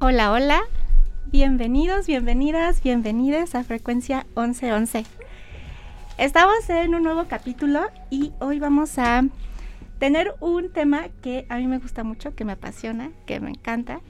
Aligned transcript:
Hola, 0.00 0.30
hola. 0.30 0.62
Bienvenidos, 1.26 2.06
bienvenidas, 2.06 2.84
bienvenidas 2.84 3.56
a 3.56 3.64
Frecuencia 3.64 4.26
1111. 4.36 5.04
Estamos 6.18 6.70
en 6.70 6.94
un 6.94 7.02
nuevo 7.02 7.24
capítulo 7.24 7.80
y 8.08 8.30
hoy 8.38 8.60
vamos 8.60 8.96
a 9.00 9.24
tener 9.98 10.36
un 10.38 10.70
tema 10.70 11.08
que 11.20 11.46
a 11.48 11.56
mí 11.56 11.66
me 11.66 11.78
gusta 11.78 12.04
mucho, 12.04 12.32
que 12.36 12.44
me 12.44 12.52
apasiona, 12.52 13.10
que 13.26 13.40
me 13.40 13.50
encanta. 13.50 14.00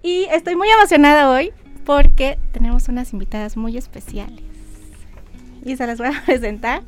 Y 0.00 0.28
estoy 0.30 0.54
muy 0.54 0.68
emocionada 0.68 1.28
hoy 1.28 1.52
porque 1.84 2.38
tenemos 2.52 2.86
unas 2.86 3.12
invitadas 3.12 3.56
muy 3.56 3.76
especiales. 3.76 4.44
Y 5.64 5.74
se 5.74 5.88
las 5.88 5.98
voy 5.98 6.06
a 6.06 6.22
presentar. 6.24 6.84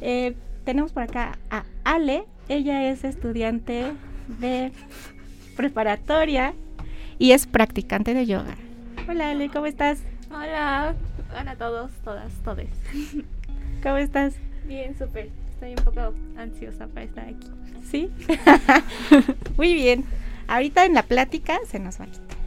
Eh, 0.00 0.36
tenemos 0.64 0.92
por 0.92 1.02
acá 1.02 1.36
a 1.50 1.64
Ale. 1.82 2.26
Ella 2.48 2.88
es 2.88 3.02
estudiante 3.02 3.92
de 4.38 4.70
preparatoria 5.56 6.54
y 7.20 7.32
es 7.32 7.46
practicante 7.46 8.14
de 8.14 8.26
yoga. 8.26 8.56
Hola 9.06 9.30
Ale, 9.30 9.50
¿cómo 9.50 9.66
estás? 9.66 10.00
Hola, 10.30 10.94
hola 11.38 11.50
a 11.50 11.56
todos, 11.56 11.92
todas, 12.02 12.32
todes. 12.42 12.70
¿Cómo 13.82 13.98
estás? 13.98 14.34
Bien, 14.66 14.96
súper. 14.98 15.28
Estoy 15.50 15.70
un 15.72 15.84
poco 15.84 16.14
ansiosa 16.38 16.86
para 16.86 17.04
estar 17.04 17.28
aquí. 17.28 17.46
¿Sí? 17.88 18.10
Muy 19.58 19.74
bien. 19.74 20.06
Ahorita 20.48 20.86
en 20.86 20.94
la 20.94 21.02
plática 21.02 21.58
se 21.66 21.78
nos 21.78 22.00
va 22.00 22.06
a 22.06 22.08
quitar. 22.08 22.38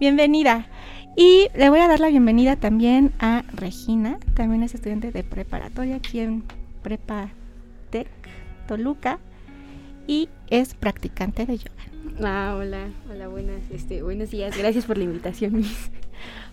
Bienvenida. 0.00 0.66
Y 1.14 1.48
le 1.54 1.68
voy 1.68 1.80
a 1.80 1.88
dar 1.88 2.00
la 2.00 2.08
bienvenida 2.08 2.56
también 2.56 3.12
a 3.18 3.44
Regina, 3.52 4.18
también 4.34 4.62
es 4.62 4.74
estudiante 4.74 5.12
de 5.12 5.22
preparatoria 5.22 5.96
aquí 5.96 6.20
en 6.20 6.44
Prepa 6.82 7.28
Tech 7.90 8.08
Toluca 8.66 9.18
y 10.06 10.30
es 10.48 10.74
practicante 10.74 11.44
de 11.44 11.58
yoga. 11.58 11.89
Ah, 12.22 12.54
hola, 12.58 12.88
hola, 13.10 13.28
buenas, 13.28 13.62
este, 13.70 14.02
buenos 14.02 14.30
días. 14.30 14.56
Gracias 14.56 14.84
por 14.84 14.98
la 14.98 15.04
invitación, 15.04 15.64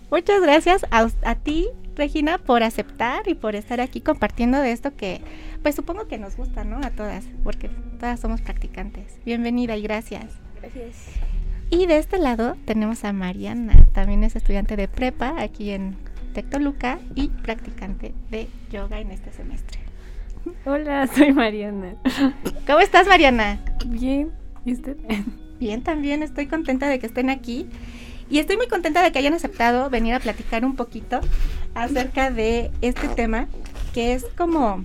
Muchas 0.09 0.41
gracias 0.41 0.85
a, 0.89 1.09
a, 1.23 1.35
ti, 1.35 1.67
Regina, 1.95 2.37
por 2.37 2.63
aceptar 2.63 3.27
y 3.27 3.35
por 3.35 3.55
estar 3.55 3.81
aquí 3.81 3.99
compartiendo 3.99 4.59
de 4.59 4.71
esto 4.71 4.95
que, 4.95 5.21
pues 5.63 5.75
supongo 5.75 6.07
que 6.07 6.17
nos 6.17 6.37
gusta, 6.37 6.63
¿no? 6.63 6.77
A 6.77 6.91
todas, 6.91 7.25
porque 7.43 7.69
todas 7.99 8.19
somos 8.19 8.39
practicantes. 8.41 9.19
Bienvenida 9.25 9.75
y 9.75 9.81
gracias. 9.81 10.25
Gracias. 10.61 10.95
Y 11.69 11.85
de 11.85 11.97
este 11.97 12.17
lado 12.17 12.55
tenemos 12.63 13.03
a 13.03 13.11
Mariana, 13.11 13.87
también 13.91 14.23
es 14.23 14.37
estudiante 14.37 14.77
de 14.77 14.87
prepa 14.87 15.35
aquí 15.41 15.71
en 15.71 15.97
Tectoluca 16.33 16.99
y 17.15 17.27
practicante 17.27 18.13
de 18.31 18.47
yoga 18.71 18.99
en 19.01 19.11
este 19.11 19.33
semestre. 19.33 19.79
Hola, 20.65 21.07
soy 21.07 21.33
Mariana. 21.33 21.95
¿Cómo 22.65 22.79
estás, 22.79 23.07
Mariana? 23.07 23.59
Bien, 23.85 24.31
¿y? 24.67 24.97
Bien, 25.59 25.81
también 25.81 26.21
estoy 26.21 26.45
contenta 26.47 26.87
de 26.87 26.99
que 26.99 27.07
estén 27.07 27.29
aquí. 27.29 27.67
Y 28.29 28.39
estoy 28.39 28.57
muy 28.57 28.67
contenta 28.67 29.01
de 29.01 29.11
que 29.11 29.19
hayan 29.19 29.33
aceptado 29.33 29.89
venir 29.89 30.13
a 30.13 30.19
platicar 30.19 30.65
un 30.65 30.75
poquito 30.75 31.21
acerca 31.73 32.29
de 32.29 32.71
este 32.81 33.07
tema, 33.07 33.47
que 33.93 34.13
es 34.13 34.25
como, 34.37 34.83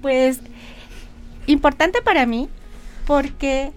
pues, 0.00 0.40
importante 1.46 2.02
para 2.02 2.24
mí, 2.24 2.48
porque 3.06 3.72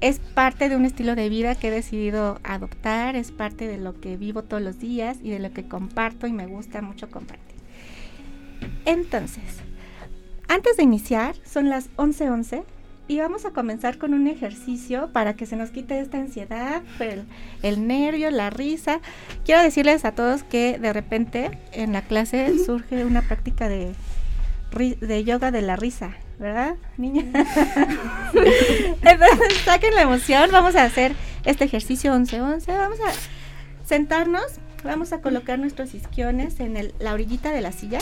es 0.00 0.20
parte 0.20 0.68
de 0.68 0.76
un 0.76 0.84
estilo 0.84 1.16
de 1.16 1.28
vida 1.28 1.56
que 1.56 1.68
he 1.68 1.70
decidido 1.72 2.38
adoptar, 2.44 3.16
es 3.16 3.32
parte 3.32 3.66
de 3.66 3.78
lo 3.78 4.00
que 4.00 4.16
vivo 4.16 4.44
todos 4.44 4.62
los 4.62 4.78
días 4.78 5.18
y 5.20 5.30
de 5.30 5.40
lo 5.40 5.52
que 5.52 5.66
comparto 5.66 6.28
y 6.28 6.32
me 6.32 6.46
gusta 6.46 6.80
mucho 6.82 7.10
compartir. 7.10 7.56
Entonces, 8.84 9.42
antes 10.46 10.76
de 10.76 10.84
iniciar, 10.84 11.34
son 11.44 11.68
las 11.68 11.90
11:11. 11.96 12.30
11, 12.30 12.77
y 13.08 13.18
vamos 13.18 13.46
a 13.46 13.50
comenzar 13.50 13.96
con 13.96 14.12
un 14.12 14.26
ejercicio 14.26 15.08
para 15.12 15.34
que 15.34 15.46
se 15.46 15.56
nos 15.56 15.70
quite 15.70 15.98
esta 15.98 16.18
ansiedad, 16.18 16.82
el, 17.00 17.24
el, 17.62 17.88
nervio, 17.88 18.30
la 18.30 18.50
risa. 18.50 19.00
Quiero 19.46 19.62
decirles 19.62 20.04
a 20.04 20.12
todos 20.12 20.42
que 20.42 20.78
de 20.78 20.92
repente 20.92 21.58
en 21.72 21.94
la 21.94 22.02
clase 22.02 22.58
surge 22.64 23.06
una 23.06 23.22
práctica 23.22 23.68
de, 23.68 23.94
de 25.00 25.24
yoga 25.24 25.50
de 25.50 25.62
la 25.62 25.76
risa, 25.76 26.10
¿verdad, 26.38 26.76
niña? 26.98 27.22
Entonces, 28.34 29.56
saquen 29.64 29.94
la 29.94 30.02
emoción, 30.02 30.50
vamos 30.52 30.76
a 30.76 30.84
hacer 30.84 31.14
este 31.46 31.64
ejercicio 31.64 32.12
11-11, 32.12 32.66
vamos 32.66 32.98
a 33.00 33.86
sentarnos, 33.86 34.44
vamos 34.84 35.14
a 35.14 35.22
colocar 35.22 35.58
nuestros 35.58 35.94
isquiones 35.94 36.60
en 36.60 36.76
el, 36.76 36.94
la 36.98 37.14
orillita 37.14 37.52
de 37.52 37.62
la 37.62 37.72
silla. 37.72 38.00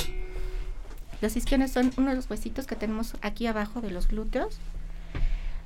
Los 1.21 1.37
isquiones 1.37 1.71
son 1.71 1.93
uno 1.97 2.11
de 2.11 2.16
los 2.16 2.28
huesitos 2.28 2.66
que 2.66 2.75
tenemos 2.75 3.15
aquí 3.22 3.47
abajo 3.47 3.81
de 3.81 3.91
los 3.91 4.09
glúteos. 4.09 4.59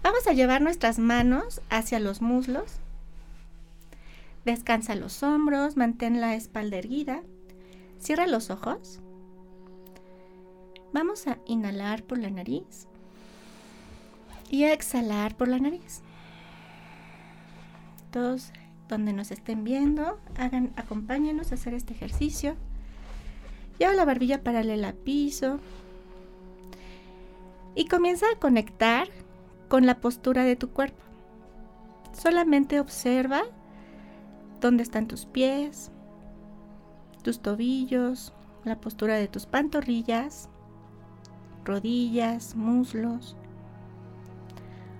Vamos 0.03 0.27
a 0.27 0.33
llevar 0.33 0.63
nuestras 0.63 0.99
manos 0.99 1.61
hacia 1.69 2.01
los 2.01 2.23
muslos. 2.23 2.77
Descansa 4.45 4.95
los 4.95 5.23
hombros, 5.23 5.77
mantén 5.77 6.21
la 6.21 6.35
espalda 6.35 6.79
erguida. 6.79 7.23
Cierra 7.99 8.27
los 8.27 8.49
ojos. 8.49 9.01
Vamos 10.93 11.27
a 11.27 11.39
inhalar 11.47 12.03
por 12.03 12.19
la 12.19 12.31
nariz 12.31 12.89
y 14.51 14.65
a 14.65 14.73
exhalar 14.73 15.37
por 15.37 15.49
la 15.49 15.59
nariz. 15.59 16.01
Todos 18.11 18.53
donde 18.89 19.13
nos 19.13 19.31
estén 19.31 19.63
viendo, 19.63 20.19
hagan, 20.37 20.73
acompáñenos 20.77 21.53
a 21.53 21.55
hacer 21.55 21.75
este 21.75 21.95
ejercicio. 21.95 22.57
Lleva 23.79 23.95
la 23.95 24.05
barbilla 24.05 24.43
paralela 24.43 24.89
al 24.89 24.95
piso 24.95 25.61
y 27.75 27.87
comienza 27.87 28.27
a 28.33 28.39
conectar 28.39 29.09
con 29.71 29.87
la 29.87 30.01
postura 30.01 30.43
de 30.43 30.57
tu 30.57 30.71
cuerpo. 30.71 31.01
Solamente 32.13 32.81
observa 32.81 33.43
dónde 34.61 34.83
están 34.83 35.07
tus 35.07 35.27
pies, 35.27 35.93
tus 37.23 37.41
tobillos, 37.41 38.35
la 38.65 38.81
postura 38.81 39.15
de 39.15 39.29
tus 39.29 39.47
pantorrillas, 39.47 40.49
rodillas, 41.65 42.57
muslos. 42.57 43.37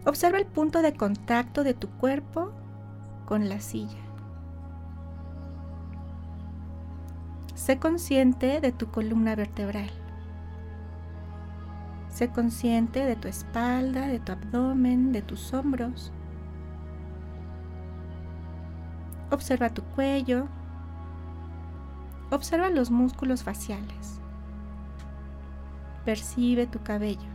Observa 0.07 0.39
el 0.39 0.47
punto 0.47 0.83
de 0.83 0.95
contacto 0.95 1.65
de 1.65 1.75
tu 1.75 1.89
cuerpo 1.89 2.53
con 3.27 3.49
la 3.49 3.59
silla. 3.59 3.99
Sé 7.57 7.81
consciente 7.81 8.61
de 8.61 8.71
tu 8.71 8.87
columna 8.87 9.35
vertebral. 9.35 9.91
Sé 12.21 12.29
consciente 12.29 13.07
de 13.07 13.17
tu 13.17 13.29
espalda, 13.29 14.07
de 14.07 14.21
tu 14.21 14.33
abdomen, 14.33 15.11
de 15.11 15.23
tus 15.23 15.55
hombros. 15.55 16.13
Observa 19.31 19.71
tu 19.71 19.83
cuello. 19.83 20.47
Observa 22.31 22.69
los 22.69 22.91
músculos 22.91 23.43
faciales. 23.43 24.21
Percibe 26.05 26.67
tu 26.67 26.83
cabello. 26.83 27.31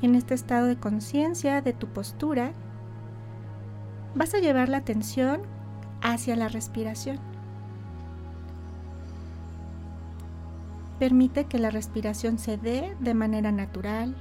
En 0.00 0.14
este 0.14 0.32
estado 0.32 0.68
de 0.68 0.78
conciencia 0.78 1.60
de 1.60 1.74
tu 1.74 1.88
postura, 1.88 2.52
vas 4.14 4.32
a 4.32 4.38
llevar 4.38 4.70
la 4.70 4.78
atención 4.78 5.42
hacia 6.00 6.34
la 6.34 6.48
respiración. 6.48 7.27
Permite 10.98 11.44
que 11.44 11.58
la 11.58 11.70
respiración 11.70 12.38
se 12.38 12.56
dé 12.56 12.96
de 12.98 13.14
manera 13.14 13.52
natural, 13.52 14.16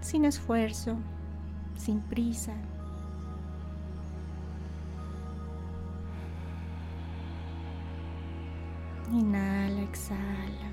sin 0.00 0.24
esfuerzo, 0.24 0.96
sin 1.76 2.00
prisa. 2.00 2.52
Inhala, 9.12 9.82
exhala. 9.82 10.72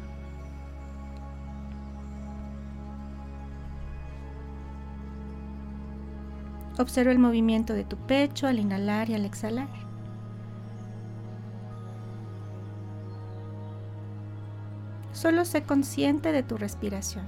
Observa 6.79 7.11
el 7.11 7.19
movimiento 7.19 7.73
de 7.73 7.83
tu 7.83 7.97
pecho 7.97 8.47
al 8.47 8.57
inhalar 8.57 9.09
y 9.09 9.13
al 9.13 9.25
exhalar. 9.25 9.88
Solo 15.19 15.43
sé 15.43 15.63
consciente 15.63 16.31
de 16.31 16.43
tu 16.43 16.55
respiración. 16.55 17.25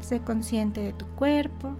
Sé 0.00 0.18
consciente 0.18 0.80
de 0.80 0.92
tu 0.92 1.06
cuerpo. 1.10 1.76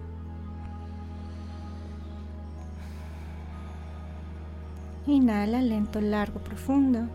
Inhala 5.09 5.62
lento, 5.62 6.00
largo, 6.00 6.38
profundo. 6.38 7.09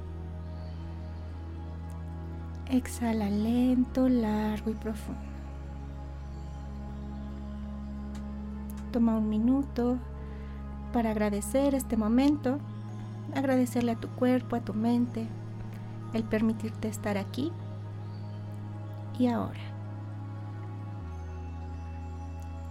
Exhala 2.70 3.30
lento, 3.30 4.10
largo 4.10 4.72
y 4.72 4.74
profundo. 4.74 5.22
Toma 8.92 9.20
un 9.20 9.30
minuto 9.30 9.98
para 10.92 11.12
agradecer 11.12 11.76
este 11.76 11.96
momento 11.96 12.60
agradecerle 13.36 13.94
a 13.94 13.96
tu 13.96 14.08
cuerpo, 14.10 14.56
a 14.56 14.62
tu 14.62 14.74
mente, 14.74 15.28
el 16.14 16.24
permitirte 16.24 16.88
estar 16.88 17.18
aquí 17.18 17.52
y 19.18 19.28
ahora. 19.28 19.60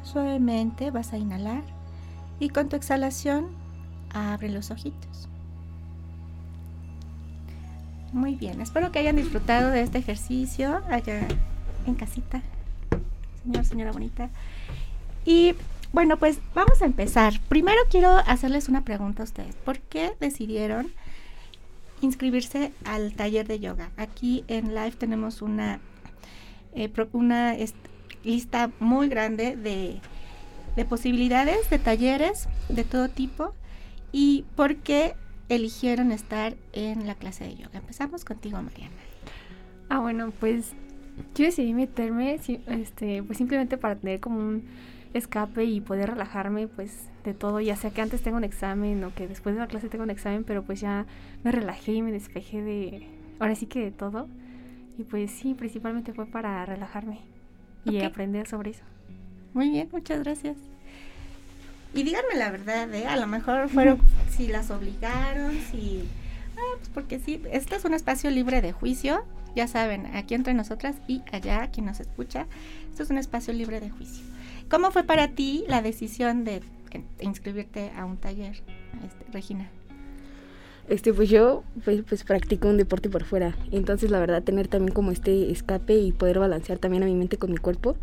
Suavemente 0.02 0.90
vas 0.90 1.12
a 1.12 1.18
inhalar 1.18 1.62
y 2.40 2.48
con 2.48 2.68
tu 2.68 2.76
exhalación 2.76 3.48
abre 4.14 4.48
los 4.48 4.70
ojitos. 4.70 5.28
Muy 8.12 8.36
bien, 8.36 8.60
espero 8.62 8.90
que 8.90 9.00
hayan 9.00 9.16
disfrutado 9.16 9.70
de 9.70 9.82
este 9.82 9.98
ejercicio 9.98 10.80
allá 10.90 11.28
en 11.86 11.94
casita, 11.94 12.42
señor, 13.42 13.64
señora 13.66 13.92
bonita. 13.92 14.30
Y 15.26 15.54
bueno, 15.92 16.18
pues 16.18 16.40
vamos 16.54 16.82
a 16.82 16.86
empezar. 16.86 17.40
Primero 17.48 17.78
quiero 17.90 18.10
hacerles 18.10 18.68
una 18.68 18.84
pregunta 18.84 19.22
a 19.22 19.24
ustedes. 19.24 19.56
¿Por 19.56 19.78
qué 19.80 20.12
decidieron 20.20 20.92
inscribirse 22.00 22.72
al 22.84 23.14
taller 23.14 23.46
de 23.46 23.60
yoga? 23.60 23.90
Aquí 23.96 24.44
en 24.48 24.74
Live 24.74 24.92
tenemos 24.92 25.42
una, 25.42 25.80
eh, 26.74 26.92
una 27.12 27.56
lista 28.22 28.70
muy 28.80 29.08
grande 29.08 29.56
de, 29.56 30.00
de 30.76 30.84
posibilidades 30.84 31.70
de 31.70 31.78
talleres 31.78 32.48
de 32.68 32.84
todo 32.84 33.08
tipo. 33.08 33.54
¿Y 34.12 34.44
por 34.56 34.76
qué 34.76 35.14
eligieron 35.48 36.12
estar 36.12 36.54
en 36.72 37.06
la 37.06 37.14
clase 37.14 37.44
de 37.44 37.56
yoga? 37.56 37.78
Empezamos 37.78 38.24
contigo, 38.24 38.60
Mariana. 38.62 38.94
Ah, 39.88 40.00
bueno, 40.00 40.32
pues 40.38 40.74
yo 41.34 41.46
decidí 41.46 41.72
meterme 41.72 42.34
este, 42.34 43.22
pues 43.22 43.38
simplemente 43.38 43.78
para 43.78 43.96
tener 43.96 44.20
como 44.20 44.38
un 44.38 44.64
escape 45.14 45.64
y 45.64 45.80
poder 45.80 46.10
relajarme 46.10 46.68
pues 46.68 47.08
de 47.24 47.34
todo, 47.34 47.60
ya 47.60 47.76
sea 47.76 47.90
que 47.90 48.00
antes 48.00 48.22
tengo 48.22 48.36
un 48.36 48.44
examen 48.44 49.02
o 49.04 49.14
que 49.14 49.28
después 49.28 49.54
de 49.54 49.60
la 49.60 49.66
clase 49.66 49.88
tengo 49.88 50.04
un 50.04 50.10
examen, 50.10 50.44
pero 50.44 50.62
pues 50.62 50.80
ya 50.80 51.06
me 51.44 51.52
relajé 51.52 51.92
y 51.92 52.02
me 52.02 52.12
despejé 52.12 52.62
de, 52.62 53.06
ahora 53.38 53.54
sí 53.54 53.66
que 53.66 53.80
de 53.80 53.90
todo. 53.90 54.28
Y 54.98 55.04
pues 55.04 55.30
sí, 55.30 55.54
principalmente 55.54 56.12
fue 56.12 56.26
para 56.26 56.64
relajarme 56.66 57.20
y 57.84 58.02
aprender 58.02 58.48
sobre 58.48 58.70
eso. 58.70 58.82
Muy 59.54 59.70
bien, 59.70 59.88
muchas 59.92 60.24
gracias. 60.24 60.56
Y 61.94 62.02
díganme 62.02 62.34
la 62.34 62.50
verdad, 62.50 62.92
¿eh? 62.92 63.06
A 63.06 63.16
lo 63.16 63.26
mejor 63.26 63.68
fueron, 63.68 63.98
si 64.28 64.48
las 64.48 64.70
obligaron, 64.70 65.52
si... 65.70 66.04
Ah, 66.56 66.76
pues 66.78 66.88
porque 66.92 67.20
sí, 67.20 67.40
este 67.52 67.76
es 67.76 67.84
un 67.84 67.94
espacio 67.94 68.30
libre 68.30 68.60
de 68.60 68.72
juicio, 68.72 69.24
ya 69.54 69.68
saben, 69.68 70.06
aquí 70.16 70.34
entre 70.34 70.54
nosotras 70.54 70.96
y 71.06 71.22
allá, 71.32 71.68
quien 71.70 71.86
nos 71.86 72.00
escucha, 72.00 72.46
esto 72.90 73.04
es 73.04 73.10
un 73.10 73.18
espacio 73.18 73.54
libre 73.54 73.80
de 73.80 73.90
juicio. 73.90 74.24
¿Cómo 74.70 74.90
fue 74.90 75.04
para 75.04 75.28
ti 75.28 75.64
la 75.66 75.80
decisión 75.80 76.44
de 76.44 76.60
inscribirte 77.20 77.90
a 77.96 78.04
un 78.04 78.18
taller, 78.18 78.62
este, 79.04 79.32
Regina? 79.32 79.70
Este, 80.88 81.12
pues 81.12 81.28
yo 81.28 81.64
pues, 81.84 82.02
pues 82.08 82.24
practico 82.24 82.68
un 82.68 82.76
deporte 82.76 83.10
por 83.10 83.24
fuera, 83.24 83.54
entonces 83.72 84.10
la 84.10 84.18
verdad 84.18 84.42
tener 84.42 84.68
también 84.68 84.94
como 84.94 85.10
este 85.10 85.50
escape 85.50 85.98
y 85.98 86.12
poder 86.12 86.38
balancear 86.38 86.78
también 86.78 87.02
a 87.02 87.06
mi 87.06 87.14
mente 87.14 87.36
con 87.36 87.50
mi 87.50 87.58
cuerpo, 87.58 87.96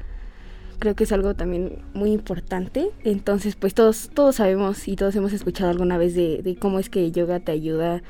creo 0.77 0.95
que 0.95 1.05
es 1.05 1.11
algo 1.11 1.33
también 1.35 1.79
muy 1.93 2.11
importante. 2.11 2.89
Entonces, 3.03 3.55
pues 3.55 3.73
todos, 3.73 4.09
todos 4.13 4.35
sabemos 4.35 4.87
y 4.87 4.95
todos 4.95 5.15
hemos 5.15 5.33
escuchado 5.33 5.71
alguna 5.71 5.97
vez 5.97 6.13
de, 6.15 6.41
de 6.43 6.55
cómo 6.55 6.79
es 6.79 6.89
que 6.89 7.11
yoga 7.11 7.39
te 7.39 7.51
ayuda 7.51 8.03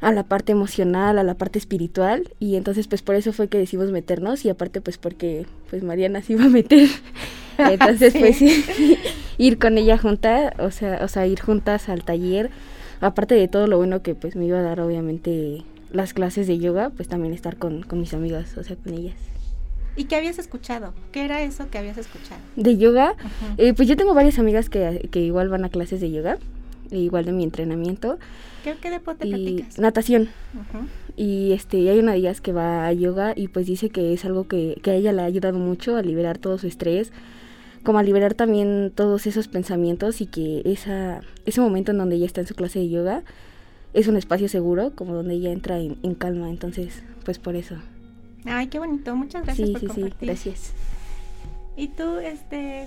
a 0.00 0.12
la 0.12 0.22
parte 0.22 0.52
emocional, 0.52 1.18
a 1.18 1.22
la 1.22 1.34
parte 1.34 1.58
espiritual 1.58 2.30
y 2.38 2.56
entonces 2.56 2.86
pues 2.86 3.02
por 3.02 3.14
eso 3.14 3.32
fue 3.32 3.48
que 3.48 3.58
decidimos 3.58 3.90
meternos 3.90 4.44
y 4.44 4.50
aparte 4.50 4.80
pues 4.80 4.98
porque 4.98 5.46
pues 5.70 5.82
Mariana 5.82 6.22
se 6.22 6.34
iba 6.34 6.44
a 6.44 6.48
meter. 6.48 6.88
Entonces 7.58 8.14
pues 8.16 8.40
ir 9.38 9.58
con 9.58 9.78
ella 9.78 9.98
junta, 9.98 10.54
o 10.60 10.70
sea, 10.70 11.00
o 11.02 11.08
sea, 11.08 11.26
ir 11.26 11.40
juntas 11.40 11.88
al 11.88 12.04
taller, 12.04 12.50
aparte 13.00 13.34
de 13.34 13.48
todo 13.48 13.66
lo 13.66 13.78
bueno 13.78 14.00
que 14.00 14.14
pues 14.14 14.36
me 14.36 14.46
iba 14.46 14.60
a 14.60 14.62
dar 14.62 14.80
obviamente 14.80 15.64
las 15.90 16.14
clases 16.14 16.46
de 16.46 16.58
yoga, 16.58 16.90
pues 16.90 17.08
también 17.08 17.34
estar 17.34 17.56
con, 17.56 17.82
con 17.82 17.98
mis 17.98 18.14
amigas, 18.14 18.56
o 18.56 18.62
sea, 18.62 18.76
con 18.76 18.94
ellas. 18.94 19.16
¿Y 19.96 20.04
qué 20.04 20.14
habías 20.14 20.38
escuchado? 20.38 20.94
¿Qué 21.10 21.24
era 21.24 21.42
eso 21.42 21.68
que 21.68 21.78
habías 21.78 21.98
escuchado? 21.98 22.40
De 22.54 22.76
yoga, 22.76 23.16
eh, 23.56 23.74
pues 23.74 23.88
yo 23.88 23.96
tengo 23.96 24.14
varias 24.14 24.38
amigas 24.38 24.70
que, 24.70 25.08
que 25.10 25.18
igual 25.18 25.48
van 25.48 25.64
a 25.64 25.68
clases 25.68 26.00
de 26.00 26.12
yoga 26.12 26.38
igual 26.90 27.24
de 27.24 27.32
mi 27.32 27.44
entrenamiento. 27.44 28.18
¿Qué, 28.64 28.74
qué 28.80 28.90
deporte 28.90 29.26
y 29.26 29.64
Natación. 29.78 30.28
Y 31.16 31.52
este, 31.52 31.90
hay 31.90 31.98
una 31.98 32.12
de 32.12 32.18
ellas 32.18 32.40
que 32.40 32.52
va 32.52 32.86
a 32.86 32.92
yoga 32.92 33.32
y 33.34 33.48
pues 33.48 33.66
dice 33.66 33.90
que 33.90 34.12
es 34.12 34.24
algo 34.24 34.46
que, 34.46 34.78
que 34.82 34.90
a 34.90 34.94
ella 34.94 35.12
le 35.12 35.22
ha 35.22 35.24
ayudado 35.24 35.58
mucho 35.58 35.96
a 35.96 36.02
liberar 36.02 36.38
todo 36.38 36.58
su 36.58 36.66
estrés, 36.66 37.12
como 37.82 37.98
a 37.98 38.02
liberar 38.02 38.34
también 38.34 38.92
todos 38.94 39.26
esos 39.26 39.48
pensamientos 39.48 40.20
y 40.20 40.26
que 40.26 40.62
esa, 40.64 41.20
ese 41.46 41.60
momento 41.60 41.90
en 41.90 41.98
donde 41.98 42.16
ella 42.16 42.26
está 42.26 42.40
en 42.40 42.46
su 42.46 42.54
clase 42.54 42.78
de 42.80 42.88
yoga 42.88 43.24
es 43.94 44.06
un 44.06 44.16
espacio 44.16 44.48
seguro, 44.48 44.92
como 44.94 45.14
donde 45.14 45.34
ella 45.34 45.50
entra 45.50 45.78
en, 45.78 46.14
calma, 46.14 46.50
entonces 46.50 47.02
pues 47.24 47.38
por 47.38 47.56
eso. 47.56 47.76
Ay, 48.44 48.68
qué 48.68 48.78
bonito, 48.78 49.16
muchas 49.16 49.44
gracias 49.44 49.68
sí, 49.68 49.72
por 49.72 49.80
sí, 49.80 50.02
Sí, 50.02 50.12
gracias. 50.20 50.72
¿Y 51.76 51.88
tú, 51.88 52.18
este, 52.18 52.86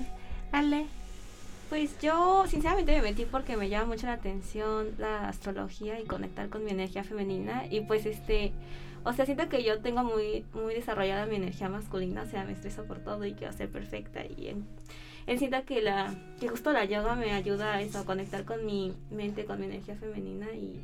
Ale? 0.51 0.85
Pues 1.71 1.97
yo 2.01 2.43
sinceramente 2.47 2.91
me 2.97 3.01
metí 3.01 3.23
porque 3.23 3.55
me 3.55 3.69
llama 3.69 3.85
mucho 3.85 4.05
la 4.05 4.11
atención 4.15 4.89
la 4.97 5.29
astrología 5.29 6.01
y 6.01 6.03
conectar 6.03 6.49
con 6.49 6.65
mi 6.65 6.71
energía 6.71 7.05
femenina 7.05 7.63
y 7.69 7.79
pues 7.79 8.05
este, 8.05 8.51
o 9.05 9.13
sea, 9.13 9.25
siento 9.25 9.47
que 9.47 9.63
yo 9.63 9.79
tengo 9.79 10.03
muy 10.03 10.43
muy 10.53 10.73
desarrollada 10.73 11.27
mi 11.27 11.37
energía 11.37 11.69
masculina, 11.69 12.23
o 12.23 12.25
sea, 12.25 12.43
me 12.43 12.51
estreso 12.51 12.83
por 12.83 12.99
todo 12.99 13.25
y 13.25 13.35
quiero 13.35 13.53
ser 13.53 13.69
perfecta 13.69 14.25
y 14.25 14.53
él 15.27 15.39
siento 15.39 15.63
que 15.63 15.81
la 15.81 16.13
que 16.41 16.49
justo 16.49 16.73
la 16.73 16.83
yoga 16.83 17.15
me 17.15 17.31
ayuda 17.31 17.75
a 17.75 17.81
eso, 17.81 17.99
a 17.99 18.05
conectar 18.05 18.43
con 18.43 18.65
mi 18.65 18.93
mente, 19.09 19.45
con 19.45 19.57
mi 19.61 19.67
energía 19.67 19.95
femenina 19.95 20.47
y, 20.51 20.77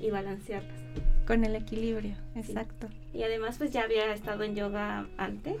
y 0.00 0.10
balancearlas. 0.10 0.78
Con 1.26 1.44
el 1.44 1.56
equilibrio, 1.56 2.14
exacto. 2.36 2.86
Y 3.12 3.24
además 3.24 3.58
pues 3.58 3.72
ya 3.72 3.82
había 3.82 4.14
estado 4.14 4.44
en 4.44 4.54
yoga 4.54 5.08
antes 5.16 5.56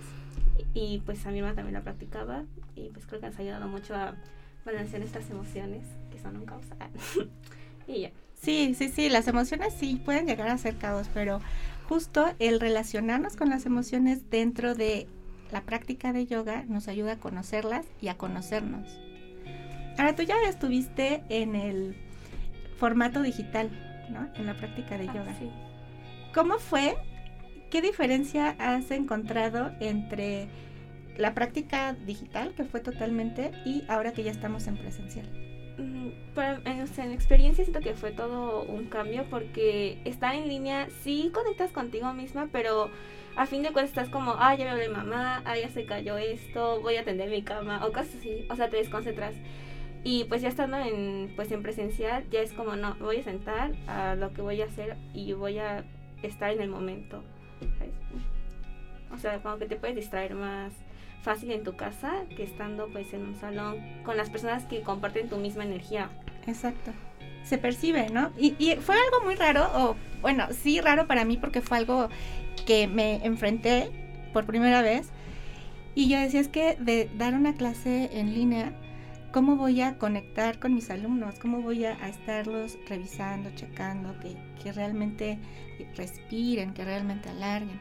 y 0.74 1.02
pues 1.04 1.26
a 1.26 1.32
mi 1.32 1.40
mamá 1.42 1.56
también 1.56 1.74
la 1.74 1.82
practicaba 1.82 2.44
y 2.76 2.90
pues 2.90 3.04
creo 3.06 3.18
que 3.18 3.26
nos 3.26 3.36
ha 3.36 3.42
ayudado 3.42 3.66
mucho 3.66 3.96
a 3.96 4.14
balancear 4.70 5.02
estas 5.02 5.28
emociones 5.30 5.82
que 6.10 6.18
son 6.18 6.36
un 6.36 6.46
caos. 6.46 6.64
y 7.86 8.02
ya. 8.02 8.10
Sí, 8.40 8.74
sí, 8.74 8.88
sí, 8.88 9.08
las 9.08 9.28
emociones 9.28 9.74
sí 9.78 10.00
pueden 10.02 10.26
llegar 10.26 10.48
a 10.48 10.56
ser 10.56 10.76
caos, 10.76 11.08
pero 11.12 11.40
justo 11.88 12.32
el 12.38 12.58
relacionarnos 12.58 13.36
con 13.36 13.50
las 13.50 13.66
emociones 13.66 14.30
dentro 14.30 14.74
de 14.74 15.06
la 15.52 15.62
práctica 15.62 16.12
de 16.12 16.26
yoga 16.26 16.64
nos 16.68 16.88
ayuda 16.88 17.12
a 17.12 17.16
conocerlas 17.16 17.84
y 18.00 18.08
a 18.08 18.16
conocernos. 18.16 18.88
Ahora 19.98 20.14
tú 20.14 20.22
ya 20.22 20.36
estuviste 20.48 21.22
en 21.28 21.54
el 21.54 21.96
formato 22.78 23.20
digital, 23.20 23.70
¿no? 24.10 24.30
En 24.36 24.46
la 24.46 24.56
práctica 24.56 24.96
de 24.96 25.08
ah, 25.08 25.14
yoga. 25.14 25.36
Sí. 25.38 25.50
¿Cómo 26.32 26.58
fue? 26.58 26.96
¿Qué 27.70 27.82
diferencia 27.82 28.56
has 28.58 28.90
encontrado 28.90 29.72
entre 29.80 30.48
la 31.16 31.34
práctica 31.34 31.94
digital, 31.94 32.54
que 32.54 32.64
fue 32.64 32.80
totalmente, 32.80 33.52
y 33.64 33.84
ahora 33.88 34.12
que 34.12 34.22
ya 34.22 34.30
estamos 34.30 34.66
en 34.66 34.76
presencial? 34.76 35.26
Mm, 35.78 36.08
en, 36.36 36.86
en, 36.98 37.12
experiencia 37.12 37.64
siento 37.64 37.80
que 37.80 37.94
fue 37.94 38.12
todo 38.12 38.64
un 38.64 38.86
cambio 38.86 39.24
porque 39.30 39.98
estar 40.04 40.34
en 40.34 40.48
línea 40.48 40.88
sí 41.02 41.30
conectas 41.32 41.72
contigo 41.72 42.12
misma, 42.12 42.48
pero 42.52 42.90
a 43.36 43.46
fin 43.46 43.62
de 43.62 43.72
cuentas 43.72 43.90
estás 43.90 44.08
como, 44.08 44.34
ah, 44.38 44.54
ya 44.54 44.72
me 44.72 44.80
de 44.80 44.88
mamá, 44.88 45.42
ah, 45.44 45.56
ya 45.56 45.68
se 45.68 45.86
cayó 45.86 46.18
esto, 46.18 46.80
voy 46.80 46.96
a 46.96 47.02
atender 47.02 47.30
mi 47.30 47.42
cama, 47.42 47.86
o 47.86 47.92
cosas 47.92 48.16
así, 48.16 48.46
o 48.50 48.56
sea, 48.56 48.68
te 48.68 48.76
desconcentras. 48.76 49.34
Y 50.02 50.24
pues 50.24 50.42
ya 50.42 50.48
estando 50.48 50.78
en, 50.78 51.32
pues 51.36 51.52
en 51.52 51.62
presencial, 51.62 52.24
ya 52.30 52.40
es 52.40 52.52
como, 52.52 52.74
no, 52.76 52.94
voy 53.00 53.18
a 53.18 53.22
sentar 53.22 53.72
a 53.86 54.14
lo 54.14 54.32
que 54.32 54.42
voy 54.42 54.62
a 54.62 54.64
hacer 54.64 54.96
y 55.12 55.32
voy 55.34 55.58
a 55.58 55.84
estar 56.22 56.50
en 56.50 56.60
el 56.60 56.70
momento. 56.70 57.22
O 59.12 59.18
sea, 59.18 59.42
como 59.42 59.58
que 59.58 59.66
te 59.66 59.76
puedes 59.76 59.96
distraer 59.96 60.34
más 60.34 60.72
fácil 61.22 61.50
en 61.52 61.64
tu 61.64 61.76
casa 61.76 62.12
que 62.36 62.42
estando 62.42 62.88
pues 62.88 63.12
en 63.12 63.22
un 63.22 63.34
salón 63.36 63.76
con 64.04 64.16
las 64.16 64.30
personas 64.30 64.64
que 64.64 64.82
comparten 64.82 65.28
tu 65.28 65.36
misma 65.36 65.64
energía. 65.64 66.10
Exacto. 66.46 66.92
Se 67.44 67.58
percibe, 67.58 68.08
¿no? 68.10 68.32
Y, 68.38 68.54
y 68.58 68.76
fue 68.76 68.94
algo 68.94 69.24
muy 69.24 69.34
raro, 69.34 69.68
o 69.74 69.96
bueno, 70.20 70.46
sí 70.52 70.80
raro 70.80 71.06
para 71.06 71.24
mí 71.24 71.36
porque 71.36 71.60
fue 71.60 71.78
algo 71.78 72.08
que 72.66 72.86
me 72.86 73.24
enfrenté 73.24 73.90
por 74.32 74.46
primera 74.46 74.82
vez. 74.82 75.10
Y 75.94 76.08
yo 76.08 76.18
decía, 76.18 76.40
es 76.40 76.48
que 76.48 76.76
de 76.78 77.10
dar 77.16 77.34
una 77.34 77.54
clase 77.54 78.10
en 78.12 78.34
línea, 78.34 78.72
¿cómo 79.32 79.56
voy 79.56 79.80
a 79.80 79.98
conectar 79.98 80.58
con 80.58 80.74
mis 80.74 80.90
alumnos? 80.90 81.38
¿Cómo 81.38 81.62
voy 81.62 81.84
a, 81.84 81.92
estarlos 82.08 82.78
revisando, 82.88 83.50
checando, 83.54 84.18
que, 84.20 84.36
que 84.62 84.72
realmente 84.72 85.38
respiren, 85.96 86.72
que 86.74 86.84
realmente 86.84 87.28
alarguen? 87.28 87.80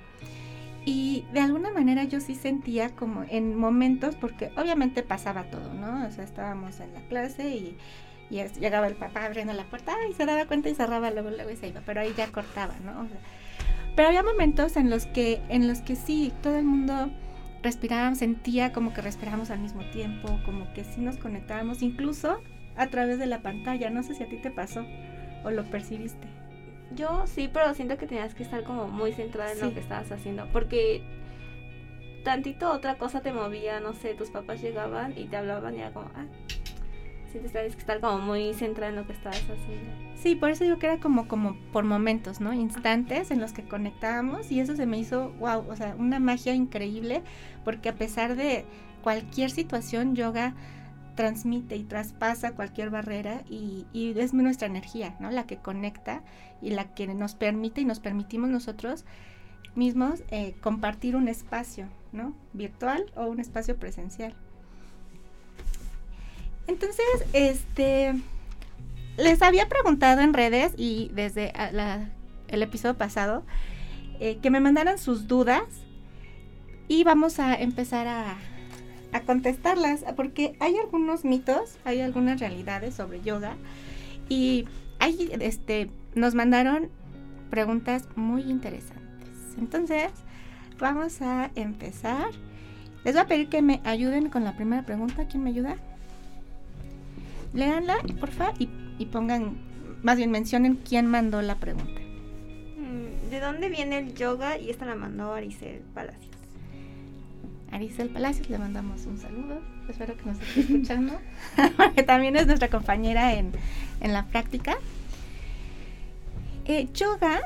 Y 0.89 1.24
de 1.34 1.41
alguna 1.41 1.69
manera 1.69 2.03
yo 2.05 2.19
sí 2.19 2.34
sentía 2.34 2.89
como 2.96 3.24
en 3.29 3.55
momentos, 3.55 4.15
porque 4.15 4.50
obviamente 4.58 5.03
pasaba 5.03 5.43
todo, 5.43 5.72
¿no? 5.75 6.08
O 6.08 6.12
sea, 6.12 6.24
estábamos 6.24 6.79
en 6.79 6.91
la 6.96 7.01
clase 7.01 7.48
y, 7.48 7.77
llegaba 8.31 8.88
el 8.88 8.96
papá 8.96 9.25
abriendo 9.25 9.53
la 9.53 9.65
puerta 9.65 9.93
y 10.10 10.13
se 10.13 10.25
daba 10.25 10.46
cuenta 10.46 10.67
y 10.67 10.74
cerraba 10.74 11.12
luego, 11.12 11.29
luego 11.29 11.51
y 11.51 11.58
se 11.58 11.67
iba, 11.67 11.81
pero 11.86 12.01
ahí 12.01 12.13
ya 12.17 12.31
cortaba, 12.31 12.75
¿no? 12.84 13.08
pero 13.96 14.08
había 14.08 14.24
momentos 14.24 14.77
en 14.77 14.89
los 14.89 15.05
que, 15.08 15.41
en 15.50 15.67
los 15.67 15.81
que 15.81 15.96
sí, 15.96 16.31
todo 16.41 16.58
el 16.58 16.65
mundo 16.65 17.12
respiraba, 17.62 18.13
sentía 18.15 18.72
como 18.72 18.93
que 18.93 19.01
respirábamos 19.01 19.51
al 19.51 19.60
mismo 19.60 19.84
tiempo, 19.91 20.39
como 20.43 20.72
que 20.74 20.84
sí 20.84 21.01
nos 21.01 21.17
conectábamos, 21.17 21.84
incluso 21.84 22.41
a 22.77 22.88
través 22.88 23.19
de 23.19 23.27
la 23.27 23.41
pantalla. 23.41 23.91
No 23.91 24.01
sé 24.01 24.15
si 24.15 24.24
a 24.24 24.29
ti 24.29 24.38
te 24.38 24.51
pasó 24.51 24.86
o 25.43 25.51
lo 25.51 25.65
percibiste. 25.65 26.38
Yo 26.96 27.25
sí, 27.27 27.50
pero 27.51 27.74
siento 27.74 27.98
que 27.98 28.08
tenías 28.08 28.34
que 28.34 28.43
estar 28.43 28.63
como 28.63 28.88
muy 28.88 29.12
centrada 29.13 29.51
en 29.51 29.62
lo 29.62 29.74
que 29.74 29.79
estabas 29.79 30.12
haciendo, 30.12 30.48
porque 30.51 31.03
tantito 32.24 32.72
otra 32.72 32.98
cosa 32.98 33.22
te 33.22 33.31
movía, 33.31 33.79
no 33.79 33.93
sé, 33.93 34.13
tus 34.15 34.29
papás 34.29 34.62
llegaban 34.62 35.17
y 35.17 35.25
te 35.25 35.38
hablaban 35.38 35.75
y 35.75 35.79
era 35.79 35.91
como, 35.91 36.10
ah, 36.15 36.25
tienes 37.31 37.75
que 37.75 37.81
estar 37.81 38.00
como 38.00 38.17
muy 38.19 38.53
centrada 38.53 38.89
en 38.89 38.96
lo 38.96 39.05
que 39.05 39.13
estabas 39.13 39.41
haciendo. 39.41 39.91
Sí, 40.15 40.36
por 40.36 40.50
eso 40.50 40.63
digo 40.63 40.79
que 40.79 40.88
era 40.88 41.00
como, 41.00 41.27
como 41.27 41.55
por 41.72 41.84
momentos, 41.84 42.41
¿no? 42.41 42.53
Instantes 42.53 43.31
en 43.31 43.39
los 43.39 43.53
que 43.53 43.63
conectábamos 43.63 44.51
y 44.51 44.60
eso 44.60 44.75
se 44.75 44.86
me 44.86 44.98
hizo, 44.98 45.29
wow, 45.39 45.65
o 45.69 45.75
sea, 45.75 45.96
una 45.98 46.19
magia 46.19 46.53
increíble 46.53 47.22
porque 47.63 47.89
a 47.89 47.96
pesar 47.96 48.36
de 48.36 48.65
cualquier 49.03 49.51
situación, 49.51 50.15
yoga 50.15 50.55
transmite 51.19 51.75
y 51.75 51.83
traspasa 51.83 52.53
cualquier 52.53 52.91
barrera 52.91 53.41
y, 53.49 53.85
es 53.93 54.33
nuestra 54.33 54.67
energía, 54.67 55.17
¿no? 55.19 55.29
La 55.31 55.45
que 55.45 55.57
conecta 55.57 56.23
y 56.61 56.69
la 56.69 56.93
que 56.93 57.07
nos 57.07 57.35
permite 57.35 57.81
y 57.81 57.85
nos 57.85 57.99
permitimos 57.99 58.49
nosotros 58.49 59.03
mismos 59.75 60.23
eh, 60.31 60.55
compartir 60.61 61.17
un 61.17 61.27
espacio, 61.27 61.89
¿no? 62.13 62.33
Virtual 62.53 63.11
o 63.17 63.25
un 63.25 63.41
espacio 63.41 63.75
presencial. 63.75 64.33
Entonces, 66.67 67.05
este, 67.33 68.13
les 69.17 69.41
había 69.41 69.67
preguntado 69.67 70.21
en 70.21 70.33
redes 70.33 70.71
y 70.77 71.11
desde 71.13 71.51
el 72.47 72.63
episodio 72.63 72.97
pasado 72.97 73.43
eh, 74.21 74.38
que 74.38 74.49
me 74.49 74.61
mandaran 74.61 74.97
sus 74.97 75.27
dudas 75.27 75.65
y 76.88 77.03
vamos 77.03 77.39
a 77.39 77.55
empezar 77.55 78.07
a, 78.07 78.38
a 79.11 79.21
contestarlas 79.21 80.03
porque 80.15 80.55
hay 80.59 80.77
algunos 80.77 81.25
mitos, 81.25 81.77
hay 81.85 82.01
algunas 82.01 82.39
realidades 82.39 82.95
sobre 82.95 83.21
yoga 83.21 83.55
y 84.27 84.65
hay, 84.99 85.29
este, 85.39 85.89
nos 86.15 86.35
mandaron 86.35 86.89
preguntas 87.49 88.07
muy 88.15 88.43
interesantes. 88.43 89.29
Entonces, 89.57 90.11
vamos 90.79 91.21
a 91.21 91.51
empezar. 91.55 92.29
Les 93.03 93.13
voy 93.13 93.23
a 93.23 93.27
pedir 93.27 93.49
que 93.49 93.61
me 93.61 93.81
ayuden 93.83 94.29
con 94.29 94.43
la 94.43 94.55
primera 94.55 94.83
pregunta. 94.83 95.25
¿Quién 95.27 95.43
me 95.43 95.49
ayuda? 95.49 95.77
Léanla, 97.53 97.97
porfa, 98.19 98.53
y, 98.59 98.69
y 98.99 99.05
pongan, 99.05 99.57
más 100.03 100.17
bien 100.17 100.31
mencionen 100.31 100.75
quién 100.75 101.07
mandó 101.07 101.41
la 101.41 101.55
pregunta. 101.55 102.01
Mm, 102.77 103.29
¿De 103.29 103.39
dónde 103.39 103.69
viene 103.69 103.99
el 103.99 104.13
yoga? 104.13 104.57
Y 104.57 104.69
esta 104.69 104.85
la 104.85 104.95
mandó 104.95 105.33
Aricel 105.33 105.81
Palacios. 105.93 106.38
Aricel 107.71 108.09
Palacios, 108.09 108.49
le 108.49 108.57
mandamos 108.57 109.05
un 109.05 109.17
saludo. 109.17 109.61
Espero 109.89 110.15
que 110.17 110.25
nos 110.25 110.39
esté 110.41 110.59
escuchando, 110.61 111.19
porque 111.77 112.03
también 112.03 112.35
es 112.35 112.47
nuestra 112.47 112.69
compañera 112.69 113.33
en, 113.33 113.51
en 114.01 114.13
la 114.13 114.25
práctica. 114.25 114.77
Eh, 116.65 116.88
yoga 116.93 117.41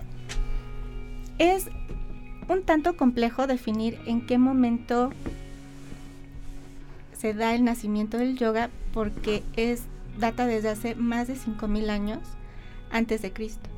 es 1.38 1.70
un 2.50 2.64
tanto 2.64 2.98
complejo 2.98 3.48
definir 3.48 4.00
en 4.06 4.26
qué 4.26 4.38
momento 4.38 5.12
se 7.18 7.34
da 7.34 7.56
el 7.56 7.64
nacimiento 7.64 8.18
del 8.18 8.38
yoga 8.38 8.70
porque 8.94 9.44
es 9.56 9.84
data 10.20 10.46
desde 10.46 10.70
hace 10.70 10.96
más 10.96 11.28
de 11.28 11.36
5000 11.36 11.90
años 11.90 12.20
antes 12.92 13.22
de 13.22 13.32
Cristo. 13.32 13.70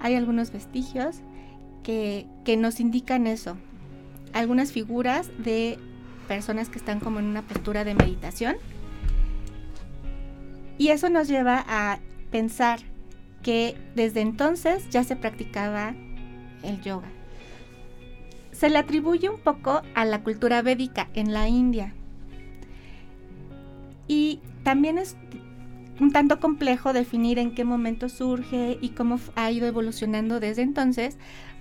Hay 0.00 0.14
algunos 0.14 0.50
vestigios 0.50 1.16
que, 1.82 2.26
que 2.44 2.56
nos 2.56 2.80
indican 2.80 3.26
eso. 3.26 3.56
Algunas 4.32 4.72
figuras 4.72 5.30
de 5.38 5.78
personas 6.26 6.68
que 6.68 6.78
están 6.78 7.00
como 7.00 7.18
en 7.18 7.26
una 7.26 7.42
postura 7.42 7.84
de 7.84 7.94
meditación. 7.94 8.56
Y 10.76 10.88
eso 10.88 11.08
nos 11.10 11.28
lleva 11.28 11.64
a 11.66 11.98
pensar 12.30 12.80
que 13.42 13.76
desde 13.94 14.20
entonces 14.20 14.88
ya 14.90 15.04
se 15.04 15.16
practicaba 15.16 15.94
el 16.62 16.80
yoga 16.82 17.08
se 18.58 18.68
le 18.68 18.78
atribuye 18.78 19.28
un 19.28 19.38
poco 19.38 19.82
a 19.94 20.04
la 20.04 20.24
cultura 20.24 20.62
védica 20.62 21.08
en 21.14 21.32
la 21.32 21.46
India. 21.46 21.94
Y 24.08 24.40
también 24.64 24.98
es 24.98 25.16
un 26.00 26.10
tanto 26.10 26.40
complejo 26.40 26.92
definir 26.92 27.38
en 27.38 27.54
qué 27.54 27.62
momento 27.62 28.08
surge 28.08 28.76
y 28.80 28.88
cómo 28.88 29.20
ha 29.36 29.52
ido 29.52 29.68
evolucionando 29.68 30.40
desde 30.40 30.62
entonces, 30.62 31.18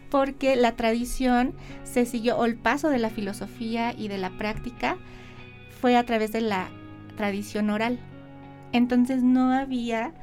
porque 0.10 0.56
la 0.56 0.76
tradición 0.76 1.54
se 1.84 2.06
siguió, 2.06 2.38
o 2.38 2.46
el 2.46 2.56
paso 2.56 2.90
de 2.90 3.00
la 3.00 3.10
filosofía 3.10 3.94
y 3.98 4.08
de 4.08 4.18
la 4.18 4.30
práctica 4.32 4.98
fue 5.82 5.96
a 5.96 6.06
través 6.06 6.32
de 6.32 6.42
la 6.42 6.70
tradición 7.16 7.70
oral. 7.70 8.00
Entonces 8.72 9.24
no 9.24 9.52
había 9.52 10.14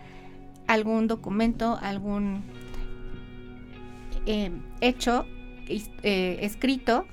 algún 0.66 1.06
documento, 1.06 1.78
algún 1.80 2.42
eh, 4.26 4.50
hecho 4.80 5.26
eh, 5.66 6.38
escrito 6.40 7.06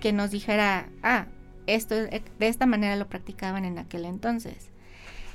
que 0.00 0.12
nos 0.12 0.30
dijera, 0.30 0.88
ah, 1.02 1.26
esto 1.66 1.94
de 1.94 2.22
esta 2.40 2.66
manera 2.66 2.96
lo 2.96 3.08
practicaban 3.08 3.64
en 3.64 3.78
aquel 3.78 4.04
entonces. 4.04 4.70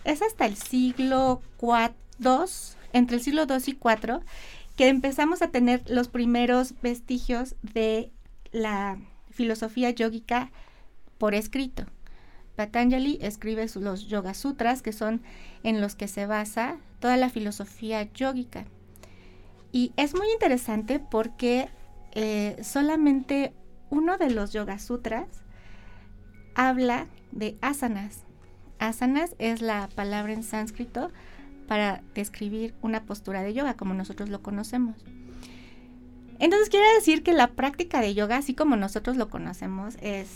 Es 0.03 0.21
hasta 0.21 0.45
el 0.45 0.55
siglo 0.55 1.41
II, 1.61 2.29
entre 2.93 3.17
el 3.17 3.23
siglo 3.23 3.43
II 3.43 3.57
y 3.65 3.71
IV, 3.71 4.19
que 4.77 4.87
empezamos 4.87 5.41
a 5.41 5.49
tener 5.49 5.83
los 5.89 6.07
primeros 6.07 6.75
vestigios 6.81 7.55
de 7.61 8.11
la 8.51 8.99
filosofía 9.31 9.89
yógica 9.89 10.51
por 11.17 11.33
escrito. 11.33 11.85
Patanjali 12.55 13.17
escribe 13.21 13.65
los 13.75 14.07
Yoga 14.07 14.35
Sutras, 14.35 14.83
que 14.83 14.93
son 14.93 15.21
en 15.63 15.81
los 15.81 15.95
que 15.95 16.07
se 16.07 16.27
basa 16.27 16.77
toda 16.99 17.17
la 17.17 17.29
filosofía 17.29 18.03
yógica. 18.13 18.65
Y 19.71 19.93
es 19.97 20.15
muy 20.15 20.31
interesante 20.31 20.99
porque 20.99 21.69
eh, 22.13 22.57
solamente 22.63 23.53
uno 23.89 24.17
de 24.17 24.29
los 24.29 24.53
Yoga 24.53 24.77
Sutras 24.77 25.27
habla 26.53 27.07
de 27.31 27.57
asanas. 27.61 28.25
Asanas 28.77 29.35
es 29.39 29.61
la 29.61 29.89
palabra 29.95 30.33
en 30.33 30.43
sánscrito 30.43 31.11
para 31.67 32.01
describir 32.15 32.73
una 32.81 33.03
postura 33.03 33.41
de 33.43 33.53
yoga 33.53 33.75
como 33.75 33.93
nosotros 33.93 34.29
lo 34.29 34.41
conocemos. 34.41 34.95
Entonces 36.39 36.69
quiere 36.69 36.85
decir 36.95 37.23
que 37.23 37.33
la 37.33 37.47
práctica 37.47 38.01
de 38.01 38.13
yoga, 38.13 38.37
así 38.37 38.53
como 38.53 38.75
nosotros 38.75 39.17
lo 39.17 39.29
conocemos, 39.29 39.95
es, 40.01 40.29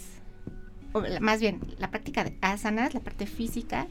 o 0.93 1.03
más 1.19 1.39
bien, 1.39 1.59
la 1.77 1.91
práctica 1.91 2.23
de 2.23 2.38
asanas, 2.41 2.93
la 2.93 3.00
parte 3.00 3.27
física, 3.27 3.88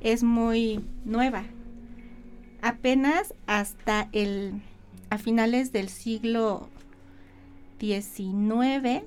es 0.00 0.22
muy 0.22 0.84
nueva. 1.04 1.44
Apenas 2.60 3.34
hasta 3.46 4.08
el, 4.12 4.62
a 5.10 5.18
finales 5.18 5.72
del 5.72 5.88
siglo 5.88 6.68
19 7.78 9.04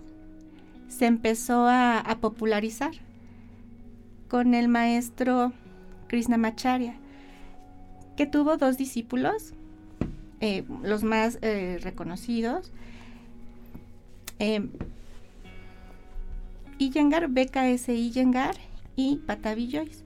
se 0.88 1.06
empezó 1.06 1.68
a, 1.68 2.04
popularizar 2.22 2.92
con 4.28 4.54
el 4.54 4.68
maestro 4.68 5.54
Krishnamacharya, 6.08 6.96
que 8.18 8.26
tuvo 8.26 8.58
dos 8.58 8.78
discípulos, 8.78 9.54
eh, 10.42 10.66
los 10.84 11.04
más 11.04 11.40
eh, 11.42 11.80
reconocidos, 11.82 12.74
eh, 14.40 14.68
Iyengar, 16.80 17.30
BKS 17.30 17.90
Iyengar 17.90 18.56
y 18.96 19.18
Patavi 19.18 19.72
Joyce. 19.72 20.04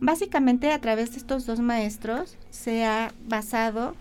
Básicamente 0.00 0.72
a 0.72 0.80
través 0.80 1.12
de 1.12 1.18
estos 1.18 1.46
dos 1.46 1.60
maestros 1.60 2.36
se 2.50 2.84
ha 2.84 3.12
basado 3.26 3.94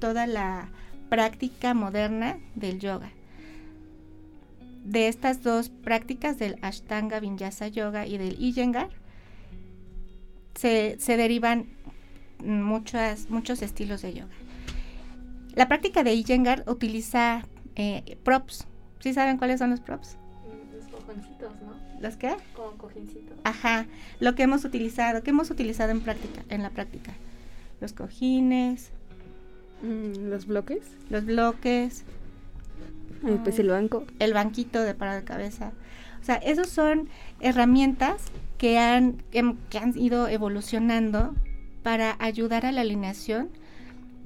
toda 0.00 0.26
la 0.26 0.68
práctica 1.08 1.74
moderna 1.74 2.38
del 2.56 2.80
yoga. 2.80 3.10
De 4.84 5.08
estas 5.08 5.42
dos 5.42 5.68
prácticas, 5.68 6.38
del 6.38 6.58
Ashtanga 6.60 7.20
Vinyasa 7.20 7.68
Yoga 7.68 8.06
y 8.06 8.18
del 8.18 8.38
Iyengar, 8.38 8.90
se, 10.54 10.96
derivan 11.06 11.68
muchas, 12.40 13.30
muchos 13.30 13.62
estilos 13.62 14.02
de 14.02 14.14
yoga. 14.14 14.34
La 15.54 15.68
práctica 15.68 16.02
de 16.02 16.14
Iyengar 16.14 16.64
utiliza 16.66 17.46
eh, 17.76 18.16
props. 18.24 18.66
¿Sí 19.00 19.14
saben 19.14 19.36
cuáles 19.36 19.58
son 19.60 19.70
los 19.70 19.80
props? 19.80 20.16
Los 20.74 20.86
cojincitos, 21.04 21.52
¿no? 21.62 22.00
¿Los 22.00 22.16
qué? 22.16 22.34
Con 22.56 22.76
cojincitos. 22.76 23.38
Ajá, 23.44 23.86
lo 24.20 24.34
que 24.34 24.42
hemos 24.42 24.64
utilizado, 24.64 25.22
que 25.22 25.30
hemos 25.30 25.50
utilizado 25.50 25.90
en 25.92 26.00
práctica, 26.00 26.42
en 26.48 26.62
la 26.62 26.70
práctica. 26.70 27.12
Los 27.80 27.92
cojines, 27.92 28.90
Mm, 29.84 30.30
¿Los 30.30 30.46
bloques? 30.46 30.82
Los 31.10 31.24
bloques. 31.26 32.04
pues 33.42 33.58
el 33.58 33.68
banco. 33.68 34.04
El 34.18 34.34
banquito 34.34 34.82
de 34.82 34.94
parado 34.94 35.20
de 35.20 35.24
cabeza. 35.24 35.72
O 36.20 36.24
sea, 36.24 36.36
esos 36.36 36.68
son 36.68 37.08
herramientas 37.40 38.22
que 38.58 38.78
han, 38.78 39.22
que 39.30 39.78
han 39.78 39.98
ido 39.98 40.28
evolucionando 40.28 41.34
para 41.84 42.16
ayudar 42.18 42.66
a 42.66 42.72
la 42.72 42.80
alineación 42.80 43.50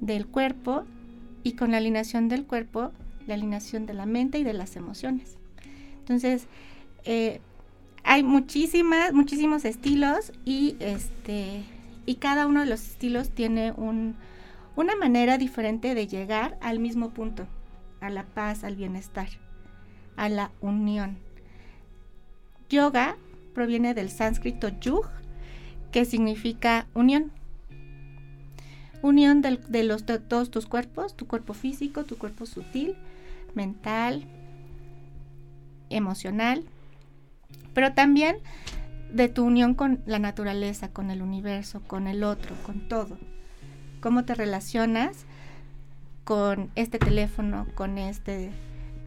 del 0.00 0.26
cuerpo 0.26 0.84
y 1.42 1.52
con 1.52 1.72
la 1.72 1.76
alineación 1.76 2.28
del 2.28 2.46
cuerpo, 2.46 2.92
la 3.26 3.34
alineación 3.34 3.84
de 3.84 3.92
la 3.92 4.06
mente 4.06 4.38
y 4.38 4.44
de 4.44 4.54
las 4.54 4.76
emociones. 4.76 5.36
Entonces, 5.98 6.46
eh, 7.04 7.42
hay 8.04 8.22
muchísimas, 8.22 9.12
muchísimos 9.12 9.66
estilos 9.66 10.32
y 10.46 10.76
este 10.80 11.64
y 12.06 12.14
cada 12.14 12.46
uno 12.46 12.60
de 12.60 12.66
los 12.66 12.80
estilos 12.80 13.28
tiene 13.28 13.72
un, 13.72 14.14
una 14.76 14.96
manera 14.96 15.36
diferente 15.36 15.94
de 15.94 16.06
llegar 16.06 16.56
al 16.62 16.78
mismo 16.78 17.10
punto, 17.10 17.46
a 18.00 18.08
la 18.08 18.24
paz, 18.24 18.64
al 18.64 18.76
bienestar, 18.76 19.28
a 20.16 20.30
la 20.30 20.50
unión. 20.62 21.18
Yoga 22.70 23.18
proviene 23.52 23.92
del 23.92 24.08
sánscrito 24.08 24.70
yug, 24.80 25.04
que 25.92 26.06
significa 26.06 26.86
unión. 26.94 27.30
Unión 29.02 29.42
de, 29.42 29.82
los, 29.84 30.06
de 30.06 30.18
todos 30.18 30.50
tus 30.50 30.66
cuerpos, 30.66 31.16
tu 31.16 31.26
cuerpo 31.26 31.54
físico, 31.54 32.04
tu 32.04 32.18
cuerpo 32.18 32.46
sutil, 32.46 32.96
mental, 33.54 34.24
emocional, 35.90 36.64
pero 37.74 37.94
también 37.94 38.38
de 39.12 39.28
tu 39.28 39.44
unión 39.44 39.74
con 39.74 40.02
la 40.06 40.18
naturaleza, 40.18 40.88
con 40.92 41.10
el 41.10 41.22
universo, 41.22 41.80
con 41.86 42.06
el 42.06 42.24
otro, 42.24 42.56
con 42.64 42.88
todo. 42.88 43.18
Cómo 44.00 44.24
te 44.24 44.34
relacionas 44.34 45.24
con 46.24 46.70
este 46.74 46.98
teléfono, 46.98 47.66
con 47.74 47.98
este 47.98 48.50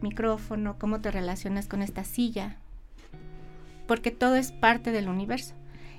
micrófono, 0.00 0.76
cómo 0.78 1.00
te 1.00 1.10
relacionas 1.10 1.68
con 1.68 1.82
esta 1.82 2.04
silla, 2.04 2.56
porque 3.86 4.10
todo 4.10 4.34
es 4.34 4.52
parte 4.52 4.90
del 4.90 5.08
universo. 5.08 5.54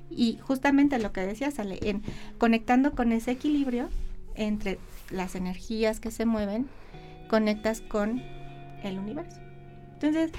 Y 0.09 0.37
justamente 0.41 0.99
lo 0.99 1.11
que 1.11 1.21
decía 1.21 1.51
Sale, 1.51 1.79
en 1.81 2.03
conectando 2.37 2.91
con 2.91 3.11
ese 3.11 3.31
equilibrio 3.31 3.89
entre 4.35 4.79
las 5.09 5.35
energías 5.35 5.99
que 5.99 6.11
se 6.11 6.25
mueven, 6.25 6.67
conectas 7.27 7.81
con 7.81 8.21
el 8.83 8.99
universo. 8.99 9.39
Entonces, 9.93 10.31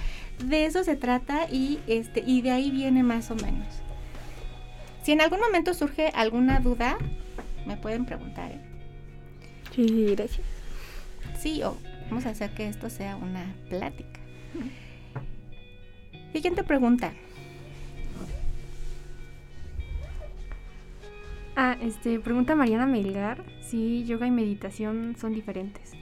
de 0.44 0.66
eso 0.66 0.84
se 0.84 0.96
trata 0.96 1.46
y 1.50 1.80
este 1.86 2.22
y 2.26 2.42
de 2.42 2.50
ahí 2.50 2.70
viene 2.70 3.02
más 3.02 3.30
o 3.30 3.34
menos. 3.34 3.66
Si 5.02 5.12
en 5.12 5.20
algún 5.20 5.40
momento 5.40 5.74
surge 5.74 6.08
alguna 6.08 6.60
duda, 6.60 6.96
me 7.66 7.76
pueden 7.76 8.04
preguntar. 8.04 8.52
¿eh? 8.52 8.60
Sí, 9.74 10.14
gracias. 10.16 10.46
Sí, 11.38 11.62
o 11.62 11.76
vamos 12.08 12.26
a 12.26 12.30
hacer 12.30 12.54
que 12.54 12.68
esto 12.68 12.90
sea 12.90 13.16
una 13.16 13.54
plática. 13.68 14.20
Siguiente 16.32 16.64
pregunta. 16.64 17.12
Ah, 21.56 21.76
este, 21.80 22.18
pregunta 22.18 22.56
Mariana 22.56 22.86
Melgar 22.86 23.44
si 23.60 24.04
yoga 24.04 24.26
y 24.26 24.32
meditación 24.32 25.14
son 25.18 25.34
diferentes. 25.34 25.92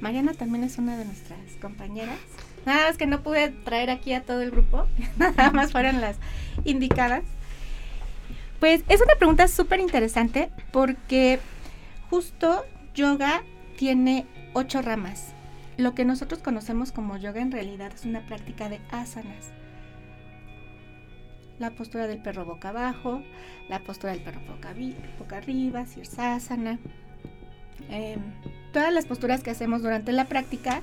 Mariana 0.00 0.34
también 0.34 0.64
es 0.64 0.76
una 0.76 0.98
de 0.98 1.06
nuestras 1.06 1.56
compañeras. 1.60 2.18
Nada 2.66 2.88
más 2.88 2.98
que 2.98 3.06
no 3.06 3.22
pude 3.22 3.48
traer 3.48 3.88
aquí 3.88 4.12
a 4.12 4.22
todo 4.22 4.42
el 4.42 4.50
grupo, 4.50 4.86
nada 5.18 5.50
más 5.52 5.72
fueron 5.72 6.02
las 6.02 6.18
indicadas. 6.64 7.22
Pues 8.60 8.84
es 8.88 9.00
una 9.00 9.14
pregunta 9.16 9.48
súper 9.48 9.80
interesante 9.80 10.50
porque 10.70 11.40
justo 12.10 12.64
yoga 12.94 13.42
tiene 13.76 14.26
ocho 14.52 14.82
ramas. 14.82 15.32
Lo 15.78 15.94
que 15.94 16.04
nosotros 16.04 16.40
conocemos 16.40 16.92
como 16.92 17.16
yoga 17.16 17.40
en 17.40 17.52
realidad 17.52 17.92
es 17.94 18.04
una 18.04 18.20
práctica 18.20 18.68
de 18.68 18.80
asanas. 18.90 19.52
La 21.58 21.70
postura 21.70 22.06
del 22.06 22.18
perro 22.18 22.44
boca 22.44 22.70
abajo, 22.70 23.22
la 23.68 23.80
postura 23.80 24.12
del 24.12 24.22
perro 24.22 24.40
boca, 24.40 24.74
boca 25.18 25.36
arriba, 25.36 25.86
sirsasana. 25.86 26.78
Eh, 27.90 28.16
todas 28.72 28.92
las 28.92 29.06
posturas 29.06 29.42
que 29.42 29.50
hacemos 29.50 29.82
durante 29.82 30.12
la 30.12 30.24
práctica 30.24 30.82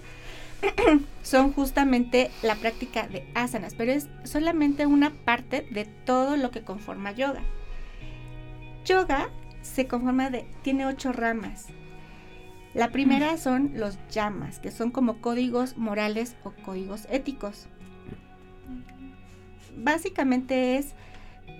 son 1.24 1.54
justamente 1.54 2.32
la 2.42 2.56
práctica 2.56 3.08
de 3.08 3.28
asanas, 3.34 3.75
pero 3.75 3.92
es 3.92 4.08
solamente 4.24 4.86
una 4.86 5.10
parte 5.12 5.68
de 5.72 5.86
todo 5.86 6.38
lo 6.38 6.51
que 6.51 6.62
conforma 6.62 7.12
yoga. 7.12 7.42
Yoga 8.86 9.30
se 9.62 9.88
conforma 9.88 10.30
de, 10.30 10.46
tiene 10.63 10.86
ocho 10.86 11.12
ramas. 11.12 11.68
La 12.74 12.90
primera 12.90 13.38
son 13.38 13.72
los 13.75 13.98
llamas, 14.10 14.60
que 14.60 14.72
son 14.72 14.92
como 14.92 15.20
códigos 15.20 15.78
morales 15.78 16.36
o 16.44 16.51
códigos 16.51 17.06
éticos. 17.10 17.68
Básicamente 19.78 20.78
es 20.78 20.94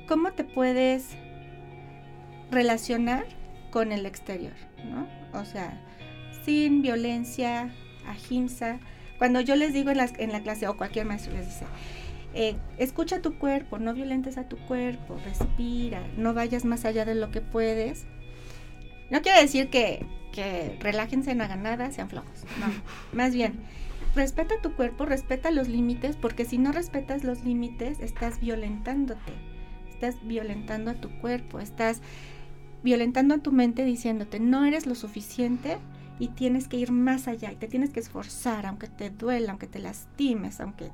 cómo 0.08 0.32
te 0.34 0.44
puedes 0.44 1.16
relacionar 2.52 3.26
con 3.72 3.92
el 3.92 4.06
exterior, 4.06 4.54
¿no? 4.86 5.08
O 5.40 5.46
sea, 5.46 5.82
sin 6.44 6.82
violencia, 6.82 7.72
ahimsa. 8.06 8.80
Cuando 9.18 9.40
yo 9.42 9.56
les 9.56 9.74
digo 9.74 9.92
en 9.92 9.98
la, 9.98 10.10
en 10.18 10.32
la 10.32 10.42
clase, 10.42 10.68
o 10.68 10.78
cualquier 10.78 11.06
maestro 11.06 11.34
les 11.34 11.46
dice, 11.46 11.66
eh, 12.34 12.56
escucha 12.78 13.22
tu 13.22 13.38
cuerpo, 13.38 13.78
no 13.78 13.94
violentes 13.94 14.38
a 14.38 14.48
tu 14.48 14.58
cuerpo, 14.58 15.20
respira, 15.26 16.02
no 16.18 16.34
vayas 16.34 16.66
más 16.66 16.86
allá 16.86 17.06
de 17.06 17.16
lo 17.16 17.32
que 17.32 17.42
puedes. 17.42 18.06
No 19.10 19.22
quiere 19.22 19.42
decir 19.42 19.70
que, 19.70 20.06
que 20.32 20.78
relájense, 20.80 21.36
no 21.36 21.44
hagan 21.44 21.64
nada, 21.64 21.92
sean 21.92 22.10
flojos. 22.10 22.46
No, 22.60 22.68
más 23.18 23.34
bien, 23.34 23.60
respeta 24.16 24.62
tu 24.62 24.76
cuerpo, 24.76 25.06
respeta 25.06 25.52
los 25.52 25.68
límites, 25.68 26.16
porque 26.16 26.46
si 26.46 26.58
no 26.58 26.72
respetas 26.72 27.24
los 27.24 27.44
límites, 27.44 28.00
estás 28.00 28.40
violentándote, 28.40 29.34
estás 29.90 30.16
violentando 30.26 30.92
a 30.92 30.96
tu 30.96 31.10
cuerpo, 31.20 31.60
estás 31.60 32.02
violentando 32.84 33.36
a 33.36 33.40
tu 33.40 33.52
mente 33.52 33.86
diciéndote, 33.86 34.40
no 34.40 34.66
eres 34.66 34.86
lo 34.86 34.96
suficiente 34.96 35.78
y 36.20 36.30
tienes 36.30 36.68
que 36.68 36.78
ir 36.78 36.92
más 36.92 37.28
allá 37.28 37.52
y 37.52 37.56
te 37.56 37.68
tienes 37.68 37.92
que 37.92 38.00
esforzar, 38.00 38.66
aunque 38.66 38.88
te 38.88 39.10
duela, 39.10 39.52
aunque 39.52 39.68
te 39.68 39.80
lastimes, 39.80 40.60
aunque, 40.60 40.92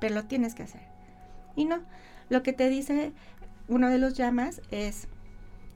pero 0.00 0.14
lo 0.14 0.24
tienes 0.24 0.54
que 0.54 0.64
hacer. 0.64 0.82
Y 1.54 1.64
no, 1.64 1.80
lo 2.28 2.42
que 2.42 2.52
te 2.52 2.68
dice 2.68 3.12
uno 3.68 3.88
de 3.88 3.98
los 3.98 4.14
llamas 4.14 4.60
es, 4.70 5.08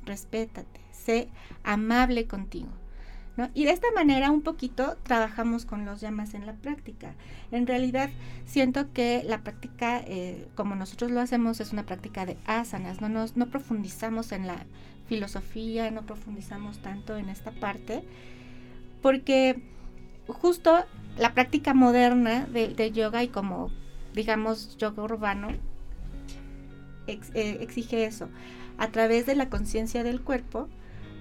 respétate, 0.05 0.81
sé 0.92 1.29
amable 1.62 2.26
contigo. 2.26 2.70
¿No? 3.37 3.51
Y 3.55 3.64
de 3.64 3.73
esta 3.73 3.88
manera 3.95 4.31
un 4.31 4.43
poquito 4.43 4.97
trabajamos 5.03 5.64
con 5.64 5.85
los 5.85 6.01
llamas 6.01 6.35
en 6.35 6.47
la 6.47 6.55
práctica. 6.55 7.14
En 7.51 7.66
realidad 7.66 8.11
siento 8.47 8.93
que 8.93 9.23
la 9.25 9.43
práctica, 9.43 10.01
eh, 10.07 10.49
como 10.55 10.75
nosotros 10.75 11.11
lo 11.11 11.21
hacemos, 11.21 11.61
es 11.61 11.73
una 11.73 11.85
práctica 11.85 12.27
de 12.27 12.37
asanas, 12.47 13.01
no, 13.01 13.09
nos, 13.09 13.37
no 13.37 13.47
profundizamos 13.47 14.33
en 14.33 14.47
la 14.47 14.64
filosofía, 15.07 15.90
no 15.90 16.03
profundizamos 16.03 16.79
tanto 16.79 17.16
en 17.16 17.29
esta 17.29 17.51
parte, 17.51 18.05
porque 19.03 19.62
justo 20.29 20.85
la 21.19 21.35
práctica 21.35 21.75
moderna 21.75 22.47
de, 22.47 22.93
yoga 22.93 23.23
y 23.23 23.29
como 23.29 23.71
digamos 24.14 24.77
yoga 24.77 25.03
urbano 25.03 25.49
eh, 27.07 27.59
exige 27.61 28.05
eso. 28.05 28.29
A 28.79 28.88
través 28.88 29.27
de 29.27 29.35
la 29.35 29.51
conciencia 29.51 30.03
del 30.05 30.21
cuerpo 30.21 30.69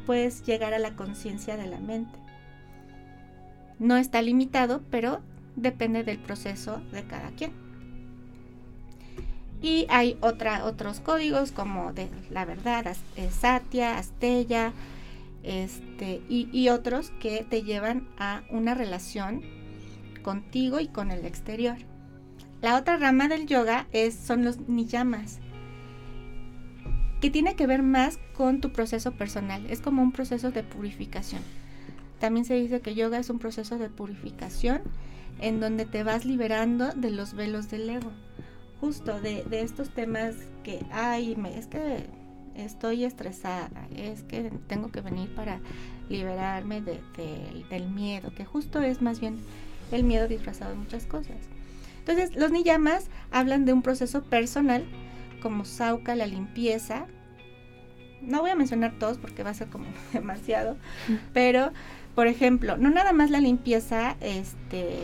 puedes 0.05 0.43
llegar 0.43 0.73
a 0.73 0.79
la 0.79 0.95
conciencia 0.95 1.57
de 1.57 1.67
la 1.67 1.79
mente. 1.79 2.17
No 3.79 3.97
está 3.97 4.21
limitado, 4.21 4.81
pero 4.89 5.21
depende 5.55 6.03
del 6.03 6.19
proceso 6.19 6.81
de 6.91 7.03
cada 7.03 7.29
quien. 7.31 7.51
Y 9.61 9.87
hay 9.89 10.17
otros 10.21 10.99
códigos 11.01 11.51
como 11.51 11.91
de 11.93 12.09
la 12.29 12.45
verdad, 12.45 12.95
eh, 13.17 13.29
Satya, 13.29 13.97
Astella, 13.97 14.73
este, 15.43 16.21
y, 16.29 16.69
otros 16.69 17.11
que 17.19 17.45
te 17.49 17.63
llevan 17.63 18.07
a 18.17 18.43
una 18.49 18.73
relación 18.73 19.41
contigo 20.21 20.79
y 20.79 20.87
con 20.87 21.11
el 21.11 21.25
exterior. 21.25 21.77
La 22.61 22.77
otra 22.77 22.97
rama 22.97 23.27
del 23.29 23.47
yoga 23.47 23.87
es, 23.91 24.15
son 24.15 24.43
los 24.43 24.59
niyamas, 24.67 25.39
que 27.21 27.29
tiene 27.29 27.55
que 27.55 27.67
ver 27.67 27.83
más 27.83 28.17
con 28.33 28.61
tu 28.61 28.71
proceso 28.71 29.11
personal. 29.11 29.65
Es 29.69 29.81
como 29.81 30.01
un 30.01 30.11
proceso 30.11 30.51
de 30.51 30.63
purificación. 30.63 31.41
También 32.19 32.45
se 32.45 32.55
dice 32.55 32.81
que 32.81 32.95
yoga 32.95 33.19
es 33.19 33.29
un 33.29 33.39
proceso 33.39 33.77
de 33.77 33.89
purificación 33.89 34.81
en 35.39 35.59
donde 35.59 35.85
te 35.85 36.03
vas 36.03 36.25
liberando 36.25 36.91
de 36.93 37.11
los 37.11 37.33
velos 37.33 37.69
del 37.69 37.89
ego 37.89 38.11
justo 38.79 39.19
de, 39.19 39.45
estos 39.51 39.89
temas 39.89 40.35
que, 40.63 40.85
ay, 40.91 41.35
me, 41.35 41.57
es 41.57 41.67
que 41.67 42.05
estoy 42.55 43.03
estresada, 43.03 43.87
es 43.95 44.23
que 44.23 44.51
tengo 44.67 44.91
que 44.91 45.01
venir 45.01 45.33
para 45.35 45.59
liberarme 46.09 46.81
del 46.81 47.89
miedo, 47.89 48.33
que 48.33 48.45
justo 48.45 48.81
es 48.81 49.01
más 49.01 49.19
bien 49.19 49.37
el 49.91 50.03
miedo 50.03 50.27
disfrazado 50.27 50.71
de 50.71 50.77
muchas 50.77 51.05
cosas. 51.05 51.37
Entonces, 51.99 52.35
los 52.35 52.51
niyamas 52.51 53.07
hablan 53.31 53.65
de 53.65 53.73
un 53.73 53.81
proceso 53.81 54.23
personal, 54.23 54.85
como 55.39 55.65
sauca, 55.65 56.15
la 56.15 56.27
limpieza. 56.27 57.07
No 58.21 58.41
voy 58.41 58.49
a 58.51 58.55
mencionar 58.55 58.93
todos 58.99 59.17
porque 59.17 59.43
va 59.43 59.51
a 59.51 59.53
ser 59.53 59.69
como 59.69 59.85
demasiado, 60.13 60.77
pero, 61.33 61.71
por 62.15 62.27
ejemplo, 62.27 62.77
no 62.77 62.89
nada 62.89 63.13
más 63.13 63.31
la 63.31 63.39
limpieza, 63.39 64.17
este 64.19 64.99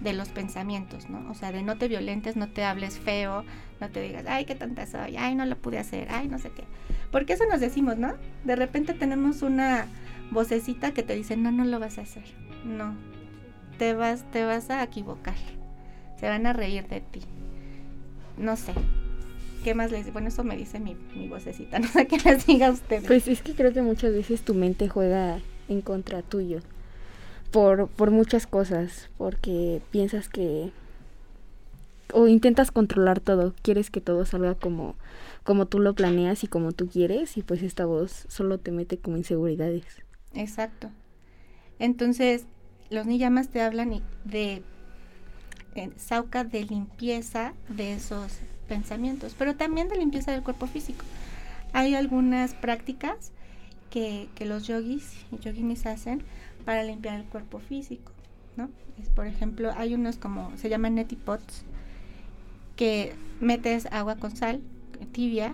de 0.00 0.14
los 0.14 0.30
pensamientos, 0.30 1.10
¿no? 1.10 1.30
O 1.30 1.34
sea, 1.34 1.52
de 1.52 1.62
no 1.62 1.76
te 1.76 1.88
violentes, 1.88 2.36
no 2.36 2.48
te 2.48 2.64
hables 2.64 2.98
feo, 2.98 3.44
no 3.80 3.90
te 3.90 4.00
digas, 4.00 4.24
ay, 4.26 4.44
qué 4.46 4.54
tonta 4.54 4.86
soy, 4.86 5.16
ay, 5.16 5.34
no 5.34 5.44
lo 5.44 5.56
pude 5.56 5.78
hacer, 5.78 6.08
ay, 6.10 6.28
no 6.28 6.38
sé 6.38 6.50
qué. 6.50 6.64
Porque 7.12 7.34
eso 7.34 7.44
nos 7.46 7.60
decimos, 7.60 7.98
¿no? 7.98 8.14
De 8.44 8.56
repente 8.56 8.94
tenemos 8.94 9.42
una 9.42 9.86
vocecita 10.30 10.92
que 10.92 11.02
te 11.02 11.14
dice, 11.14 11.36
no, 11.36 11.52
no 11.52 11.64
lo 11.64 11.78
vas 11.78 11.98
a 11.98 12.02
hacer, 12.02 12.24
no, 12.64 12.94
te 13.78 13.94
vas, 13.94 14.24
te 14.30 14.44
vas 14.44 14.70
a 14.70 14.82
equivocar, 14.82 15.36
se 16.18 16.28
van 16.28 16.46
a 16.46 16.52
reír 16.52 16.88
de 16.88 17.00
ti, 17.00 17.20
no 18.38 18.56
sé. 18.56 18.72
¿Qué 19.62 19.74
más 19.74 19.90
les? 19.90 20.12
Bueno, 20.12 20.28
eso 20.28 20.44
me 20.44 20.56
dice 20.56 20.80
mi, 20.80 20.96
mi 21.14 21.28
vocecita, 21.28 21.78
no 21.80 21.88
sé 21.88 22.06
qué 22.06 22.18
les 22.18 22.46
diga 22.46 22.68
a 22.68 22.74
Pues 23.06 23.28
es 23.28 23.42
que 23.42 23.54
creo 23.54 23.72
que 23.72 23.82
muchas 23.82 24.12
veces 24.12 24.42
tu 24.42 24.54
mente 24.54 24.88
juega 24.88 25.40
en 25.68 25.82
contra 25.82 26.22
tuyo 26.22 26.60
por, 27.50 27.88
por 27.88 28.10
muchas 28.10 28.46
cosas, 28.46 29.10
porque 29.18 29.82
piensas 29.90 30.28
que, 30.28 30.72
o 32.12 32.26
intentas 32.26 32.70
controlar 32.70 33.20
todo, 33.20 33.54
quieres 33.62 33.90
que 33.90 34.00
todo 34.00 34.24
salga 34.24 34.54
como, 34.54 34.94
como 35.44 35.66
tú 35.66 35.78
lo 35.78 35.94
planeas 35.94 36.44
y 36.44 36.48
como 36.48 36.72
tú 36.72 36.88
quieres 36.88 37.36
y 37.36 37.42
pues 37.42 37.62
esta 37.62 37.86
voz 37.86 38.26
solo 38.28 38.58
te 38.58 38.72
mete 38.72 38.98
como 38.98 39.16
inseguridades. 39.16 40.02
Exacto. 40.34 40.90
Entonces, 41.78 42.46
los 42.90 43.06
niyamas 43.06 43.48
te 43.48 43.62
hablan 43.62 44.02
de 44.24 44.62
eh, 45.74 45.90
sauca 45.96 46.44
de 46.44 46.64
limpieza 46.64 47.54
de 47.68 47.94
esos 47.94 48.38
pensamientos, 48.70 49.34
pero 49.36 49.56
también 49.56 49.88
de 49.88 49.96
limpieza 49.96 50.30
del 50.30 50.44
cuerpo 50.44 50.68
físico. 50.68 51.04
Hay 51.72 51.96
algunas 51.96 52.54
prácticas 52.54 53.32
que, 53.90 54.28
que 54.36 54.44
los 54.44 54.68
yogis 54.68 55.12
y 55.32 55.38
yoginis 55.40 55.86
hacen 55.86 56.22
para 56.64 56.84
limpiar 56.84 57.16
el 57.16 57.24
cuerpo 57.24 57.58
físico, 57.58 58.12
¿no? 58.56 58.70
Es, 59.02 59.08
por 59.08 59.26
ejemplo, 59.26 59.72
hay 59.76 59.94
unos 59.94 60.18
como, 60.18 60.56
se 60.56 60.68
llaman 60.68 60.94
neti 60.94 61.16
pots, 61.16 61.64
que 62.76 63.12
metes 63.40 63.86
agua 63.90 64.14
con 64.14 64.36
sal 64.36 64.60
tibia 65.12 65.52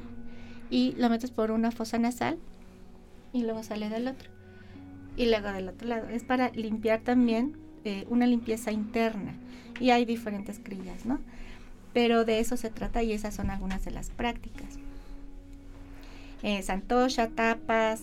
y 0.69 0.93
lo 0.99 1.09
metes 1.09 1.31
por 1.31 1.51
una 1.51 1.71
fosa 1.71 1.99
nasal 1.99 2.39
y 3.33 3.45
luego 3.45 3.63
sale 3.63 3.89
del 3.89 4.09
otro. 4.09 4.29
Y 5.17 5.27
luego 5.27 5.51
del 5.53 5.71
otro 5.71 5.89
lado. 5.89 6.09
Es 6.11 6.25
para 6.25 6.51
limpiar 6.51 7.01
también 7.01 7.57
eh, 7.85 8.05
una 8.11 8.27
limpieza 8.27 8.73
interna. 8.73 9.35
Y 9.81 9.91
hay 9.91 10.05
diferentes 10.05 10.59
crillas, 10.59 11.07
¿no? 11.07 11.19
Pero 11.97 12.27
de 12.27 12.41
eso 12.41 12.59
se 12.59 12.69
trata 12.69 13.03
y 13.03 13.13
esas 13.13 13.35
son 13.35 13.49
algunas 13.49 13.83
de 13.87 13.91
las 13.91 14.11
prácticas. 14.11 14.79
Eh, 16.43 16.63
santosha, 16.63 17.29
tapas, 17.29 18.03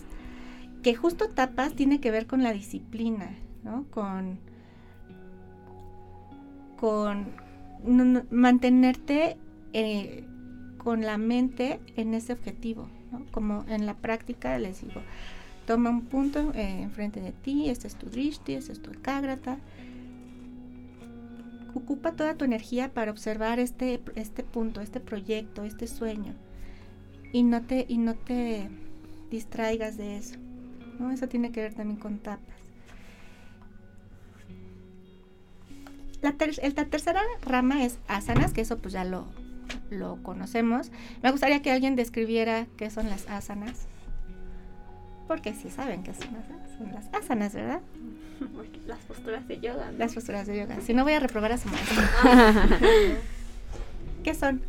que 0.81 0.95
justo 0.95 1.29
tapas 1.29 1.75
tiene 1.75 1.99
que 1.99 2.09
ver 2.09 2.25
con 2.25 2.41
la 2.41 2.53
disciplina, 2.53 3.35
¿no? 3.63 3.85
Con, 3.91 4.39
con 6.75 7.27
mantenerte 8.31 9.37
eh, 9.73 10.25
con 10.79 11.01
la 11.01 11.19
mente 11.19 11.79
en 11.95 12.15
ese 12.15 12.33
objetivo, 12.33 12.89
¿no? 13.11 13.23
Como 13.29 13.63
en 13.67 13.85
la 13.85 13.93
práctica 13.93 14.57
les 14.57 14.81
digo, 14.81 15.03
toma 15.67 15.91
un 15.91 16.01
punto 16.01 16.51
eh, 16.55 16.81
enfrente 16.81 17.21
de 17.21 17.31
ti, 17.31 17.69
este 17.69 17.85
es 17.85 17.95
tu 17.95 18.09
drishti, 18.09 18.53
este 18.53 18.71
es 18.71 18.81
tu 18.81 18.89
ekagrata. 18.89 19.59
Ocupa 21.73 22.13
toda 22.13 22.35
tu 22.35 22.45
energía 22.45 22.93
para 22.93 23.11
observar 23.11 23.59
este, 23.59 24.01
este 24.15 24.43
punto, 24.43 24.81
este 24.81 24.99
proyecto, 24.99 25.63
este 25.63 25.87
sueño. 25.87 26.33
Y 27.31 27.43
no 27.43 27.61
te, 27.63 27.85
y 27.87 27.97
no 27.97 28.15
te 28.15 28.69
distraigas 29.29 29.97
de 29.97 30.17
eso. 30.17 30.35
¿no? 30.99 31.11
Eso 31.11 31.27
tiene 31.27 31.51
que 31.51 31.61
ver 31.61 31.73
también 31.73 31.99
con 31.99 32.19
tapas. 32.19 32.55
La, 36.21 36.35
la 36.75 36.85
tercera 36.85 37.21
rama 37.41 37.83
es 37.83 37.99
asanas, 38.07 38.53
que 38.53 38.61
eso 38.61 38.77
pues 38.77 38.93
ya 38.93 39.03
lo, 39.03 39.25
lo 39.89 40.21
conocemos. 40.23 40.91
Me 41.21 41.31
gustaría 41.31 41.61
que 41.61 41.71
alguien 41.71 41.95
describiera 41.95 42.67
qué 42.77 42.89
son 42.89 43.09
las 43.09 43.27
asanas. 43.27 43.87
Porque 45.27 45.53
sí 45.53 45.69
saben 45.69 46.03
qué 46.03 46.13
son 46.13 46.33
las, 46.33 46.77
son 46.77 46.91
las 46.93 47.13
asanas, 47.13 47.53
¿verdad? 47.53 47.81
Las 48.87 48.99
posturas 48.99 49.47
de 49.47 49.61
yoga. 49.61 49.91
Las 49.97 50.13
posturas 50.13 50.45
de 50.45 50.57
yoga. 50.57 50.81
Si 50.81 50.93
no 50.93 51.03
voy 51.03 51.13
a 51.13 51.19
reprobar 51.21 51.53
a 51.53 51.57
su 51.57 51.69
maestro. 51.69 52.03
¿Qué 54.23 54.33
son? 54.33 54.61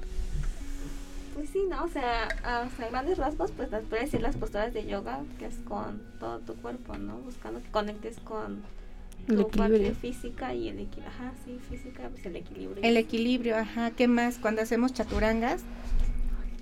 Pues 1.34 1.50
sí, 1.50 1.64
¿no? 1.68 1.82
O 1.82 1.88
sea, 1.88 2.28
a, 2.44 2.68
grandes 2.90 3.18
rasgos, 3.18 3.50
pues 3.50 3.70
las 3.70 3.82
puedes 3.84 4.06
decir 4.06 4.22
las 4.22 4.36
posturas 4.36 4.72
de 4.72 4.86
yoga, 4.86 5.20
que 5.38 5.46
es 5.46 5.56
con 5.66 6.00
todo 6.20 6.38
tu 6.38 6.54
cuerpo, 6.54 6.96
¿no? 6.96 7.18
Buscando 7.18 7.60
que 7.60 7.68
conectes 7.70 8.20
con 8.20 8.62
tu 9.26 9.48
parte 9.48 9.94
física 9.94 10.54
y 10.54 10.68
el 10.68 10.80
equilibrio. 10.80 11.08
Ajá, 11.08 11.32
sí, 11.44 11.58
física, 11.68 12.08
pues 12.08 12.24
el 12.26 12.36
equilibrio. 12.36 12.84
El 12.84 12.96
equilibrio, 12.96 13.56
ajá. 13.56 13.90
¿Qué 13.90 14.06
más? 14.06 14.38
Cuando 14.38 14.62
hacemos 14.62 14.92
chaturangas, 14.92 15.62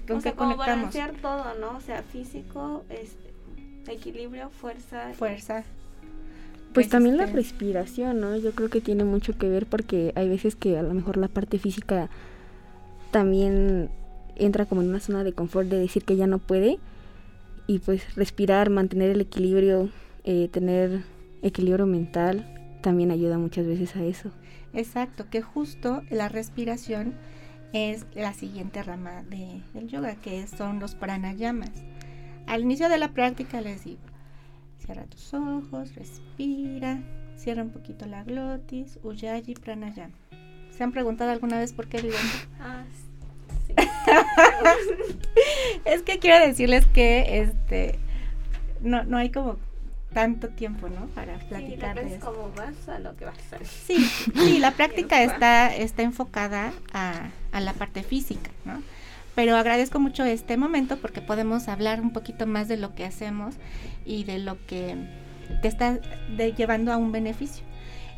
¿con 0.07 0.17
o 0.17 0.19
qué 0.21 0.23
sea, 0.23 0.35
como 0.35 0.57
balancear 0.57 1.13
todo, 1.21 1.55
¿no? 1.61 1.77
O 1.77 1.81
sea, 1.81 2.03
físico, 2.03 2.85
este, 2.89 3.32
equilibrio, 3.89 4.51
fuerza. 4.51 5.13
Fuerza. 5.15 5.65
Pues, 6.73 6.89
también 6.89 7.19
la 7.19 7.27
respiración, 7.27 8.21
¿no? 8.21 8.37
Yo 8.37 8.53
creo 8.53 8.71
que 8.71 8.81
tiene 8.81 9.05
mucho 9.05 9.37
que 9.37 9.49
ver 9.49 9.67
porque 9.67 10.13
hay 10.17 10.29
veces 10.29 10.57
que 10.57 10.79
a 10.79 10.83
lo 10.83 10.95
mejor 10.95 11.17
la 11.17 11.29
parte 11.29 11.59
física 11.59 12.09
también 13.11 13.91
entra 14.37 14.65
como 14.65 14.81
en 14.81 14.89
una 14.89 15.01
zona 15.01 15.23
de 15.23 15.33
confort 15.33 15.69
de 15.69 15.79
decir 15.79 16.05
que 16.05 16.17
ya 16.17 16.27
no 16.27 16.39
puede 16.39 16.79
y 17.67 17.79
pues 17.79 18.15
respirar, 18.15 18.71
mantener 18.71 19.11
el 19.11 19.21
equilibrio, 19.21 19.91
eh, 20.25 20.49
tener 20.51 21.03
equilibrio 21.43 21.87
mental 21.87 22.49
también 22.81 23.11
ayuda 23.11 23.39
muchas 23.39 23.67
veces 23.67 23.95
a 23.97 24.05
eso. 24.05 24.31
Exacto, 24.73 25.27
que 25.31 25.43
justo 25.43 26.03
la 26.11 26.29
respiración 26.29 27.15
es 27.73 28.07
la 28.15 28.35
siguiente 28.35 28.83
rama 28.83 29.23
de, 29.25 29.63
del 29.75 29.89
yoga, 29.89 30.17
que 30.17 30.47
son 30.47 30.81
los 30.81 30.95
pranayamas. 30.95 31.71
Al 32.47 32.63
inicio 32.63 32.89
de 32.89 32.99
la 32.99 33.09
práctica 33.09 33.61
les 33.61 33.85
digo, 33.85 34.01
cierra 34.79 35.05
tus 35.05 35.33
ojos, 35.35 35.95
respira, 35.95 37.01
cierra 37.37 37.63
un 37.63 37.71
poquito 37.71 38.07
la 38.07 38.25
glotis, 38.25 38.99
uyayi 39.03 39.55
pranayama. 39.55 40.15
¿Se 40.71 40.83
han 40.83 40.93
preguntado 40.93 41.31
alguna 41.31 41.59
vez 41.59 41.73
por 41.73 41.87
qué? 41.87 42.11
Ah, 42.61 42.85
sí. 43.67 43.75
es 45.85 46.03
que 46.03 46.19
quiero 46.19 46.45
decirles 46.45 46.87
que 46.87 47.41
este 47.41 47.99
no, 48.81 49.05
no 49.05 49.19
hay 49.19 49.31
como 49.31 49.59
tanto 50.13 50.49
tiempo, 50.49 50.89
¿no? 50.89 51.07
Para 51.09 51.39
platicar 51.39 51.99
sí. 51.99 52.19
Como 52.21 52.53
vas 52.53 52.89
a 52.89 52.99
lo 52.99 53.17
que 53.17 53.25
vas 53.25 53.39
a 53.39 53.57
hacer. 53.57 53.67
Sí, 53.67 54.05
sí, 54.05 54.59
la 54.59 54.71
práctica 54.73 55.23
está, 55.23 55.75
está 55.75 56.03
enfocada 56.03 56.73
a, 56.93 57.31
a, 57.53 57.61
la 57.61 57.73
parte 57.73 58.03
física, 58.03 58.51
¿no? 58.65 58.83
Pero 59.35 59.57
agradezco 59.57 59.99
mucho 59.99 60.25
este 60.25 60.57
momento 60.57 60.99
porque 60.99 61.23
podemos 61.23 61.69
hablar 61.69 62.01
un 62.01 62.13
poquito 62.13 62.47
más 62.47 62.69
de 62.69 62.77
lo 62.77 62.95
que 62.95 63.05
hacemos 63.05 63.55
y 64.05 64.25
de 64.25 64.39
lo 64.39 64.65
que 64.67 64.97
te 65.63 65.69
está 65.69 66.01
llevando 66.57 66.93
a 66.93 66.97
un 66.97 67.13
beneficio. 67.13 67.65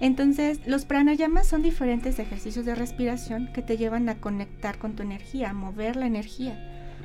Entonces, 0.01 0.61
los 0.67 0.85
pranayamas 0.85 1.47
son 1.47 1.63
diferentes 1.63 2.19
ejercicios 2.19 2.65
de 2.67 2.75
respiración 2.75 3.53
que 3.53 3.63
te 3.63 3.77
llevan 3.77 4.09
a 4.09 4.17
conectar 4.17 4.79
con 4.79 4.97
tu 4.97 5.03
energía, 5.03 5.51
a 5.51 5.55
mover 5.55 5.97
la 5.97 6.07
energía 6.07 6.59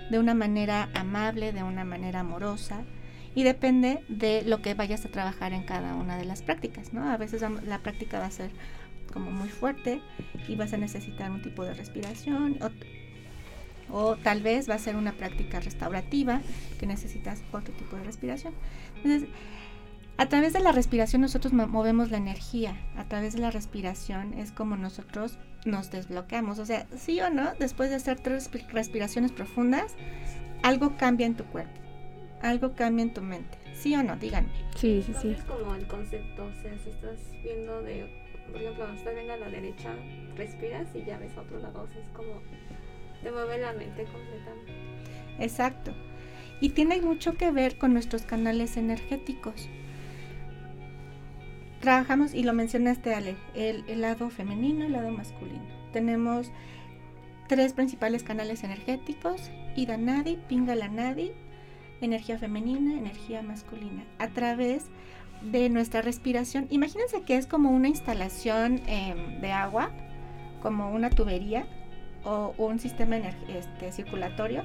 de 0.10 0.18
una 0.18 0.34
manera 0.34 0.90
amable, 0.96 1.54
de 1.54 1.62
una 1.62 1.86
manera 1.86 2.22
amorosa, 2.22 2.82
y 3.36 3.44
depende 3.44 4.04
de 4.10 4.42
lo 4.42 4.64
que 4.64 4.74
vayas 4.74 5.06
a 5.06 5.10
trabajar 5.10 5.54
en 5.54 5.64
cada 5.64 5.94
una 5.94 6.18
de 6.18 6.26
las 6.26 6.42
prácticas, 6.42 6.94
¿no? 6.94 7.08
A 7.08 7.16
veces 7.18 7.44
la 7.64 7.78
práctica 7.78 8.20
va 8.20 8.26
a 8.26 8.32
ser 8.32 8.50
como 9.14 9.30
muy 9.30 9.50
fuerte 9.50 10.02
y 10.48 10.56
vas 10.56 10.74
a 10.74 10.78
necesitar 10.78 11.30
un 11.30 11.44
tipo 11.44 11.64
de 11.64 11.76
respiración 11.76 12.58
o, 13.92 14.16
tal 14.16 14.42
vez 14.42 14.70
va 14.70 14.76
a 14.76 14.80
ser 14.80 14.96
una 14.96 15.14
práctica 15.14 15.60
restaurativa 15.60 16.42
que 16.80 16.86
necesitas 16.86 17.42
otro 17.52 17.74
tipo 17.74 17.96
de 17.96 18.04
respiración. 18.04 18.54
Entonces, 18.98 19.30
a 20.18 20.26
través 20.28 20.54
de 20.54 20.60
la 20.60 20.72
respiración 20.72 21.22
nosotros 21.22 21.54
movemos 21.54 22.12
la 22.12 22.18
energía, 22.18 22.76
a 22.98 23.06
través 23.06 23.34
de 23.34 23.40
la 23.40 23.52
respiración 23.52 24.34
es 24.34 24.52
como 24.52 24.76
nosotros 24.76 25.38
nos 25.66 25.92
desbloqueamos, 25.92 26.60
o 26.60 26.66
sea, 26.66 26.88
sí 26.98 27.20
o 27.22 27.30
no, 27.30 27.54
después 27.60 27.90
de 27.90 27.96
hacer 27.96 28.20
tres 28.20 28.50
respiraciones 28.72 29.32
profundas, 29.32 29.96
algo 30.62 30.98
cambia 30.98 31.26
en 31.26 31.36
tu 31.36 31.46
cuerpo 31.46 31.80
algo 32.42 32.74
cambia 32.76 33.04
en 33.04 33.14
tu 33.14 33.22
mente. 33.22 33.58
¿Sí 33.74 33.96
o 33.96 34.04
no? 34.04 34.16
Díganme. 34.18 34.50
Sí, 34.76 35.02
sí, 35.06 35.14
sí. 35.22 35.30
Es 35.30 35.44
como 35.44 35.76
el 35.76 35.88
concepto, 35.88 36.46
o 36.46 36.62
sea, 36.62 36.78
si 36.84 36.90
estás 36.90 37.20
viendo 37.44 37.82
de, 37.82 38.08
por 38.48 38.62
ejemplo, 38.62 38.86
cuando 38.86 38.98
estás 38.98 39.14
viendo 39.14 39.34
a 39.34 39.38
la 39.38 39.50
derecha, 39.50 39.94
respiras 40.36 40.88
y 40.96 41.04
ya 41.04 41.18
ves 41.18 41.36
a 41.38 41.42
otro 41.42 41.60
lado, 41.60 41.84
o 41.84 41.88
sea, 41.88 42.02
es 42.02 42.10
como 42.10 42.42
te 43.24 43.32
mueve 43.32 43.58
la 43.58 43.74
mente 43.74 44.04
completamente. 44.06 44.74
Exacto. 45.40 45.94
Y 46.62 46.70
tiene 46.70 47.02
mucho 47.02 47.36
que 47.36 47.52
ver 47.52 47.78
con 47.78 47.94
nuestros 47.94 48.24
canales 48.24 48.78
energéticos. 48.78 49.70
Trabajamos, 51.80 52.34
y 52.34 52.44
lo 52.44 52.54
mencionaste 52.54 53.14
Ale, 53.14 53.38
el, 53.56 54.02
lado 54.02 54.30
femenino 54.30 54.84
y 54.84 54.88
el 54.88 54.92
lado 54.92 55.12
masculino. 55.12 55.64
Tenemos 55.94 56.52
tres 57.48 57.72
principales 57.74 58.24
canales 58.24 58.64
energéticos, 58.66 59.50
Ida 59.76 59.98
Nadi, 59.98 60.38
Pingala 60.50 60.90
Nadi 60.90 61.32
energía 62.02 62.38
femenina, 62.38 62.98
energía 62.98 63.42
masculina, 63.42 64.04
a 64.20 64.30
través 64.30 64.86
de 65.42 65.70
nuestra 65.70 66.02
respiración. 66.02 66.68
Imagínense 66.70 67.22
que 67.22 67.38
es 67.38 67.48
como 67.48 67.72
una 67.72 67.88
instalación 67.88 68.82
em, 68.88 69.42
de 69.42 69.52
agua, 69.52 69.92
como 70.62 70.92
una 70.92 71.10
tubería 71.10 71.68
o 72.24 72.54
un 72.58 72.80
sistema 72.80 73.18
este, 73.18 73.92
circulatorio, 73.92 74.64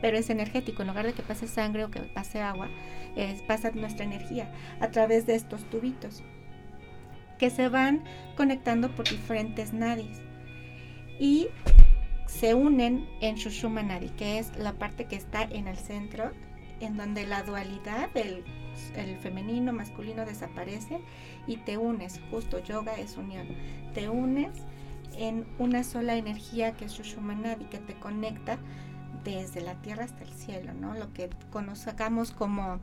pero 0.00 0.16
es 0.16 0.30
energético. 0.30 0.82
En 0.82 0.88
lugar 0.88 1.06
de 1.06 1.12
que 1.12 1.22
pase 1.22 1.46
sangre 1.46 1.84
o 1.84 1.90
que 1.90 2.00
pase 2.00 2.40
agua, 2.40 2.68
es, 3.16 3.42
pasa 3.42 3.70
nuestra 3.72 4.04
energía 4.04 4.52
a 4.80 4.88
través 4.88 5.26
de 5.26 5.34
estos 5.34 5.64
tubitos 5.70 6.22
que 7.38 7.50
se 7.50 7.68
van 7.68 8.04
conectando 8.36 8.94
por 8.94 9.08
diferentes 9.08 9.72
nadis 9.72 10.20
y 11.18 11.48
se 12.26 12.54
unen 12.54 13.08
en 13.20 13.36
Shushuma 13.36 13.82
Nadi, 13.82 14.10
que 14.10 14.38
es 14.38 14.56
la 14.56 14.74
parte 14.74 15.06
que 15.06 15.16
está 15.16 15.42
en 15.42 15.66
el 15.66 15.76
centro 15.76 16.30
en 16.80 16.96
donde 16.96 17.26
la 17.26 17.42
dualidad 17.42 18.10
del 18.10 18.44
el 18.96 19.16
femenino, 19.18 19.72
masculino 19.72 20.24
desaparece 20.24 21.00
y 21.46 21.56
te 21.58 21.76
unes, 21.76 22.20
justo 22.30 22.62
yoga 22.62 22.94
es 22.98 23.16
unión, 23.16 23.48
te 23.94 24.08
unes 24.08 24.52
en 25.16 25.46
una 25.58 25.84
sola 25.84 26.16
energía 26.16 26.72
que 26.72 26.86
es 26.86 26.92
Shushumanadi, 26.92 27.66
que 27.66 27.78
te 27.78 27.94
conecta 27.94 28.58
desde 29.24 29.60
la 29.60 29.74
tierra 29.82 30.04
hasta 30.04 30.24
el 30.24 30.32
cielo, 30.32 30.72
¿no? 30.74 30.94
Lo 30.94 31.12
que 31.12 31.30
conozcamos 31.50 32.32
como 32.32 32.80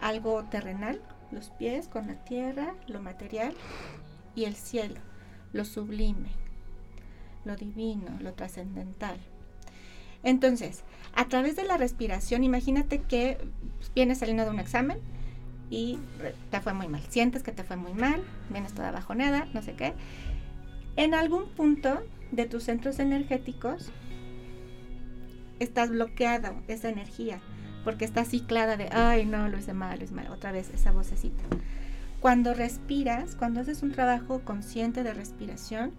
algo 0.00 0.44
terrenal, 0.44 1.00
los 1.30 1.50
pies 1.50 1.88
con 1.88 2.06
la 2.06 2.14
tierra, 2.24 2.74
lo 2.86 3.02
material, 3.02 3.54
y 4.34 4.44
el 4.44 4.54
cielo, 4.54 5.00
lo 5.52 5.64
sublime, 5.64 6.28
lo 7.44 7.56
divino, 7.56 8.10
lo 8.20 8.34
trascendental. 8.34 9.18
Entonces, 10.22 10.82
a 11.14 11.26
través 11.26 11.56
de 11.56 11.64
la 11.64 11.76
respiración, 11.76 12.44
imagínate 12.44 13.00
que 13.00 13.38
vienes 13.94 14.18
saliendo 14.18 14.44
de 14.44 14.50
un 14.50 14.60
examen 14.60 14.98
y 15.70 15.98
te 16.50 16.60
fue 16.60 16.74
muy 16.74 16.88
mal. 16.88 17.02
Sientes 17.08 17.42
que 17.42 17.52
te 17.52 17.64
fue 17.64 17.76
muy 17.76 17.94
mal, 17.94 18.22
vienes 18.50 18.72
toda 18.74 18.90
bajonada, 18.90 19.46
no 19.54 19.62
sé 19.62 19.74
qué. 19.74 19.94
En 20.96 21.14
algún 21.14 21.48
punto 21.50 22.02
de 22.32 22.46
tus 22.46 22.64
centros 22.64 22.98
energéticos 22.98 23.92
estás 25.58 25.90
bloqueado 25.90 26.54
esa 26.68 26.88
energía 26.88 27.40
porque 27.84 28.04
está 28.04 28.24
ciclada 28.24 28.76
de, 28.76 28.88
ay, 28.90 29.26
no, 29.26 29.48
lo 29.48 29.58
hice 29.58 29.72
mal, 29.72 29.98
lo 29.98 30.04
hice 30.04 30.14
mal, 30.14 30.26
otra 30.28 30.50
vez 30.50 30.70
esa 30.70 30.90
vocecita. 30.90 31.44
Cuando 32.20 32.52
respiras, 32.52 33.36
cuando 33.36 33.60
haces 33.60 33.82
un 33.84 33.92
trabajo 33.92 34.40
consciente 34.40 35.04
de 35.04 35.14
respiración, 35.14 35.92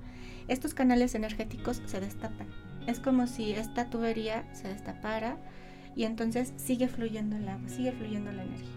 estos 0.50 0.74
canales 0.74 1.16
energéticos 1.16 1.82
se 1.86 2.02
destapan. 2.02 2.48
Es 2.88 3.00
como 3.00 3.28
si 3.28 3.52
esta 3.52 3.90
tubería 3.90 4.44
se 4.54 4.68
destapara 4.68 5.38
y 5.96 6.04
entonces 6.04 6.54
sigue 6.58 6.88
fluyendo 6.88 7.38
el 7.38 7.48
agua, 7.48 7.70
sigue 7.70 7.94
fluyendo 7.94 8.32
la 8.32 8.44
energía. 8.44 8.68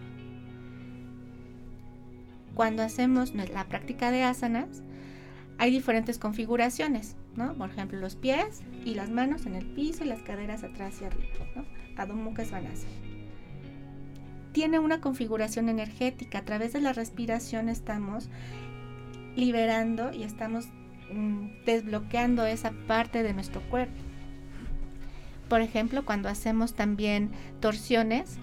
Cuando 2.54 2.82
hacemos 2.82 3.34
la 3.34 3.64
práctica 3.68 4.12
de 4.12 4.22
asanas, 4.22 4.82
hay 5.60 5.70
diferentes 5.70 6.18
configuraciones, 6.18 7.14
¿no? 7.36 7.54
Por 7.54 7.70
ejemplo, 7.70 8.00
los 8.00 8.16
pies 8.16 8.62
y 8.84 8.94
las 8.94 9.10
manos 9.10 9.46
en 9.46 9.54
el 9.54 9.66
piso 9.66 10.02
y 10.02 10.08
las 10.08 10.22
caderas 10.22 10.64
atrás 10.64 11.00
y 11.00 11.04
arriba, 11.04 11.46
¿no? 11.54 11.64
Adho 11.96 12.14
Mukha 12.14 12.44
Svanasana 12.44 13.10
tiene 14.52 14.78
una 14.78 15.00
configuración 15.00 15.68
energética. 15.68 16.38
A 16.38 16.44
través 16.44 16.72
de 16.72 16.80
la 16.80 16.92
respiración 16.92 17.68
estamos 17.68 18.28
liberando 19.36 20.12
y 20.12 20.22
estamos 20.22 20.66
mm, 21.12 21.64
desbloqueando 21.64 22.44
esa 22.46 22.72
parte 22.86 23.22
de 23.22 23.32
nuestro 23.32 23.60
cuerpo. 23.70 24.00
Por 25.48 25.60
ejemplo, 25.60 26.04
cuando 26.04 26.28
hacemos 26.28 26.74
también 26.74 27.30
torsiones, 27.60 28.38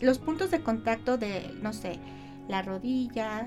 los 0.00 0.18
puntos 0.18 0.50
de 0.50 0.60
contacto 0.60 1.16
de, 1.16 1.54
no 1.62 1.72
sé, 1.72 1.98
la 2.48 2.62
rodilla 2.62 3.46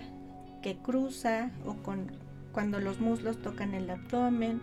que 0.65 0.77
cruza 0.77 1.51
o 1.63 1.75
con, 1.75 2.11
cuando 2.51 2.79
los 2.79 2.99
muslos 2.99 3.39
tocan 3.39 3.75
el 3.75 3.87
abdomen, 3.87 4.59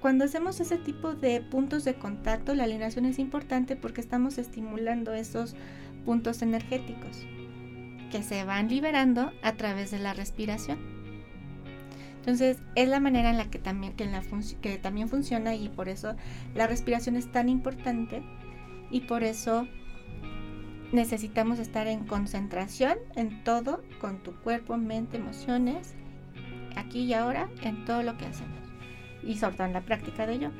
cuando 0.00 0.24
hacemos 0.24 0.58
ese 0.58 0.78
tipo 0.78 1.14
de 1.14 1.40
puntos 1.40 1.84
de 1.84 1.94
contacto, 1.94 2.56
la 2.56 2.64
alineación 2.64 3.04
es 3.04 3.20
importante 3.20 3.76
porque 3.76 4.00
estamos 4.00 4.36
estimulando 4.36 5.14
esos 5.14 5.54
puntos 6.04 6.42
energéticos 6.42 7.24
que 8.10 8.24
se 8.24 8.42
van 8.42 8.68
liberando 8.68 9.30
a 9.44 9.52
través 9.52 9.92
de 9.92 10.00
la 10.00 10.12
respiración. 10.12 10.78
Entonces 12.16 12.58
es 12.74 12.88
la 12.88 12.98
manera 12.98 13.30
en 13.30 13.36
la 13.36 13.50
que 13.50 13.60
también, 13.60 13.92
que, 13.92 14.10
que 14.60 14.78
también 14.78 15.08
funciona 15.08 15.54
y 15.54 15.68
por 15.68 15.88
eso 15.88 16.16
la 16.56 16.66
respiración 16.66 17.14
es 17.14 17.30
tan 17.30 17.48
importante 17.48 18.24
y 18.90 19.02
por 19.02 19.22
eso 19.22 19.68
necesitamos 20.92 21.58
estar 21.58 21.86
en 21.86 22.04
concentración 22.06 22.98
en 23.16 23.42
todo, 23.44 23.82
con 24.00 24.22
tu 24.22 24.34
cuerpo, 24.40 24.76
mente, 24.76 25.16
emociones, 25.16 25.94
aquí 26.76 27.04
y 27.04 27.14
ahora, 27.14 27.48
en 27.62 27.84
todo 27.84 28.02
lo 28.02 28.16
que 28.16 28.26
hacemos 28.26 28.64
y 29.26 29.36
sobre 29.36 29.72
la 29.72 29.80
práctica 29.80 30.26
de 30.26 30.34
ello. 30.34 30.50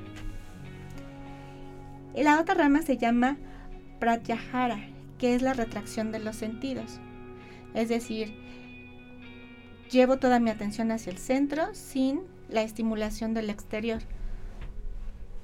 La 2.14 2.40
otra 2.40 2.54
rama 2.54 2.82
se 2.82 2.96
llama 2.96 3.36
pratyahara, 3.98 4.78
que 5.18 5.34
es 5.34 5.42
la 5.42 5.52
retracción 5.52 6.12
de 6.12 6.20
los 6.20 6.36
sentidos. 6.36 7.00
Es 7.74 7.88
decir, 7.88 8.34
llevo 9.90 10.18
toda 10.18 10.40
mi 10.40 10.50
atención 10.50 10.90
hacia 10.92 11.10
el 11.10 11.18
centro 11.18 11.74
sin 11.74 12.20
la 12.48 12.62
estimulación 12.62 13.34
del 13.34 13.50
exterior. 13.50 14.00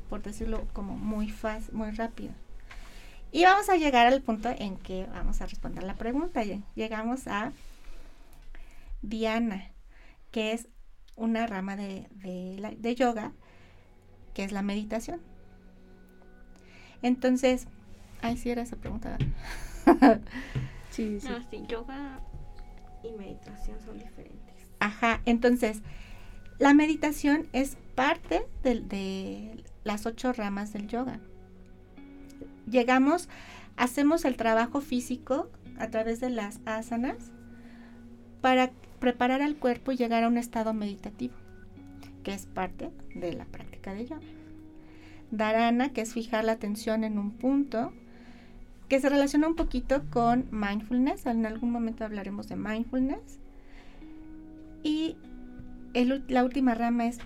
Por 0.08 0.22
decirlo 0.22 0.66
como 0.72 0.96
muy 0.96 1.28
fácil, 1.28 1.74
muy 1.74 1.90
rápido. 1.90 2.32
Y 3.32 3.44
vamos 3.44 3.68
a 3.68 3.76
llegar 3.76 4.06
al 4.06 4.22
punto 4.22 4.48
en 4.56 4.76
que 4.76 5.06
vamos 5.06 5.40
a 5.40 5.46
responder 5.46 5.84
la 5.84 5.94
pregunta. 5.94 6.42
Llegamos 6.74 7.28
a 7.28 7.52
Diana, 9.02 9.70
que 10.30 10.52
es 10.52 10.68
una 11.16 11.46
rama 11.46 11.76
de, 11.76 12.08
de, 12.14 12.94
yoga 12.94 13.32
que 14.34 14.42
es 14.42 14.52
la 14.52 14.62
meditación. 14.62 15.20
Entonces, 17.02 17.66
ay, 18.20 18.36
sí 18.36 18.50
era 18.50 18.62
esa 18.62 18.76
pregunta. 18.76 19.16
sí, 20.90 21.20
sí. 21.20 21.28
No, 21.28 21.42
sí, 21.50 21.64
yoga 21.68 22.20
y 23.04 23.12
meditación 23.12 23.78
son 23.80 23.98
diferentes. 23.98 24.54
Ajá, 24.80 25.20
entonces, 25.24 25.82
la 26.58 26.74
meditación 26.74 27.48
es 27.52 27.76
parte 27.94 28.46
de, 28.62 28.80
de 28.80 29.64
las 29.84 30.04
ocho 30.06 30.32
ramas 30.32 30.72
del 30.72 30.88
yoga. 30.88 31.20
Llegamos, 32.68 33.28
hacemos 33.76 34.24
el 34.24 34.36
trabajo 34.36 34.80
físico 34.80 35.50
a 35.78 35.88
través 35.88 36.20
de 36.20 36.30
las 36.30 36.60
asanas 36.66 37.32
para 38.40 38.70
preparar 38.98 39.42
al 39.42 39.56
cuerpo 39.56 39.92
y 39.92 39.96
llegar 39.96 40.24
a 40.24 40.28
un 40.28 40.36
estado 40.36 40.74
meditativo, 40.74 41.34
que 42.22 42.34
es 42.34 42.46
parte 42.46 42.90
de 43.14 43.32
la 43.32 43.44
práctica 43.46 43.94
de 43.94 44.06
yoga. 44.06 44.20
Dharana, 45.30 45.92
que 45.92 46.00
es 46.00 46.12
fijar 46.12 46.44
la 46.44 46.52
atención 46.52 47.04
en 47.04 47.18
un 47.18 47.30
punto, 47.32 47.92
que 48.88 49.00
se 49.00 49.08
relaciona 49.08 49.46
un 49.46 49.54
poquito 49.54 50.02
con 50.10 50.48
mindfulness. 50.50 51.26
En 51.26 51.46
algún 51.46 51.70
momento 51.70 52.04
hablaremos 52.04 52.48
de 52.48 52.56
mindfulness. 52.56 53.38
Y 54.82 55.16
la 56.28 56.44
última 56.44 56.74
rama 56.74 57.06
es 57.06 57.18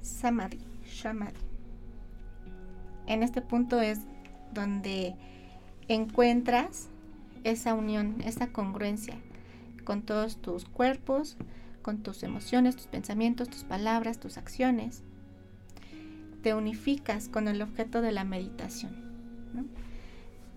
samadhi, 0.00 0.58
shamadhi. 0.84 1.40
En 3.06 3.22
este 3.22 3.40
punto 3.40 3.80
es 3.80 4.00
donde 4.52 5.14
encuentras 5.88 6.88
esa 7.44 7.74
unión, 7.74 8.20
esa 8.24 8.48
congruencia 8.48 9.16
con 9.84 10.02
todos 10.02 10.36
tus 10.36 10.64
cuerpos, 10.64 11.36
con 11.82 12.02
tus 12.02 12.22
emociones, 12.22 12.76
tus 12.76 12.86
pensamientos, 12.86 13.50
tus 13.50 13.64
palabras, 13.64 14.18
tus 14.18 14.38
acciones. 14.38 15.02
Te 16.42 16.54
unificas 16.54 17.28
con 17.28 17.48
el 17.48 17.62
objeto 17.62 18.00
de 18.00 18.12
la 18.12 18.24
meditación. 18.24 18.92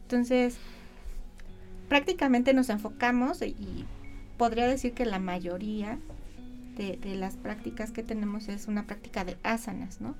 Entonces, 0.04 0.58
prácticamente 1.90 2.54
nos 2.54 2.70
enfocamos 2.70 3.42
y 3.42 3.86
podría 4.38 4.68
decir 4.68 4.94
que 4.94 5.06
la 5.06 5.20
mayoría 5.20 5.98
de, 6.78 7.16
las 7.16 7.38
prácticas 7.38 7.92
que 7.92 8.04
tenemos 8.04 8.48
es 8.50 8.68
una 8.68 8.86
práctica 8.86 9.24
de 9.24 9.38
asanas, 9.44 10.02
¿no? 10.02 10.16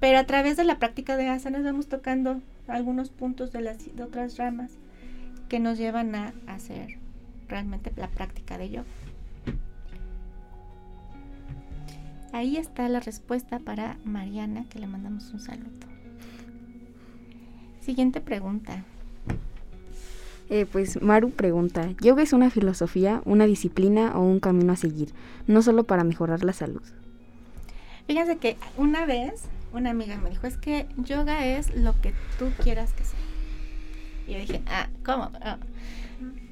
Pero 0.00 0.18
a 0.18 0.24
través 0.24 0.56
de 0.56 0.64
la 0.64 0.78
práctica 0.78 1.16
de 1.16 1.28
asanas 1.28 1.62
vamos 1.62 1.88
tocando 1.88 2.40
algunos 2.70 3.10
puntos 3.10 3.52
de, 3.52 3.60
las, 3.60 3.94
de 3.94 4.02
otras 4.02 4.36
ramas 4.36 4.72
que 5.48 5.60
nos 5.60 5.78
llevan 5.78 6.14
a 6.14 6.32
hacer 6.46 6.98
realmente 7.48 7.92
la 7.96 8.08
práctica 8.08 8.56
de 8.58 8.70
yoga. 8.70 8.86
Ahí 12.32 12.56
está 12.56 12.88
la 12.88 13.00
respuesta 13.00 13.58
para 13.58 13.98
Mariana, 14.04 14.64
que 14.70 14.78
le 14.78 14.86
mandamos 14.86 15.32
un 15.32 15.40
saludo. 15.40 15.68
Siguiente 17.80 18.20
pregunta. 18.20 18.84
Eh, 20.48 20.66
pues 20.70 21.00
Maru 21.00 21.30
pregunta, 21.30 21.90
¿yoga 22.00 22.22
es 22.22 22.32
una 22.32 22.50
filosofía, 22.50 23.22
una 23.24 23.46
disciplina 23.46 24.16
o 24.16 24.22
un 24.22 24.40
camino 24.40 24.72
a 24.72 24.76
seguir? 24.76 25.12
No 25.46 25.62
solo 25.62 25.84
para 25.84 26.04
mejorar 26.04 26.44
la 26.44 26.52
salud. 26.52 26.82
Fíjense 28.06 28.36
que 28.38 28.56
una 28.76 29.06
vez 29.06 29.44
una 29.72 29.90
amiga 29.90 30.16
me 30.16 30.30
dijo, 30.30 30.46
es 30.46 30.56
que 30.56 30.86
yoga 30.96 31.46
es 31.46 31.74
lo 31.74 32.00
que 32.00 32.12
tú 32.38 32.50
quieras 32.62 32.92
que 32.92 33.04
sea. 33.04 33.18
Y 34.26 34.32
yo 34.32 34.38
dije, 34.38 34.62
ah, 34.66 34.88
¿cómo? 35.04 35.30
Ah". 35.40 35.58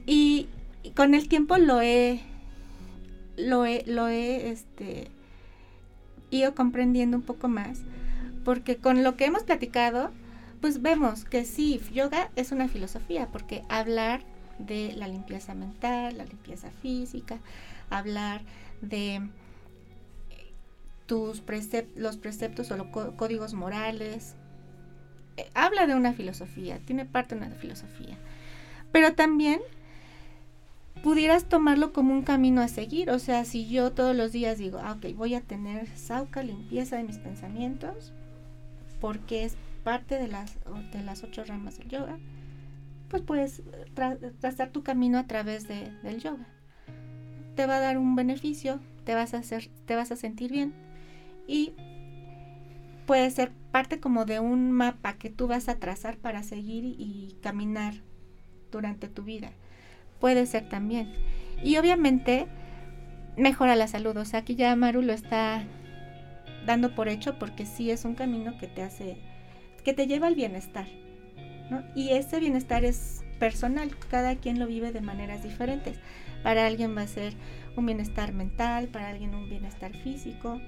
Y 0.06 0.48
con 0.94 1.14
el 1.14 1.28
tiempo 1.28 1.58
lo 1.58 1.80
he, 1.80 2.20
lo 3.36 3.64
he, 3.64 3.84
lo 3.86 4.08
he, 4.08 4.50
este, 4.50 5.10
ido 6.30 6.54
comprendiendo 6.54 7.16
un 7.16 7.22
poco 7.22 7.48
más, 7.48 7.80
porque 8.44 8.76
con 8.76 9.02
lo 9.04 9.16
que 9.16 9.26
hemos 9.26 9.42
platicado, 9.42 10.10
pues 10.60 10.82
vemos 10.82 11.24
que 11.24 11.44
sí, 11.44 11.80
yoga 11.92 12.30
es 12.36 12.52
una 12.52 12.68
filosofía, 12.68 13.28
porque 13.28 13.64
hablar 13.68 14.22
de 14.58 14.92
la 14.96 15.08
limpieza 15.08 15.54
mental, 15.54 16.16
la 16.18 16.24
limpieza 16.24 16.70
física, 16.82 17.38
hablar 17.90 18.42
de 18.80 19.22
tus 21.08 21.42
los 21.96 22.18
preceptos 22.18 22.70
o 22.70 22.76
los 22.76 22.86
códigos 23.16 23.54
morales, 23.54 24.36
eh, 25.38 25.50
habla 25.54 25.86
de 25.86 25.94
una 25.94 26.12
filosofía, 26.12 26.78
tiene 26.84 27.06
parte 27.06 27.34
de 27.34 27.46
una 27.46 27.56
filosofía. 27.56 28.18
Pero 28.92 29.14
también 29.14 29.60
pudieras 31.02 31.46
tomarlo 31.46 31.94
como 31.94 32.12
un 32.12 32.22
camino 32.22 32.60
a 32.60 32.68
seguir. 32.68 33.10
O 33.10 33.18
sea, 33.18 33.46
si 33.46 33.68
yo 33.68 33.92
todos 33.92 34.14
los 34.14 34.32
días 34.32 34.58
digo, 34.58 34.80
ah, 34.82 34.92
ok, 34.92 35.16
voy 35.16 35.34
a 35.34 35.40
tener 35.40 35.88
sauca, 35.96 36.42
limpieza 36.42 36.96
de 36.98 37.04
mis 37.04 37.18
pensamientos, 37.18 38.12
porque 39.00 39.44
es 39.44 39.56
parte 39.84 40.18
de 40.18 40.28
las, 40.28 40.58
de 40.92 41.02
las 41.02 41.24
ocho 41.24 41.42
ramas 41.42 41.78
del 41.78 41.88
yoga, 41.88 42.18
pues 43.08 43.22
puedes 43.22 43.62
trazar 44.40 44.72
tu 44.72 44.82
camino 44.82 45.16
a 45.18 45.26
través 45.26 45.66
de, 45.66 45.90
del 46.02 46.20
yoga. 46.20 46.46
Te 47.56 47.64
va 47.64 47.76
a 47.76 47.80
dar 47.80 47.96
un 47.96 48.14
beneficio, 48.14 48.78
te 49.04 49.14
vas 49.14 49.32
a 49.32 49.38
hacer, 49.38 49.70
te 49.86 49.96
vas 49.96 50.12
a 50.12 50.16
sentir 50.16 50.52
bien 50.52 50.87
y 51.48 51.72
puede 53.06 53.28
ser 53.30 53.50
parte 53.72 53.98
como 53.98 54.26
de 54.26 54.38
un 54.38 54.70
mapa 54.70 55.14
que 55.14 55.30
tú 55.30 55.48
vas 55.48 55.68
a 55.68 55.78
trazar 55.78 56.18
para 56.18 56.42
seguir 56.44 56.84
y 56.84 57.38
caminar 57.42 57.94
durante 58.70 59.08
tu 59.08 59.22
vida. 59.24 59.50
Puede 60.20 60.46
ser 60.46 60.68
también. 60.68 61.12
Y 61.64 61.78
obviamente 61.78 62.46
mejora 63.36 63.76
la 63.76 63.88
salud. 63.88 64.16
O 64.18 64.24
sea, 64.24 64.40
aquí 64.40 64.56
ya 64.56 64.76
Maru 64.76 65.00
lo 65.00 65.14
está 65.14 65.64
dando 66.66 66.94
por 66.94 67.08
hecho 67.08 67.38
porque 67.38 67.64
sí 67.64 67.90
es 67.90 68.04
un 68.04 68.14
camino 68.14 68.58
que 68.58 68.66
te 68.66 68.82
hace, 68.82 69.16
que 69.84 69.94
te 69.94 70.06
lleva 70.06 70.26
al 70.26 70.34
bienestar. 70.34 70.86
Y 71.94 72.10
ese 72.10 72.40
bienestar 72.40 72.84
es 72.84 73.24
personal, 73.38 73.90
cada 74.10 74.36
quien 74.36 74.58
lo 74.58 74.66
vive 74.66 74.92
de 74.92 75.00
maneras 75.00 75.42
diferentes. 75.42 75.98
Para 76.42 76.66
alguien 76.66 76.96
va 76.96 77.02
a 77.02 77.06
ser 77.06 77.32
un 77.76 77.86
bienestar 77.86 78.32
mental, 78.32 78.88
para 78.88 79.08
alguien 79.08 79.34
un 79.34 79.48
bienestar 79.48 79.96
físico, 79.96 80.60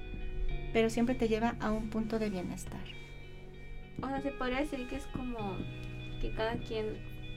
pero 0.73 0.89
siempre 0.89 1.15
te 1.15 1.27
lleva 1.27 1.55
a 1.59 1.71
un 1.71 1.89
punto 1.89 2.19
de 2.19 2.29
bienestar. 2.29 2.81
O 4.01 4.07
sea, 4.07 4.21
se 4.21 4.31
podría 4.31 4.59
decir 4.59 4.87
que 4.87 4.95
es 4.95 5.05
como 5.07 5.57
que 6.21 6.33
cada 6.35 6.55
quien 6.55 6.85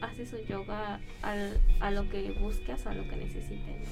hace 0.00 0.26
su 0.26 0.38
yoga 0.46 1.00
al, 1.22 1.60
a 1.80 1.90
lo 1.90 2.08
que 2.08 2.32
buscas 2.40 2.84
o 2.86 2.90
a 2.90 2.94
lo 2.94 3.08
que 3.08 3.16
necesite. 3.16 3.82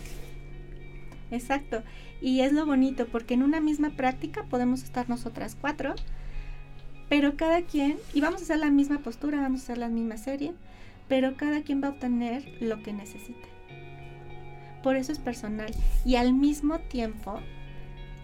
Exacto. 1.31 1.83
Y 2.21 2.41
es 2.41 2.53
lo 2.53 2.67
bonito 2.67 3.07
porque 3.07 3.35
en 3.35 3.43
una 3.43 3.61
misma 3.61 3.91
práctica 3.91 4.45
podemos 4.45 4.83
estar 4.83 5.09
nosotras 5.09 5.57
cuatro, 5.61 5.95
pero 7.09 7.37
cada 7.37 7.63
quien, 7.63 7.97
y 8.15 8.21
vamos 8.21 8.41
a 8.41 8.45
hacer 8.45 8.59
la 8.59 8.71
misma 8.71 8.99
postura, 8.99 9.41
vamos 9.41 9.61
a 9.61 9.65
hacer 9.65 9.79
la 9.79 9.89
misma 9.89 10.17
serie, 10.17 10.53
pero 11.09 11.37
cada 11.37 11.63
quien 11.63 11.83
va 11.83 11.89
a 11.89 11.91
obtener 11.91 12.45
lo 12.61 12.83
que 12.83 12.93
necesite. 12.93 13.49
Por 14.83 14.97
eso 14.97 15.13
es 15.13 15.19
personal. 15.19 15.73
Y 16.05 16.17
al 16.17 16.33
mismo 16.33 16.79
tiempo 16.81 17.41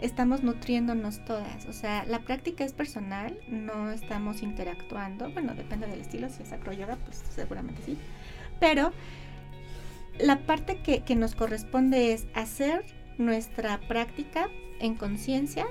estamos 0.01 0.43
nutriéndonos 0.43 1.25
todas. 1.25 1.67
O 1.67 1.73
sea, 1.73 2.05
la 2.05 2.21
práctica 2.21 2.65
es 2.65 2.73
personal, 2.73 3.39
no 3.49 3.91
estamos 3.91 4.43
interactuando. 4.43 5.31
Bueno, 5.31 5.55
depende 5.55 5.87
del 5.87 6.01
estilo, 6.01 6.29
si 6.29 6.43
es 6.43 6.53
acroyoga, 6.53 6.97
pues 7.05 7.23
seguramente 7.35 7.83
sí. 7.85 7.97
Pero 8.61 8.93
la 10.19 10.41
parte 10.41 10.81
que, 10.83 11.03
que 11.03 11.17
nos 11.17 11.35
corresponde 11.35 12.13
es 12.13 12.27
hacer 12.35 12.85
nuestra 13.19 13.81
práctica 13.89 14.49
en 14.81 14.95
conciencia, 14.95 15.67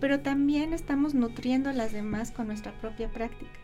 pero 0.00 0.20
también 0.20 0.72
estamos 0.72 1.14
nutriendo 1.14 1.70
a 1.70 1.72
las 1.72 1.92
demás 1.92 2.30
con 2.30 2.46
nuestra 2.46 2.72
propia 2.72 3.08
práctica. 3.08 3.58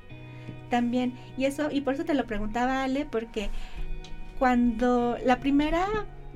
También, 0.70 1.14
y 1.36 1.44
eso, 1.44 1.70
y 1.70 1.82
por 1.82 1.94
eso 1.94 2.04
te 2.04 2.14
lo 2.14 2.26
preguntaba 2.26 2.82
Ale, 2.82 3.04
porque 3.04 3.50
cuando 4.38 5.16
la 5.24 5.38
primera 5.38 5.86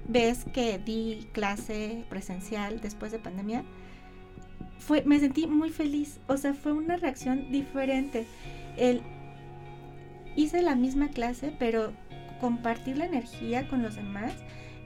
vez 0.09 0.45
que 0.53 0.79
di 0.79 1.29
clase 1.33 2.05
presencial 2.09 2.81
después 2.81 3.13
de 3.13 3.19
pandemia, 3.19 3.63
fue, 4.79 5.03
me 5.05 5.21
sentí 5.21 5.47
muy 5.47 5.71
feliz. 5.71 6.19
O 6.27 6.37
sea, 6.37 6.55
fue 6.55 6.73
una 6.73 6.97
reacción 6.97 7.51
diferente. 7.53 8.27
El, 8.77 9.03
hice 10.35 10.63
la 10.63 10.75
misma 10.75 11.09
clase, 11.09 11.53
pero 11.59 11.93
compartir 12.41 12.97
la 12.97 13.07
energía 13.07 13.69
con 13.69 13.83
los 13.83 13.97
demás, 13.97 14.33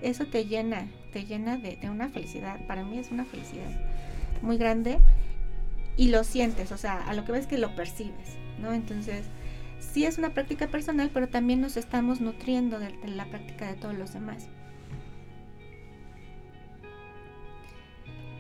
eso 0.03 0.27
te 0.27 0.47
llena, 0.47 0.89
te 1.13 1.25
llena 1.25 1.57
de, 1.57 1.77
de 1.77 1.89
una 1.89 2.09
felicidad. 2.09 2.67
Para 2.67 2.85
mí 2.85 2.99
es 2.99 3.11
una 3.11 3.25
felicidad 3.25 3.71
muy 4.43 4.57
grande 4.57 4.99
y 5.97 6.09
lo 6.09 6.25
sientes, 6.25 6.73
o 6.73 6.79
sea, 6.79 7.01
a 7.07 7.15
lo 7.15 7.25
que 7.25 7.33
ves 7.33 7.47
que 7.47 7.59
lo 7.59 7.77
percibes, 7.77 8.37
¿no? 8.61 8.73
Entonces, 8.73 9.27
sí 9.79 10.05
es 10.05 10.19
una 10.19 10.31
práctica 10.31 10.69
personal, 10.69 11.11
pero 11.13 11.29
también 11.29 11.61
nos 11.61 11.77
estamos 11.77 12.21
nutriendo 12.21 12.79
de 12.79 12.93
la 13.07 13.27
práctica 13.27 13.69
de 13.69 13.75
todos 13.75 13.95
los 13.95 14.15
demás. 14.15 14.49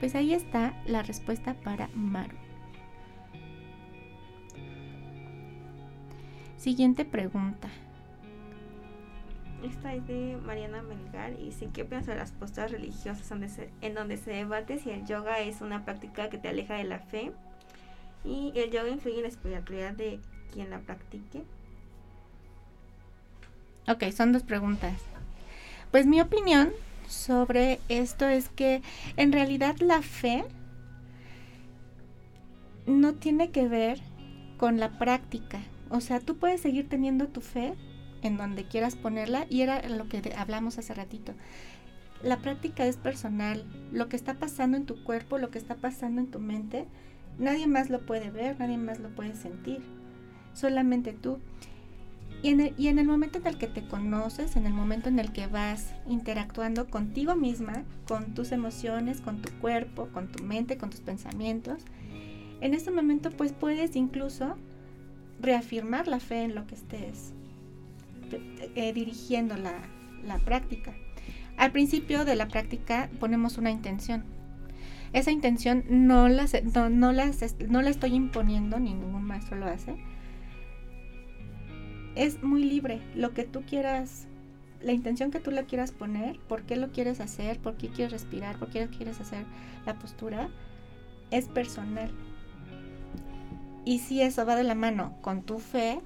Pues 0.02 0.16
ahí 0.16 0.34
está 0.34 0.74
la 0.84 1.04
respuesta 1.04 1.54
para 1.54 1.88
Maru. 1.94 2.36
Siguiente 6.56 7.04
pregunta. 7.04 7.68
Esta 9.62 9.94
es 9.94 10.04
de 10.08 10.36
Mariana 10.44 10.82
Melgar 10.82 11.34
y 11.38 11.44
dice, 11.44 11.68
¿qué 11.72 11.84
piensas 11.84 12.08
de 12.08 12.16
las 12.16 12.32
posturas 12.32 12.72
religiosas 12.72 13.30
en 13.80 13.94
donde 13.94 14.16
se 14.16 14.32
debate 14.32 14.80
si 14.80 14.90
el 14.90 15.06
yoga 15.06 15.38
es 15.38 15.60
una 15.60 15.84
práctica 15.84 16.28
que 16.30 16.38
te 16.38 16.48
aleja 16.48 16.74
de 16.74 16.82
la 16.82 16.98
fe 16.98 17.30
y 18.24 18.52
el 18.56 18.72
yoga 18.72 18.88
influye 18.88 19.18
en 19.18 19.22
la 19.22 19.28
espiritualidad 19.28 19.92
de 19.92 20.18
quien 20.52 20.68
la 20.70 20.80
practique? 20.80 21.44
Ok, 23.86 24.02
son 24.10 24.32
dos 24.32 24.42
preguntas. 24.42 25.00
Pues 25.92 26.06
mi 26.06 26.20
opinión 26.20 26.72
sobre 27.12 27.78
esto 27.88 28.26
es 28.26 28.48
que 28.48 28.82
en 29.16 29.32
realidad 29.32 29.76
la 29.80 30.02
fe 30.02 30.44
no 32.86 33.14
tiene 33.14 33.50
que 33.50 33.68
ver 33.68 34.00
con 34.56 34.80
la 34.80 34.98
práctica. 34.98 35.60
O 35.90 36.00
sea, 36.00 36.20
tú 36.20 36.36
puedes 36.38 36.60
seguir 36.60 36.88
teniendo 36.88 37.28
tu 37.28 37.40
fe 37.40 37.74
en 38.22 38.36
donde 38.36 38.64
quieras 38.64 38.96
ponerla 38.96 39.46
y 39.50 39.60
era 39.60 39.86
lo 39.88 40.08
que 40.08 40.32
hablamos 40.36 40.78
hace 40.78 40.94
ratito. 40.94 41.34
La 42.22 42.38
práctica 42.38 42.86
es 42.86 42.96
personal. 42.96 43.64
Lo 43.92 44.08
que 44.08 44.16
está 44.16 44.34
pasando 44.34 44.76
en 44.76 44.86
tu 44.86 45.04
cuerpo, 45.04 45.38
lo 45.38 45.50
que 45.50 45.58
está 45.58 45.76
pasando 45.76 46.20
en 46.20 46.30
tu 46.30 46.38
mente, 46.38 46.86
nadie 47.38 47.66
más 47.66 47.90
lo 47.90 48.06
puede 48.06 48.30
ver, 48.30 48.58
nadie 48.58 48.78
más 48.78 49.00
lo 49.00 49.10
puede 49.10 49.34
sentir. 49.34 49.82
Solamente 50.54 51.12
tú. 51.12 51.40
Y 52.42 52.48
en, 52.48 52.98
el, 52.98 53.06
momento 53.06 53.38
en 53.38 53.46
el 53.46 53.56
que 53.56 53.68
te 53.68 53.86
conoces, 53.86 54.56
en 54.56 54.66
el 54.66 54.72
momento 54.72 55.08
en 55.08 55.20
el 55.20 55.30
que 55.32 55.46
vas 55.46 55.94
interactuando 56.08 56.88
contigo 56.88 57.36
misma, 57.36 57.84
con 58.08 58.34
tus 58.34 58.50
emociones, 58.50 59.20
con 59.20 59.40
tu 59.40 59.52
cuerpo, 59.60 60.08
con 60.08 60.26
tu 60.26 60.42
mente, 60.42 60.76
con 60.76 60.90
tus 60.90 61.00
pensamientos, 61.00 61.84
en 62.60 62.74
ese 62.74 62.90
momento 62.90 63.30
pues 63.30 63.52
puedes 63.52 63.94
incluso 63.94 64.56
reafirmar 65.40 66.08
la 66.08 66.18
fe 66.18 66.42
en 66.42 66.56
lo 66.56 66.66
que 66.66 66.74
estés 66.74 67.32
eh, 68.74 68.92
dirigiendo 68.92 69.56
la, 69.56 70.38
práctica. 70.44 70.94
Al 71.56 71.70
principio 71.70 72.24
de 72.24 72.34
la 72.34 72.48
práctica 72.48 73.08
ponemos 73.20 73.56
una 73.56 73.70
intención. 73.70 74.24
Esa 75.12 75.30
intención 75.30 75.84
no 75.88 76.28
la, 76.28 76.46
no, 76.74 76.90
no 76.90 77.12
la 77.12 77.90
estoy 77.90 78.14
imponiendo, 78.14 78.80
ningún 78.80 79.22
maestro 79.22 79.58
lo 79.58 79.66
hace 79.66 79.94
es 82.14 82.42
muy 82.42 82.64
libre. 82.64 83.00
Lo 83.14 83.32
que 83.32 83.44
tú 83.44 83.62
quieras, 83.62 84.26
la 84.82 84.92
intención 84.92 85.30
que 85.30 85.40
tú 85.40 85.50
le 85.50 85.64
quieras 85.64 85.92
poner, 85.92 86.38
por 86.40 86.62
qué 86.62 86.76
lo 86.76 86.90
quieres 86.90 87.20
hacer, 87.20 87.58
por 87.58 87.76
qué 87.76 87.88
quieres 87.88 88.12
respirar, 88.12 88.56
por 88.58 88.70
qué 88.70 88.88
quieres 88.88 89.20
hacer 89.20 89.44
la 89.86 89.94
postura, 89.94 90.48
es 91.30 91.46
personal. 91.46 92.10
Y 93.84 93.98
si 93.98 94.22
eso 94.22 94.46
va 94.46 94.54
de 94.54 94.64
la 94.64 94.74
mano 94.74 95.16
con 95.22 95.42
tu 95.42 95.58
fe, 95.58 96.00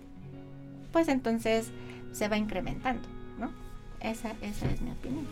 pues 0.92 1.08
entonces 1.08 1.70
se 2.12 2.28
va 2.28 2.38
incrementando, 2.38 3.06
¿no? 3.38 3.52
Esa, 4.00 4.34
esa 4.40 4.70
es 4.70 4.80
mi 4.80 4.90
opinión. 4.90 5.26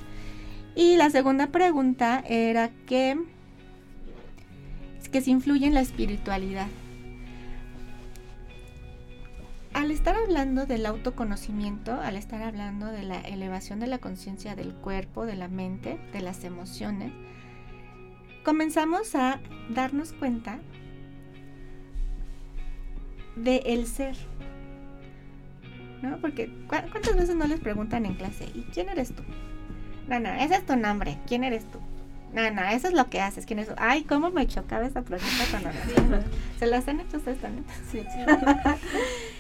Y 0.76 0.96
la 0.96 1.08
segunda 1.08 1.46
pregunta 1.46 2.22
era 2.28 2.70
que, 2.86 3.18
que 5.10 5.20
se 5.20 5.30
influye 5.30 5.66
en 5.66 5.74
la 5.74 5.80
espiritualidad 5.80 6.66
al 9.74 9.90
estar 9.90 10.14
hablando 10.16 10.66
del 10.66 10.86
autoconocimiento, 10.86 12.00
al 12.00 12.16
estar 12.16 12.42
hablando 12.42 12.86
de 12.86 13.02
la 13.02 13.20
elevación 13.20 13.80
de 13.80 13.88
la 13.88 13.98
conciencia 13.98 14.54
del 14.54 14.72
cuerpo, 14.72 15.26
de 15.26 15.34
la 15.34 15.48
mente, 15.48 15.98
de 16.12 16.20
las 16.20 16.44
emociones, 16.44 17.12
comenzamos 18.44 19.14
a 19.16 19.40
darnos 19.68 20.12
cuenta 20.12 20.60
de 23.36 23.56
el 23.66 23.86
ser. 23.86 24.16
¿No? 26.02 26.18
Porque 26.18 26.52
¿cuántas 26.68 27.16
veces 27.16 27.34
no 27.34 27.46
les 27.46 27.60
preguntan 27.60 28.06
en 28.06 28.14
clase, 28.14 28.46
¿y 28.54 28.62
quién 28.72 28.88
eres 28.90 29.14
tú? 29.14 29.22
No, 30.06 30.16
ese 30.16 30.56
es 30.56 30.66
tu 30.66 30.76
nombre, 30.76 31.18
¿quién 31.26 31.44
eres 31.44 31.64
tú? 31.70 31.80
No, 32.32 32.42
eso 32.42 32.88
es 32.88 32.94
lo 32.94 33.08
que 33.08 33.20
haces, 33.20 33.46
¿quién 33.46 33.58
eres 33.58 33.74
tú? 33.74 33.76
Ay, 33.78 34.04
cómo 34.04 34.30
me 34.30 34.46
chocaba 34.46 34.86
esa 34.86 35.02
pregunta 35.02 35.44
cuando 35.50 35.70
¿Se 36.58 36.66
las 36.66 36.86
han 36.86 37.00
hecho 37.00 37.16
ustedes 37.16 37.40
también? 37.40 37.64
Sí. 37.90 38.02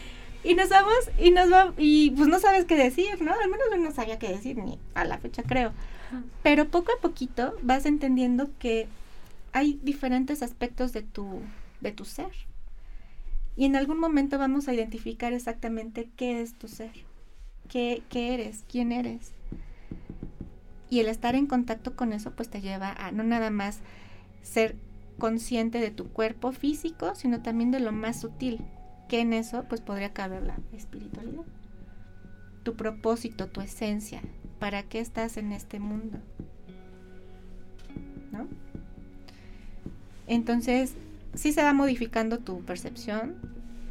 Y 0.44 0.54
nos 0.54 0.68
vamos, 0.68 0.94
y 1.18 1.30
nos 1.30 1.50
va, 1.50 1.72
y 1.78 2.10
pues 2.10 2.28
no 2.28 2.38
sabes 2.38 2.66
qué 2.66 2.76
decir, 2.76 3.20
¿no? 3.22 3.32
Al 3.32 3.50
menos 3.50 3.66
yo 3.70 3.78
no 3.78 3.90
sabía 3.92 4.18
qué 4.18 4.28
decir, 4.28 4.58
ni 4.58 4.78
a 4.94 5.04
la 5.06 5.18
fecha 5.18 5.42
creo. 5.42 5.72
Pero 6.42 6.68
poco 6.68 6.92
a 6.92 7.00
poquito 7.00 7.54
vas 7.62 7.86
entendiendo 7.86 8.50
que 8.58 8.86
hay 9.52 9.80
diferentes 9.82 10.42
aspectos 10.42 10.92
de 10.92 11.02
tu, 11.02 11.40
de 11.80 11.92
tu 11.92 12.04
ser. 12.04 12.30
Y 13.56 13.64
en 13.64 13.74
algún 13.74 13.98
momento 13.98 14.38
vamos 14.38 14.68
a 14.68 14.74
identificar 14.74 15.32
exactamente 15.32 16.10
qué 16.16 16.42
es 16.42 16.54
tu 16.54 16.68
ser, 16.68 16.92
qué, 17.68 18.02
qué 18.10 18.34
eres, 18.34 18.64
quién 18.68 18.92
eres. 18.92 19.32
Y 20.90 21.00
el 21.00 21.08
estar 21.08 21.34
en 21.34 21.46
contacto 21.46 21.96
con 21.96 22.12
eso 22.12 22.32
pues 22.32 22.50
te 22.50 22.60
lleva 22.60 22.92
a 22.92 23.12
no 23.12 23.22
nada 23.22 23.50
más 23.50 23.80
ser 24.42 24.76
consciente 25.18 25.78
de 25.78 25.90
tu 25.90 26.08
cuerpo 26.08 26.52
físico, 26.52 27.14
sino 27.14 27.40
también 27.40 27.70
de 27.70 27.80
lo 27.80 27.92
más 27.92 28.20
sutil, 28.20 28.60
que 29.08 29.20
en 29.20 29.32
eso 29.32 29.64
pues 29.68 29.80
podría 29.80 30.12
caber 30.12 30.42
la 30.42 30.56
espiritualidad. 30.72 31.44
Tu 32.62 32.74
propósito, 32.74 33.48
tu 33.48 33.60
esencia, 33.60 34.22
¿para 34.58 34.82
qué 34.84 35.00
estás 35.00 35.36
en 35.36 35.52
este 35.52 35.78
mundo? 35.78 36.18
¿No? 38.32 38.48
Entonces, 40.26 40.94
sí 41.34 41.52
se 41.52 41.62
va 41.62 41.72
modificando 41.72 42.38
tu 42.38 42.60
percepción, 42.62 43.36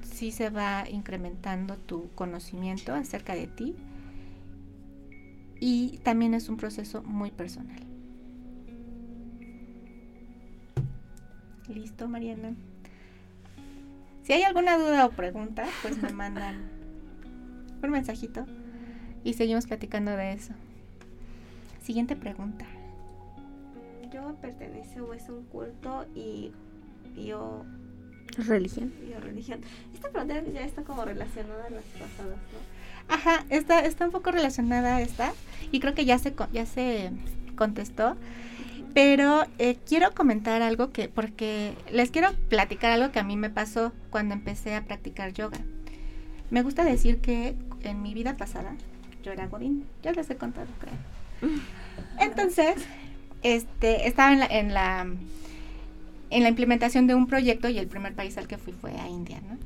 sí 0.01 0.31
se 0.31 0.49
va 0.49 0.89
incrementando 0.89 1.75
tu 1.77 2.09
conocimiento 2.15 2.93
acerca 2.93 3.35
de 3.35 3.47
ti 3.47 3.75
y 5.59 5.99
también 5.99 6.33
es 6.33 6.49
un 6.49 6.57
proceso 6.57 7.03
muy 7.03 7.31
personal. 7.31 7.79
Listo, 11.69 12.07
Mariana. 12.09 12.55
Si 14.23 14.31
hay 14.31 14.43
alguna 14.43 14.77
duda 14.77 15.05
o 15.05 15.11
pregunta, 15.11 15.65
pues 15.81 16.01
me 16.01 16.09
mandan 16.13 16.69
un 17.81 17.89
mensajito 17.89 18.45
y 19.23 19.33
seguimos 19.33 19.67
platicando 19.67 20.11
de 20.11 20.31
eso. 20.31 20.53
Siguiente 21.81 22.15
pregunta. 22.15 22.65
Yo 24.13 24.35
pertenezco 24.41 25.11
a 25.11 25.33
un 25.33 25.43
culto 25.45 26.05
y 26.15 26.51
yo 27.17 27.65
religión. 28.37 28.93
Yo 29.09 29.19
religión. 29.19 29.59
Esta 29.93 30.09
pregunta 30.09 30.41
ya 30.53 30.61
está 30.61 30.83
como 30.83 31.03
relacionada 31.03 31.65
a 31.65 31.69
las 31.69 31.83
pasadas, 31.83 32.37
¿no? 32.37 33.13
Ajá, 33.13 33.45
está, 33.49 33.81
está 33.81 34.05
un 34.05 34.11
poco 34.11 34.31
relacionada 34.31 34.95
a 34.95 35.01
esta 35.01 35.33
y 35.71 35.81
creo 35.81 35.93
que 35.93 36.05
ya 36.05 36.17
se, 36.17 36.33
ya 36.53 36.65
se 36.65 37.11
contestó. 37.57 38.15
Pero 38.93 39.45
eh, 39.57 39.77
quiero 39.87 40.13
comentar 40.13 40.61
algo 40.61 40.91
que, 40.91 41.09
porque 41.09 41.73
les 41.91 42.11
quiero 42.11 42.29
platicar 42.49 42.91
algo 42.91 43.11
que 43.11 43.19
a 43.19 43.23
mí 43.23 43.35
me 43.37 43.49
pasó 43.49 43.91
cuando 44.11 44.35
empecé 44.35 44.75
a 44.75 44.85
practicar 44.85 45.33
yoga. 45.33 45.59
Me 46.51 46.61
gusta 46.61 46.83
decir 46.83 47.19
que 47.19 47.55
en 47.81 48.01
mi 48.03 48.13
vida 48.13 48.37
pasada 48.37 48.75
yo 49.23 49.31
era 49.31 49.47
Godín, 49.47 49.85
ya 50.03 50.11
les 50.11 50.29
he 50.29 50.35
contado, 50.35 50.67
creo. 50.79 51.51
Entonces, 52.19 52.75
este, 53.41 54.07
estaba 54.07 54.31
en 54.31 54.39
la, 54.39 54.45
en 54.45 54.73
la, 54.73 55.07
en 56.29 56.43
la 56.43 56.49
implementación 56.49 57.07
de 57.07 57.15
un 57.15 57.25
proyecto 57.25 57.69
y 57.69 57.79
el 57.79 57.87
primer 57.87 58.13
país 58.13 58.37
al 58.37 58.47
que 58.47 58.57
fui 58.57 58.73
fue 58.73 58.91
a 58.91 59.07
India, 59.07 59.41
¿no? 59.41 59.57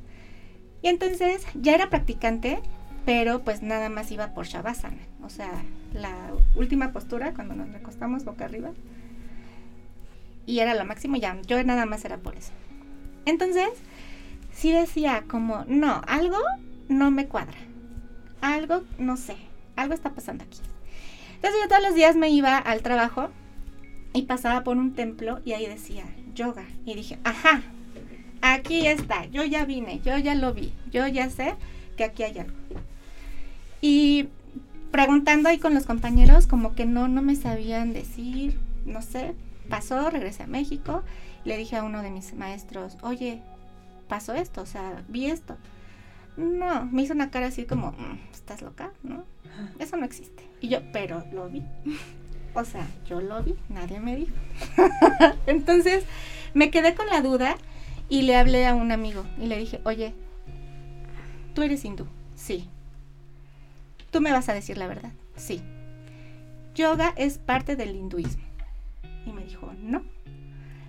Y 0.80 0.88
entonces 0.88 1.44
ya 1.54 1.74
era 1.74 1.90
practicante, 1.90 2.60
pero 3.04 3.42
pues 3.42 3.62
nada 3.62 3.88
más 3.88 4.10
iba 4.10 4.28
por 4.32 4.46
Shavasana, 4.46 5.02
o 5.22 5.28
sea, 5.28 5.50
la 5.92 6.14
última 6.54 6.92
postura 6.92 7.34
cuando 7.34 7.54
nos 7.54 7.70
recostamos 7.72 8.24
boca 8.24 8.44
arriba 8.44 8.70
y 10.48 10.60
era 10.60 10.74
lo 10.74 10.86
máximo 10.86 11.16
ya, 11.16 11.38
yo 11.46 11.62
nada 11.62 11.84
más 11.84 12.06
era 12.06 12.16
por 12.16 12.34
eso. 12.34 12.52
Entonces, 13.26 13.68
sí 14.50 14.72
decía 14.72 15.24
como, 15.28 15.66
no, 15.68 16.00
algo 16.08 16.38
no 16.88 17.10
me 17.10 17.26
cuadra, 17.26 17.58
algo, 18.40 18.82
no 18.98 19.18
sé, 19.18 19.36
algo 19.76 19.92
está 19.92 20.14
pasando 20.14 20.44
aquí. 20.44 20.58
Entonces 21.34 21.60
yo 21.62 21.68
todos 21.68 21.82
los 21.82 21.94
días 21.94 22.16
me 22.16 22.30
iba 22.30 22.56
al 22.56 22.80
trabajo 22.80 23.28
y 24.14 24.22
pasaba 24.22 24.64
por 24.64 24.78
un 24.78 24.94
templo 24.94 25.40
y 25.44 25.52
ahí 25.52 25.66
decía 25.66 26.04
yoga 26.34 26.64
y 26.86 26.94
dije, 26.94 27.18
ajá, 27.24 27.60
aquí 28.40 28.86
está, 28.86 29.26
yo 29.26 29.44
ya 29.44 29.66
vine, 29.66 30.00
yo 30.00 30.16
ya 30.16 30.34
lo 30.34 30.54
vi, 30.54 30.72
yo 30.90 31.06
ya 31.06 31.28
sé 31.28 31.56
que 31.98 32.04
aquí 32.04 32.22
hay 32.22 32.38
algo. 32.38 32.56
Y 33.82 34.28
preguntando 34.90 35.50
ahí 35.50 35.58
con 35.58 35.74
los 35.74 35.84
compañeros, 35.84 36.46
como 36.46 36.74
que 36.74 36.86
no, 36.86 37.06
no 37.06 37.20
me 37.20 37.36
sabían 37.36 37.92
decir, 37.92 38.58
no 38.86 39.02
sé, 39.02 39.34
pasó, 39.68 40.10
regresé 40.10 40.44
a 40.44 40.46
México, 40.46 41.02
le 41.44 41.56
dije 41.56 41.76
a 41.76 41.84
uno 41.84 42.02
de 42.02 42.10
mis 42.10 42.34
maestros, 42.34 42.96
oye, 43.02 43.42
pasó 44.08 44.34
esto, 44.34 44.62
o 44.62 44.66
sea, 44.66 45.04
vi 45.08 45.26
esto. 45.26 45.56
No, 46.36 46.84
me 46.86 47.02
hizo 47.02 47.14
una 47.14 47.30
cara 47.30 47.46
así 47.46 47.64
como, 47.64 47.92
mm, 47.92 48.18
¿estás 48.32 48.62
loca? 48.62 48.92
¿No? 49.02 49.24
Eso 49.78 49.96
no 49.96 50.04
existe. 50.04 50.48
Y 50.60 50.68
yo, 50.68 50.80
pero 50.92 51.24
lo 51.32 51.48
vi. 51.48 51.62
O 52.54 52.64
sea, 52.64 52.88
yo 53.06 53.20
lo 53.20 53.40
vi, 53.42 53.54
nadie 53.68 54.00
me 54.00 54.16
dijo. 54.16 54.34
Entonces, 55.46 56.04
me 56.54 56.70
quedé 56.70 56.94
con 56.94 57.06
la 57.06 57.20
duda 57.20 57.56
y 58.08 58.22
le 58.22 58.36
hablé 58.36 58.66
a 58.66 58.74
un 58.74 58.90
amigo 58.90 59.24
y 59.38 59.46
le 59.46 59.58
dije, 59.58 59.80
oye, 59.84 60.14
¿tú 61.54 61.62
eres 61.62 61.84
hindú? 61.84 62.06
Sí. 62.34 62.68
¿Tú 64.10 64.20
me 64.20 64.32
vas 64.32 64.48
a 64.48 64.54
decir 64.54 64.78
la 64.78 64.88
verdad? 64.88 65.12
Sí. 65.36 65.60
Yoga 66.74 67.12
es 67.16 67.38
parte 67.38 67.76
del 67.76 67.94
hinduismo. 67.94 68.47
Y 69.26 69.32
me 69.32 69.44
dijo, 69.44 69.72
no. 69.82 70.02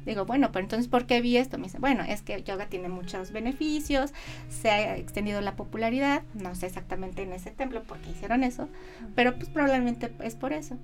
Digo, 0.05 0.25
bueno, 0.25 0.51
pero 0.51 0.63
entonces, 0.63 0.87
¿por 0.87 1.05
qué 1.05 1.21
vi 1.21 1.37
esto? 1.37 1.57
Me 1.57 1.65
dice, 1.65 1.77
bueno, 1.79 2.03
es 2.07 2.21
que 2.21 2.41
yoga 2.41 2.67
tiene 2.67 2.89
muchos 2.89 3.31
beneficios, 3.31 4.13
se 4.49 4.69
ha 4.69 4.97
extendido 4.97 5.41
la 5.41 5.55
popularidad, 5.55 6.23
no 6.33 6.55
sé 6.55 6.67
exactamente 6.67 7.21
en 7.21 7.33
ese 7.33 7.51
templo 7.51 7.83
por 7.83 7.99
qué 7.99 8.11
hicieron 8.11 8.43
eso, 8.43 8.69
pero 9.13 9.35
pues 9.35 9.49
probablemente 9.49 10.11
es 10.23 10.35
por 10.35 10.53
eso. 10.53 10.77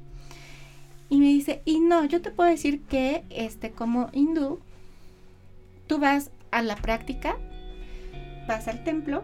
Y 1.10 1.18
me 1.18 1.28
dice, 1.28 1.62
y 1.66 1.80
no, 1.80 2.06
yo 2.06 2.22
te 2.22 2.32
puedo 2.32 2.50
decir 2.50 2.82
que 2.84 3.24
este, 3.30 3.72
como 3.72 4.10
hindú, 4.12 4.60
tú 5.88 6.00
vas 6.00 6.32
a 6.52 6.62
la 6.62 6.76
práctica, 6.76 7.38
vas 8.48 8.68
al 8.68 8.84
templo 8.84 9.24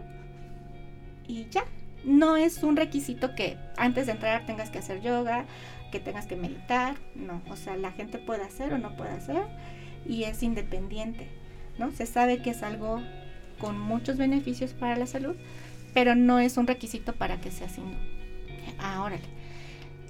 y 1.26 1.46
ya. 1.50 1.64
No 2.04 2.36
es 2.36 2.64
un 2.64 2.76
requisito 2.76 3.36
que 3.36 3.56
antes 3.76 4.06
de 4.06 4.12
entrar 4.12 4.44
tengas 4.44 4.70
que 4.70 4.78
hacer 4.78 5.02
yoga, 5.02 5.44
que 5.92 6.00
tengas 6.00 6.26
que 6.26 6.34
meditar, 6.34 6.96
no, 7.14 7.40
o 7.48 7.54
sea, 7.54 7.76
la 7.76 7.92
gente 7.92 8.18
puede 8.18 8.42
hacer 8.42 8.72
o 8.72 8.78
no 8.78 8.96
puede 8.96 9.10
hacer 9.10 9.44
y 10.04 10.24
es 10.24 10.42
independiente, 10.42 11.28
¿no? 11.78 11.92
Se 11.92 12.06
sabe 12.06 12.42
que 12.42 12.50
es 12.50 12.64
algo 12.64 13.00
con 13.60 13.78
muchos 13.78 14.16
beneficios 14.16 14.72
para 14.72 14.96
la 14.96 15.06
salud, 15.06 15.36
pero 15.94 16.16
no 16.16 16.40
es 16.40 16.56
un 16.56 16.66
requisito 16.66 17.12
para 17.12 17.40
que 17.40 17.52
sea 17.52 17.68
hindú. 17.68 17.96
Ah, 18.80 19.02
órale. 19.02 19.22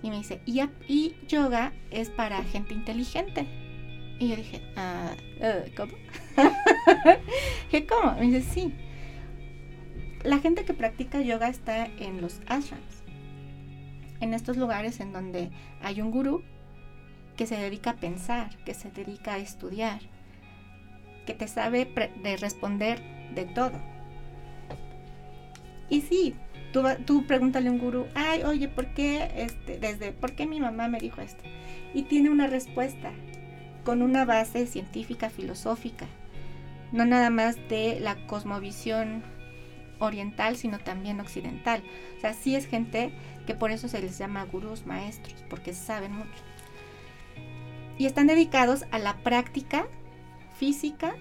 Y 0.02 0.08
me 0.08 0.16
dice, 0.16 0.40
y, 0.46 0.62
y, 0.88 1.14
yoga 1.28 1.72
es 1.90 2.08
para 2.08 2.42
gente 2.44 2.72
inteligente. 2.72 3.46
Y 4.18 4.28
yo 4.28 4.36
dije, 4.36 4.62
uh, 4.76 5.76
¿cómo? 5.76 5.92
¿Qué 7.70 7.86
cómo? 7.86 8.12
Me 8.14 8.22
dice, 8.22 8.42
sí. 8.42 8.74
La 10.24 10.38
gente 10.38 10.64
que 10.64 10.74
practica 10.74 11.20
yoga 11.20 11.48
está 11.48 11.86
en 11.86 12.20
los 12.20 12.40
ashrams 12.46 13.01
en 14.22 14.34
estos 14.34 14.56
lugares 14.56 15.00
en 15.00 15.12
donde 15.12 15.50
hay 15.82 16.00
un 16.00 16.12
gurú 16.12 16.42
que 17.36 17.46
se 17.46 17.56
dedica 17.56 17.90
a 17.90 17.96
pensar, 17.96 18.56
que 18.64 18.72
se 18.72 18.90
dedica 18.90 19.34
a 19.34 19.38
estudiar, 19.38 20.00
que 21.26 21.34
te 21.34 21.48
sabe 21.48 21.92
de 22.22 22.36
responder 22.36 23.02
de 23.34 23.46
todo. 23.46 23.80
Y 25.88 26.02
sí, 26.02 26.34
tú, 26.72 26.84
tú 27.04 27.26
pregúntale 27.26 27.68
a 27.68 27.72
un 27.72 27.78
gurú, 27.78 28.06
ay, 28.14 28.44
oye, 28.44 28.68
¿por 28.68 28.86
qué, 28.94 29.28
este, 29.36 29.78
desde, 29.78 30.12
¿por 30.12 30.34
qué 30.34 30.46
mi 30.46 30.60
mamá 30.60 30.86
me 30.86 31.00
dijo 31.00 31.20
esto? 31.20 31.42
Y 31.92 32.02
tiene 32.02 32.30
una 32.30 32.46
respuesta 32.46 33.10
con 33.84 34.02
una 34.02 34.24
base 34.24 34.66
científica, 34.66 35.30
filosófica, 35.30 36.06
no 36.92 37.04
nada 37.04 37.30
más 37.30 37.56
de 37.68 37.98
la 37.98 38.24
cosmovisión 38.28 39.24
oriental, 39.98 40.56
sino 40.56 40.78
también 40.78 41.20
occidental. 41.20 41.82
O 42.16 42.20
sea, 42.20 42.34
sí 42.34 42.54
es 42.54 42.66
gente 42.66 43.12
que 43.46 43.54
por 43.54 43.70
eso 43.70 43.88
se 43.88 44.00
les 44.00 44.18
llama 44.18 44.44
gurús, 44.44 44.86
maestros, 44.86 45.44
porque 45.48 45.74
saben 45.74 46.12
mucho. 46.16 46.30
Y 47.98 48.06
están 48.06 48.26
dedicados 48.26 48.84
a 48.90 48.98
la 48.98 49.16
práctica 49.18 49.86
física, 50.58 51.14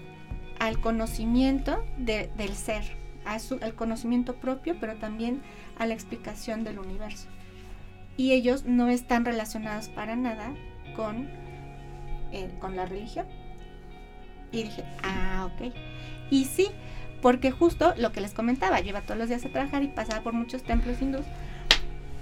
al 0.58 0.80
conocimiento 0.80 1.84
del 1.96 2.54
ser, 2.54 2.84
al 3.24 3.74
conocimiento 3.74 4.36
propio, 4.36 4.76
pero 4.80 4.96
también 4.96 5.42
a 5.78 5.86
la 5.86 5.94
explicación 5.94 6.64
del 6.64 6.78
universo. 6.78 7.28
Y 8.16 8.32
ellos 8.32 8.64
no 8.64 8.88
están 8.88 9.24
relacionados 9.24 9.88
para 9.88 10.16
nada 10.16 10.54
con, 10.96 11.28
eh, 12.32 12.50
con 12.60 12.76
la 12.76 12.86
religión. 12.86 13.26
Y 14.52 14.64
dije, 14.64 14.84
ah, 15.02 15.48
ok. 15.52 15.72
Y 16.30 16.44
sí, 16.44 16.68
porque 17.22 17.50
justo 17.50 17.94
lo 17.96 18.12
que 18.12 18.20
les 18.20 18.34
comentaba, 18.34 18.80
yo 18.80 18.90
iba 18.90 19.00
todos 19.00 19.18
los 19.18 19.28
días 19.28 19.44
a 19.44 19.48
trabajar 19.48 19.82
y 19.82 19.88
pasaba 19.88 20.22
por 20.22 20.34
muchos 20.34 20.62
templos 20.62 21.00
hindús 21.00 21.24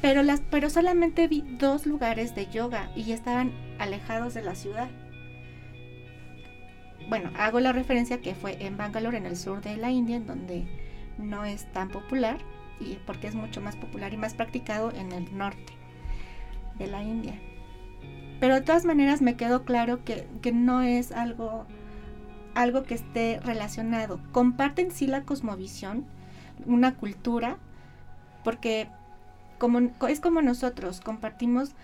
pero, 0.00 0.22
las, 0.22 0.40
pero 0.50 0.70
solamente 0.70 1.28
vi 1.28 1.42
dos 1.58 1.86
lugares 1.86 2.34
de 2.34 2.46
yoga 2.46 2.90
y 2.96 3.12
estaban 3.12 3.52
alejados 3.78 4.34
de 4.34 4.42
la 4.42 4.54
ciudad. 4.54 4.88
Bueno, 7.08 7.30
hago 7.36 7.60
la 7.60 7.72
referencia 7.72 8.20
que 8.20 8.34
fue 8.34 8.64
en 8.64 8.76
Bangalore, 8.76 9.18
en 9.18 9.26
el 9.26 9.36
sur 9.36 9.60
de 9.60 9.76
la 9.76 9.90
India, 9.90 10.16
en 10.16 10.26
donde 10.26 10.66
no 11.18 11.44
es 11.44 11.70
tan 11.72 11.88
popular, 11.88 12.38
y 12.78 12.94
porque 13.06 13.26
es 13.26 13.34
mucho 13.34 13.60
más 13.60 13.76
popular 13.76 14.12
y 14.14 14.16
más 14.16 14.34
practicado 14.34 14.92
en 14.92 15.12
el 15.12 15.36
norte 15.36 15.72
de 16.78 16.86
la 16.86 17.02
India. 17.02 17.34
Pero 18.38 18.54
de 18.54 18.60
todas 18.62 18.84
maneras 18.84 19.20
me 19.20 19.36
quedó 19.36 19.64
claro 19.64 20.04
que, 20.04 20.26
que 20.40 20.52
no 20.52 20.82
es 20.82 21.12
algo, 21.12 21.66
algo 22.54 22.84
que 22.84 22.94
esté 22.94 23.38
relacionado. 23.42 24.20
Comparten 24.32 24.90
sí 24.90 25.06
la 25.06 25.24
cosmovisión, 25.24 26.06
una 26.64 26.94
cultura, 26.96 27.58
porque 28.44 28.88
como, 29.60 29.92
es 30.08 30.20
como 30.20 30.42
nosotros, 30.42 31.00
compartimos 31.00 31.74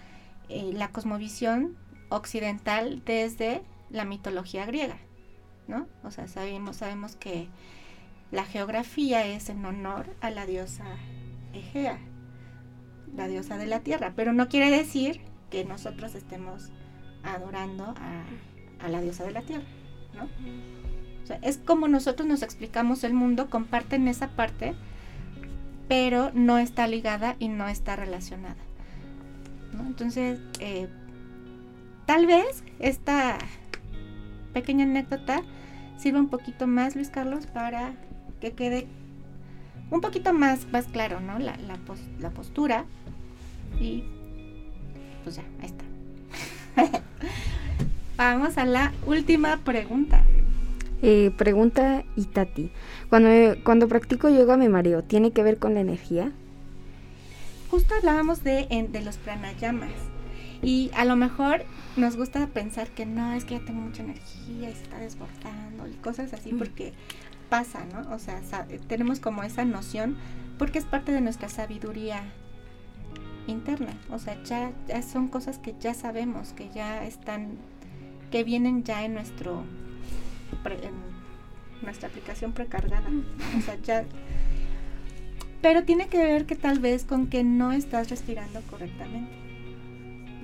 eh, 0.49 0.73
la 0.73 0.89
cosmovisión 0.89 1.77
occidental 2.09 3.03
desde 3.05 3.63
la 3.91 4.05
mitología 4.05 4.65
griega, 4.65 4.97
¿no? 5.69 5.87
O 6.03 6.11
sea, 6.11 6.27
sabemos, 6.27 6.77
sabemos 6.77 7.17
que 7.17 7.49
la 8.33 8.45
geografía 8.45 9.27
es 9.27 9.51
en 9.51 9.65
honor 9.65 10.07
a 10.23 10.31
la 10.31 10.47
diosa 10.47 10.87
Egea, 11.53 11.99
la 13.15 13.29
diosa 13.29 13.59
de 13.59 13.67
la 13.67 13.81
tierra, 13.81 14.15
pero 14.17 14.33
no 14.33 14.49
quiere 14.49 14.71
decir 14.71 15.21
que 15.51 15.65
nosotros 15.65 16.15
estemos 16.15 16.71
adorando 17.23 17.95
a, 18.81 18.89
la 18.89 19.01
diosa 19.03 19.25
de 19.25 19.33
la 19.33 19.43
tierra, 19.43 19.67
¿no? 20.15 20.25
O 21.23 21.27
sea, 21.27 21.39
es 21.43 21.59
como 21.59 21.89
nosotros 21.89 22.27
nos 22.27 22.43
explicamos 22.43 23.05
el 23.05 23.13
mundo, 23.13 23.51
comparten 23.51 24.09
esa 24.09 24.29
parte, 24.29 24.75
pero 25.89 26.31
no 26.35 26.59
está 26.59 26.87
ligada 26.87 27.37
y 27.39 27.49
no 27.49 27.69
está 27.69 27.97
relacionada. 27.97 28.57
Entonces, 29.87 30.41
eh, 30.61 30.89
tal 32.07 32.27
vez 32.27 32.65
esta 32.79 33.39
pequeña 34.53 34.85
anécdota 34.85 35.43
sirva 35.99 36.21
un 36.21 36.29
poquito 36.29 36.67
más, 36.67 36.95
Luis 36.97 37.11
Carlos, 37.11 37.47
para 37.47 37.93
que 38.41 38.53
quede 38.53 38.87
un 39.91 40.01
poquito 40.01 40.33
más, 40.33 40.67
más 40.73 40.87
claro, 40.87 41.21
¿no? 41.21 41.39
La, 41.39 41.57
la, 41.57 42.31
postura. 42.31 42.85
Y 43.81 44.05
pues 45.23 45.37
ya, 45.37 45.45
ahí 45.61 45.67
está. 45.67 47.01
Vamos 48.17 48.59
a 48.59 48.65
la 48.65 48.93
última 49.07 49.59
pregunta. 49.59 50.25
Eh, 51.03 51.31
pregunta 51.37 52.05
Itati. 52.17 52.71
Cuando, 53.09 53.29
cuando 53.65 53.89
practico 53.89 54.29
yoga 54.29 54.57
me 54.57 54.69
mareo, 54.69 55.03
¿tiene 55.03 55.31
que 55.31 55.43
ver 55.43 55.59
con 55.59 55.75
la 55.75 55.81
energía? 55.81 56.33
Justo 57.71 57.95
hablábamos 57.95 58.43
de, 58.43 58.89
de 58.91 59.03
los 59.03 59.17
pranayamas. 59.19 59.93
Y 60.63 60.91
a 60.95 61.05
lo 61.05 61.17
mejor 61.17 61.65
nos 61.97 62.17
gusta 62.17 62.47
pensar 62.47 62.89
que 62.89 63.07
no, 63.07 63.33
es 63.33 63.45
que 63.45 63.59
ya 63.59 63.65
tengo 63.65 63.81
mucha 63.81 64.03
energía 64.03 64.71
y 64.71 64.75
se 64.75 64.83
está 64.83 64.99
desbordando 64.99 65.87
y 65.87 65.93
cosas 65.95 66.33
así, 66.33 66.53
mm. 66.53 66.59
porque 66.59 66.93
pasa, 67.49 67.85
¿no? 67.93 68.15
O 68.15 68.19
sea, 68.19 68.41
tenemos 68.89 69.21
como 69.21 69.43
esa 69.43 69.65
noción 69.65 70.17
porque 70.59 70.79
es 70.79 70.85
parte 70.85 71.13
de 71.13 71.21
nuestra 71.21 71.49
sabiduría 71.49 72.23
interna. 73.47 73.95
O 74.11 74.19
sea, 74.19 74.43
ya, 74.45 74.73
son 75.03 75.29
cosas 75.29 75.59
que 75.59 75.75
ya 75.81 75.95
sabemos, 75.95 76.53
que 76.53 76.69
ya 76.75 77.05
están, 77.05 77.57
que 78.31 78.45
vienen 78.45 78.85
ya 78.85 79.05
en 79.05 79.15
nuestro, 79.15 79.65
en 80.53 80.95
nuestra 81.83 82.09
aplicación 82.09 82.53
precargada. 82.53 83.09
O 83.59 83.61
sea, 83.63 83.77
ya. 83.83 84.05
Pero 85.63 85.85
tiene 85.85 86.09
que 86.09 86.19
ver 86.19 86.47
que 86.47 86.57
tal 86.57 86.79
vez 86.79 87.05
con 87.05 87.29
que 87.29 87.43
no 87.45 87.73
estás 87.73 88.11
respirando 88.11 88.61
correctamente. 88.71 89.33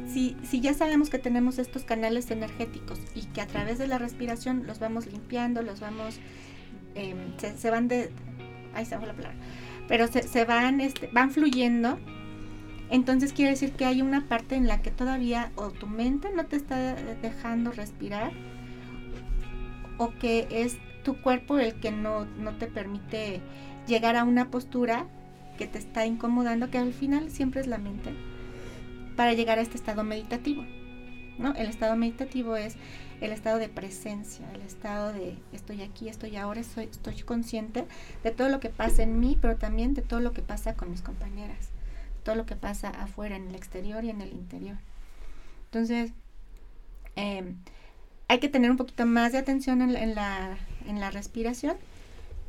Si, 0.07 0.37
si, 0.43 0.61
ya 0.61 0.75
sabemos 0.75 1.11
que 1.11 1.19
tenemos 1.19 1.59
estos 1.59 1.85
canales 1.85 2.31
energéticos 2.31 2.99
y 3.15 3.23
que 3.27 3.41
a 3.41 3.47
través 3.47 3.79
de 3.79 3.87
la 3.87 3.99
respiración 3.99 4.67
los 4.67 4.79
vamos 4.79 5.07
limpiando, 5.07 5.63
los 5.63 5.81
vamos 5.81 6.19
Em, 6.95 7.37
se, 7.39 7.71
van 7.71 7.89
de... 7.89 8.11
Ahí 8.75 8.85
se 8.85 8.95
la 8.95 9.01
palabra. 9.01 9.35
Pero 9.89 10.07
se, 10.09 10.45
van, 10.45 10.81
este, 10.81 11.09
van 11.13 11.31
fluyendo. 11.31 11.99
Entonces 12.91 13.33
quiere 13.33 13.53
decir 13.53 13.73
que 13.73 13.85
hay 13.85 14.03
una 14.03 14.29
parte 14.29 14.55
en 14.55 14.67
la 14.67 14.83
que 14.83 14.91
todavía 14.91 15.51
o 15.55 15.71
tu 15.71 15.87
mente 15.87 16.31
no 16.35 16.45
te 16.47 16.57
está 16.57 16.95
dejando 16.95 17.73
respirar 17.73 18.33
o 20.03 20.13
que 20.19 20.49
es 20.51 20.79
tu 21.05 21.21
cuerpo 21.21 21.59
el 21.59 21.75
que 21.75 21.93
no, 21.93 22.25
no 22.25 22.57
te 22.57 22.67
permite 22.67 23.41
llegar 23.87 24.17
a 24.17 24.25
una 24.25 24.51
postura 24.51 25.07
que 25.59 25.67
te 25.67 25.79
está 25.79 26.07
incomodando, 26.07 26.71
que 26.71 26.79
al 26.79 26.93
final 26.93 27.31
siempre 27.31 27.61
es 27.61 27.69
la 27.69 27.79
mente, 27.79 28.13
para 29.17 29.33
llegar 29.33 29.59
a 29.59 29.63
este 29.63 29.77
estado 29.77 30.03
meditativo. 30.03 30.65
¿no? 31.39 31.55
El 31.55 31.69
estado 31.69 31.97
meditativo 31.97 32.57
es 32.57 32.77
el 33.21 33.31
estado 33.31 33.59
de 33.59 33.69
presencia, 33.69 34.45
el 34.53 34.63
estado 34.63 35.13
de 35.13 35.39
estoy 35.53 35.83
aquí, 35.83 36.09
estoy 36.09 36.37
ahora, 36.37 36.61
estoy, 36.61 36.89
consciente 37.25 37.87
de 38.25 38.31
todo 38.33 38.49
lo 38.49 38.59
que 38.59 38.71
pasa 38.71 39.05
en 39.05 39.21
mí, 39.21 39.39
pero 39.41 39.57
también 39.57 39.95
de 39.95 40.03
todo 40.03 40.19
lo 40.19 40.33
que 40.33 40.43
pasa 40.43 40.75
con 40.75 40.91
mis 40.91 41.03
compañeras, 41.03 41.71
todo 42.25 42.35
lo 42.35 42.45
que 42.47 42.57
pasa 42.57 42.91
afuera, 42.91 43.37
en 43.37 43.49
el 43.49 43.55
exterior 43.55 44.05
y 44.05 44.11
en 44.11 44.21
el 44.21 44.33
interior. 44.33 44.77
Entonces, 45.67 46.13
em, 47.15 47.59
hay 48.33 48.39
que 48.39 48.49
tener 48.49 48.71
un 48.71 48.79
poquito 48.79 49.05
más 49.05 49.33
de 49.33 49.39
atención 49.39 49.83
en, 49.83 50.15
la, 50.15 50.57
en 50.87 51.01
la 51.01 51.11
respiración 51.11 51.77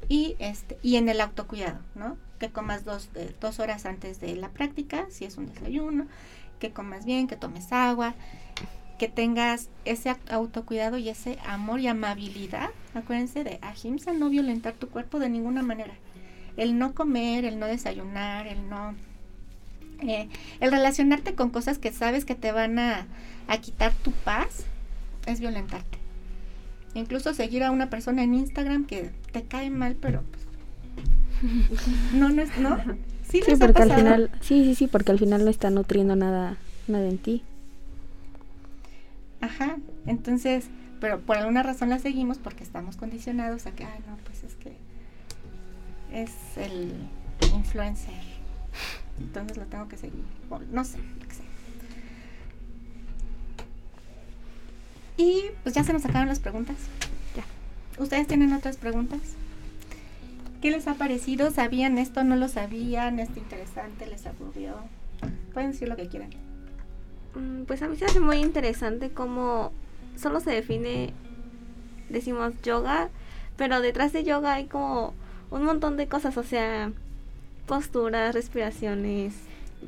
y, 0.08 0.38
este, 0.40 0.78
y 0.82 0.96
en 0.96 1.10
el 1.10 1.20
autocuidado, 1.20 1.80
¿no? 1.94 2.16
Que 2.40 2.50
comas 2.50 2.86
dos, 2.86 3.10
eh, 3.16 3.36
dos 3.42 3.60
horas 3.60 3.86
antes 3.86 4.22
de 4.22 4.34
la 4.38 4.48
práctica, 4.48 5.08
si 5.10 5.26
es 5.26 5.36
un 5.36 5.48
desayuno, 5.48 6.08
que 6.60 6.72
comas 6.72 7.04
bien, 7.04 7.28
que 7.28 7.36
tomes 7.36 7.74
agua, 7.74 8.16
que 8.98 9.10
tengas 9.10 9.68
ese 9.84 10.16
autocuidado 10.30 10.98
y 10.98 11.10
ese 11.10 11.38
amor 11.46 11.82
y 11.82 11.88
amabilidad. 11.88 12.70
Acuérdense 12.94 13.44
de 13.44 13.60
ahimsa, 13.62 14.14
no 14.14 14.30
violentar 14.30 14.76
tu 14.76 14.88
cuerpo 14.88 15.20
de 15.20 15.28
ninguna 15.28 15.64
manera. 15.64 15.96
El 16.56 16.80
no 16.80 16.94
comer, 16.94 17.44
el 17.44 17.60
no 17.60 17.66
desayunar, 17.66 18.48
el 18.48 18.70
no... 18.70 18.96
Eh, 20.00 20.30
el 20.62 20.72
relacionarte 20.72 21.36
con 21.36 21.50
cosas 21.50 21.78
que 21.78 21.92
sabes 21.92 22.24
que 22.24 22.36
te 22.36 22.54
van 22.54 22.80
a, 22.80 23.06
a 23.50 23.58
quitar 23.58 23.92
tu 23.92 24.14
paz 24.14 24.66
es 25.26 25.40
violentarte. 25.40 25.98
Incluso 26.94 27.34
seguir 27.34 27.64
a 27.64 27.72
una 27.72 27.90
persona 27.90 28.24
en 28.24 28.36
Instagram 28.36 28.86
que 28.86 29.12
te 29.32 29.44
cae 29.44 29.70
mal, 29.70 29.96
pero 30.00 30.24
pues, 30.24 30.44
no, 32.14 32.30
no 32.30 32.42
es, 32.42 32.58
¿no? 32.58 32.78
Sí, 33.28 33.42
sí 33.44 33.56
porque 33.60 33.82
al 33.82 33.94
final, 33.94 34.32
sí, 34.42 34.64
sí, 34.64 34.76
sí, 34.76 34.88
porque 34.88 35.12
al 35.12 35.20
final 35.20 35.44
no 35.44 35.50
está 35.50 35.70
nutriendo 35.70 36.16
nada, 36.16 36.58
nada 36.88 37.08
en 37.08 37.18
ti. 37.18 37.44
Ajá, 39.42 39.78
entonces, 40.06 40.68
pero 41.00 41.20
por 41.20 41.38
alguna 41.38 41.64
razón 41.64 41.90
la 41.90 42.00
seguimos 42.00 42.38
porque 42.38 42.64
estamos 42.64 42.96
condicionados 42.96 43.66
a 43.66 43.72
que, 43.72 43.84
ay, 43.86 44.00
no, 44.08 44.18
pues 44.24 44.44
es 44.44 44.56
que 44.56 44.74
es 46.14 46.32
el 46.58 46.94
influencer. 47.54 48.14
Entonces 49.20 49.58
lo 49.58 49.66
tengo 49.66 49.88
que 49.88 49.98
seguir. 49.98 50.24
no 50.72 50.86
sé, 50.86 51.00
qué 51.28 51.36
sé. 51.36 51.53
Y 55.18 55.44
pues 55.64 55.76
ya 55.76 55.84
se 55.84 55.94
nos 55.94 56.06
acabaron 56.06 56.30
las 56.30 56.40
preguntas. 56.40 56.76
Ya. 57.36 57.44
¿Ustedes 58.02 58.28
tienen 58.28 58.54
otras 58.54 58.78
preguntas? 58.78 59.20
¿Qué 60.62 60.72
les 60.72 60.88
ha 60.88 60.94
parecido? 60.94 61.52
¿Sabían 61.52 61.98
esto? 61.98 62.24
¿No 62.24 62.36
lo 62.36 62.48
sabían? 62.48 63.20
¿Esto 63.20 63.40
interesante? 63.40 64.08
¿Les 64.08 64.26
aburrió? 64.26 64.76
Pueden 65.54 65.72
decir 65.72 65.90
lo 65.90 65.96
que 65.96 66.08
quieran. 66.08 66.30
Mm, 67.36 67.64
pues 67.64 67.82
a 67.82 67.88
mí 67.88 67.98
se 67.98 68.06
hace 68.06 68.20
muy 68.20 68.38
interesante 68.38 69.12
cómo 69.12 69.72
solo 70.16 70.40
se 70.40 70.52
define, 70.52 71.14
decimos 72.10 72.54
yoga, 72.64 73.10
pero 73.58 73.82
detrás 73.82 74.14
de 74.14 74.24
yoga 74.24 74.54
hay 74.54 74.66
como 74.66 75.14
un 75.52 75.64
montón 75.64 75.98
de 75.98 76.08
cosas, 76.08 76.38
o 76.38 76.44
sea, 76.44 76.92
posturas, 77.68 78.34
respiraciones, 78.34 79.34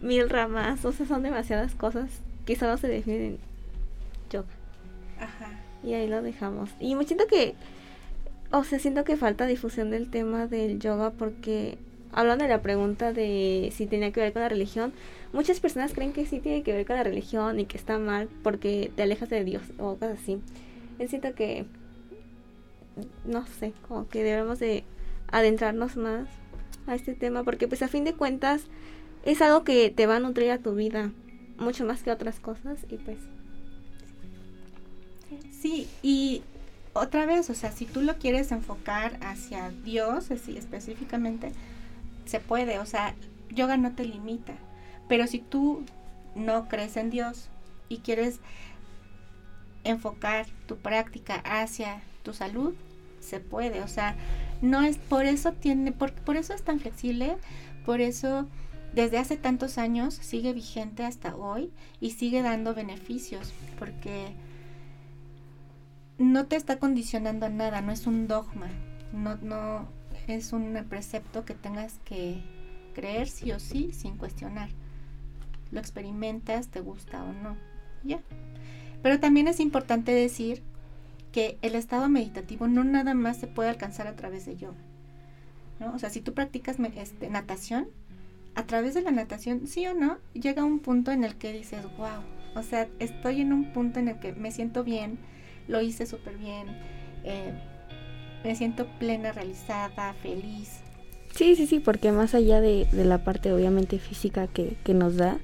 mil 0.02 0.30
ramas, 0.30 0.84
o 0.86 0.92
sea, 0.92 1.06
son 1.06 1.24
demasiadas 1.24 1.74
cosas 1.76 2.10
que 2.46 2.56
solo 2.56 2.78
se 2.78 2.88
definen. 2.88 3.38
Ajá. 5.26 5.52
Y 5.84 5.94
ahí 5.94 6.08
lo 6.08 6.22
dejamos. 6.22 6.72
Y 6.80 6.96
me 6.96 7.06
siento 7.06 7.28
que, 7.28 7.56
o 8.52 8.64
sea, 8.64 8.80
siento 8.80 9.04
que 9.04 9.18
falta 9.18 9.46
difusión 9.46 9.92
del 9.92 10.10
tema 10.10 10.48
del 10.48 10.80
yoga 10.80 11.12
porque 11.12 11.78
hablando 12.12 12.44
de 12.46 12.50
la 12.50 12.62
pregunta 12.62 13.14
de 13.14 13.72
si 13.76 13.86
tenía 13.86 14.12
que 14.12 14.22
ver 14.22 14.34
con 14.34 14.42
la 14.42 14.50
religión, 14.50 14.94
muchas 15.34 15.60
personas 15.60 15.94
creen 15.94 16.14
que 16.14 16.26
sí 16.26 16.40
tiene 16.40 16.64
que 16.64 16.74
ver 16.74 16.86
con 16.86 16.96
la 16.96 17.04
religión 17.04 17.60
y 17.60 17.66
que 17.66 17.78
está 17.78 18.00
mal 18.00 18.30
porque 18.42 18.92
te 18.96 19.04
alejas 19.04 19.30
de 19.30 19.44
Dios 19.44 19.64
o 19.78 19.96
cosas 19.96 20.20
así. 20.22 20.40
Yo 20.98 21.08
siento 21.08 21.36
que, 21.36 21.66
no 23.26 23.46
sé, 23.46 23.74
como 23.88 24.08
que 24.08 24.24
debemos 24.24 24.60
de 24.60 24.86
adentrarnos 25.28 25.98
más 25.98 26.30
a 26.88 26.96
este 26.96 27.14
tema 27.14 27.44
porque 27.44 27.68
pues 27.68 27.84
a 27.84 27.88
fin 27.90 28.06
de 28.06 28.14
cuentas 28.14 28.64
es 29.26 29.42
algo 29.42 29.64
que 29.64 29.90
te 29.90 30.08
va 30.08 30.16
a 30.16 30.20
nutrir 30.20 30.52
a 30.52 30.60
tu 30.60 30.74
vida 30.74 31.12
mucho 31.58 31.86
más 31.86 32.02
que 32.02 32.12
otras 32.12 32.40
cosas 32.40 32.86
y 32.90 32.96
pues... 32.98 33.18
Sí, 35.66 35.88
y 36.04 36.44
otra 36.94 37.26
vez, 37.26 37.50
o 37.50 37.56
sea, 37.56 37.72
si 37.72 37.88
tú 37.88 38.02
lo 38.02 38.20
quieres 38.20 38.52
enfocar 38.52 39.18
hacia 39.22 39.72
Dios, 39.72 40.30
así 40.30 40.56
específicamente, 40.56 41.54
se 42.26 42.40
puede, 42.40 42.78
o 42.78 42.86
sea, 42.86 43.16
yoga 43.50 43.76
no 43.76 43.96
te 43.96 44.06
limita. 44.06 44.54
Pero 45.10 45.26
si 45.26 45.40
tú 45.40 45.84
no 46.36 46.68
crees 46.68 46.98
en 46.98 47.10
Dios 47.10 47.50
y 47.90 47.98
quieres 47.98 48.42
enfocar 49.84 50.46
tu 50.68 50.78
práctica 50.78 51.42
hacia 51.44 52.04
tu 52.22 52.36
salud, 52.36 52.76
se 53.20 53.40
puede. 53.40 53.82
O 53.82 53.88
sea, 53.88 54.16
no 54.62 54.84
es 54.84 54.98
por 54.98 55.26
eso 55.26 55.52
tiene, 55.54 55.92
por, 55.92 56.14
por 56.14 56.38
eso 56.38 56.54
es 56.54 56.62
tan 56.62 56.80
flexible, 56.80 57.38
por 57.88 58.02
eso 58.02 58.46
desde 58.94 59.18
hace 59.18 59.36
tantos 59.36 59.80
años 59.80 60.14
sigue 60.14 60.54
vigente 60.54 61.06
hasta 61.06 61.36
hoy 61.36 61.72
y 62.00 62.12
sigue 62.12 62.44
dando 62.44 62.76
beneficios, 62.76 63.52
porque 63.80 64.36
no 66.18 66.48
te 66.48 66.56
está 66.56 66.80
condicionando 66.80 67.46
a 67.46 67.50
nada, 67.50 67.82
no 67.82 67.92
es 67.92 68.08
un 68.08 68.28
dogma, 68.28 68.68
no, 69.14 69.36
no 69.38 69.88
es 70.28 70.54
un 70.54 70.74
precepto 70.90 71.46
que 71.46 71.54
tengas 71.54 72.00
que 72.06 72.42
creer 72.94 73.28
sí 73.28 73.52
o 73.52 73.60
sí 73.60 73.92
sin 73.92 74.18
cuestionar 74.18 74.70
lo 75.72 75.80
experimentas, 75.80 76.70
te 76.70 76.80
gusta 76.80 77.24
o 77.24 77.34
no. 77.34 77.56
Ya. 78.04 78.22
Pero 79.04 79.20
también 79.20 79.48
es 79.48 79.60
importante 79.60 80.12
decir 80.12 80.64
que 81.32 81.58
el 81.62 81.76
estado 81.76 82.10
meditativo 82.10 82.68
no 82.68 82.84
nada 82.84 83.14
más 83.14 83.38
se 83.38 83.48
puede 83.48 83.70
alcanzar 83.70 84.08
a 84.08 84.16
través 84.16 84.46
de 84.46 84.56
yoga. 84.56 84.78
¿no? 85.80 85.94
O 85.94 86.00
sea, 86.00 86.10
si 86.10 86.22
tú 86.22 86.34
practicas 86.34 86.78
este, 86.96 87.30
natación, 87.30 87.88
a 88.56 88.66
través 88.66 88.94
de 88.94 89.02
la 89.02 89.12
natación, 89.12 89.68
sí 89.68 89.86
o 89.86 89.94
no, 89.94 90.18
llega 90.34 90.64
un 90.64 90.80
punto 90.80 91.12
en 91.12 91.26
el 91.26 91.36
que 91.36 91.52
dices, 91.52 91.84
wow, 91.98 92.24
o 92.56 92.64
sea, 92.64 92.88
estoy 93.00 93.42
en 93.42 93.52
un 93.52 93.74
punto 93.74 94.00
en 94.00 94.08
el 94.08 94.20
que 94.20 94.32
me 94.32 94.52
siento 94.52 94.86
bien, 94.86 95.20
lo 95.68 95.82
hice 95.82 96.06
súper 96.06 96.38
bien, 96.38 96.68
eh, 97.24 97.52
me 98.44 98.56
siento 98.56 98.86
plena, 99.00 99.32
realizada, 99.32 100.14
feliz. 100.22 100.82
Sí, 101.34 101.56
sí, 101.56 101.68
sí, 101.68 101.80
porque 101.80 102.12
más 102.12 102.34
allá 102.34 102.62
de, 102.62 102.88
de 102.92 103.06
la 103.06 103.24
parte 103.24 103.52
obviamente 103.52 104.00
física 104.00 104.48
que, 104.48 104.78
que, 104.84 104.94
nos 104.94 105.18
da, 105.18 105.38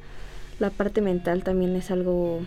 la 0.60 0.70
parte 0.70 1.02
mental 1.02 1.44
también 1.44 1.76
es 1.76 1.92
algo, 1.92 2.42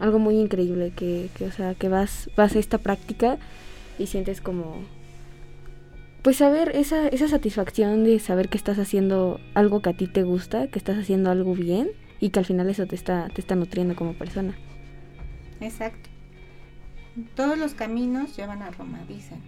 algo 0.00 0.18
muy 0.18 0.38
increíble, 0.38 0.92
que, 0.96 1.28
que, 1.34 1.44
o 1.44 1.52
sea, 1.52 1.74
que 1.74 1.88
vas, 1.88 2.30
vas 2.36 2.56
a 2.56 2.58
esta 2.58 2.78
práctica 2.78 3.38
y 3.98 4.06
sientes 4.06 4.40
como, 4.40 4.82
pues 6.22 6.36
saber 6.36 6.74
esa, 6.74 7.08
esa 7.08 7.28
satisfacción 7.28 8.04
de 8.04 8.18
saber 8.20 8.48
que 8.48 8.56
estás 8.56 8.78
haciendo 8.78 9.40
algo 9.54 9.82
que 9.82 9.90
a 9.90 9.96
ti 9.96 10.06
te 10.06 10.22
gusta, 10.22 10.68
que 10.68 10.78
estás 10.78 10.96
haciendo 10.96 11.30
algo 11.30 11.54
bien 11.54 11.90
y 12.20 12.30
que 12.30 12.38
al 12.38 12.46
final 12.46 12.70
eso 12.70 12.86
te 12.86 12.94
está, 12.94 13.28
te 13.34 13.40
está 13.40 13.54
nutriendo 13.54 13.96
como 13.96 14.14
persona. 14.14 14.56
Exacto. 15.60 16.08
Todos 17.34 17.58
los 17.58 17.74
caminos 17.74 18.36
llevan 18.36 18.62
a 18.62 18.70
Roma, 18.70 19.00
dicen. 19.08 19.40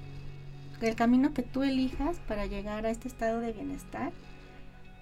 El 0.80 0.96
camino 0.96 1.34
que 1.34 1.42
tú 1.42 1.62
elijas 1.62 2.18
para 2.26 2.46
llegar 2.46 2.86
a 2.86 2.90
este 2.90 3.06
estado 3.06 3.40
de 3.40 3.52
bienestar 3.52 4.12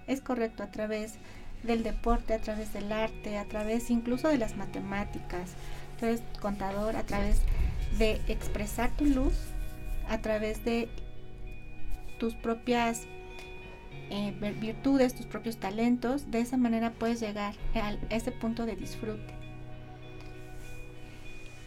es 0.07 0.21
correcto 0.21 0.63
a 0.63 0.71
través 0.71 1.15
del 1.63 1.83
deporte, 1.83 2.33
a 2.33 2.39
través 2.39 2.73
del 2.73 2.91
arte, 2.91 3.37
a 3.37 3.45
través 3.45 3.89
incluso 3.89 4.27
de 4.27 4.37
las 4.37 4.57
matemáticas. 4.57 5.53
Entonces, 5.93 6.21
contador, 6.41 6.95
a 6.95 7.03
través 7.03 7.41
de 7.97 8.21
expresar 8.27 8.91
tu 8.91 9.05
luz, 9.05 9.33
a 10.07 10.19
través 10.19 10.63
de 10.65 10.89
tus 12.19 12.35
propias 12.35 13.07
eh, 14.09 14.33
virtudes, 14.59 15.15
tus 15.15 15.25
propios 15.25 15.57
talentos, 15.57 16.29
de 16.29 16.41
esa 16.41 16.57
manera 16.57 16.91
puedes 16.91 17.19
llegar 17.19 17.55
a 17.73 17.95
ese 18.13 18.31
punto 18.31 18.65
de 18.65 18.75
disfrute. 18.75 19.38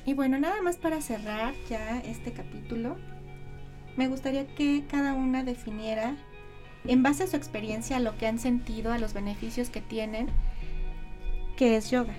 Y 0.04 0.14
bueno, 0.14 0.38
nada 0.38 0.60
más 0.62 0.76
para 0.76 1.00
cerrar 1.00 1.54
ya 1.68 2.00
este 2.00 2.32
capítulo, 2.32 2.96
me 3.96 4.08
gustaría 4.08 4.46
que 4.46 4.84
cada 4.90 5.14
una 5.14 5.44
definiera, 5.44 6.16
en 6.84 7.02
base 7.02 7.24
a 7.24 7.26
su 7.28 7.36
experiencia, 7.36 8.00
lo 8.00 8.16
que 8.18 8.26
han 8.26 8.38
sentido, 8.38 8.92
a 8.92 8.98
los 8.98 9.12
beneficios 9.12 9.70
que 9.70 9.80
tienen, 9.80 10.28
qué 11.56 11.76
es 11.76 11.90
yoga. 11.90 12.14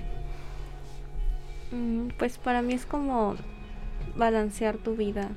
Mm, 1.71 2.09
pues 2.17 2.38
para 2.38 2.61
mí 2.61 2.73
es 2.73 2.86
como 2.86 3.36
balancear 4.15 4.77
tu 4.77 4.95
vida, 4.95 5.31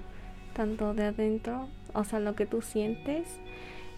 tanto 0.55 0.94
de 0.94 1.07
adentro, 1.07 1.68
o 1.94 2.05
sea, 2.05 2.20
lo 2.20 2.36
que 2.36 2.47
tú 2.47 2.62
sientes 2.62 3.26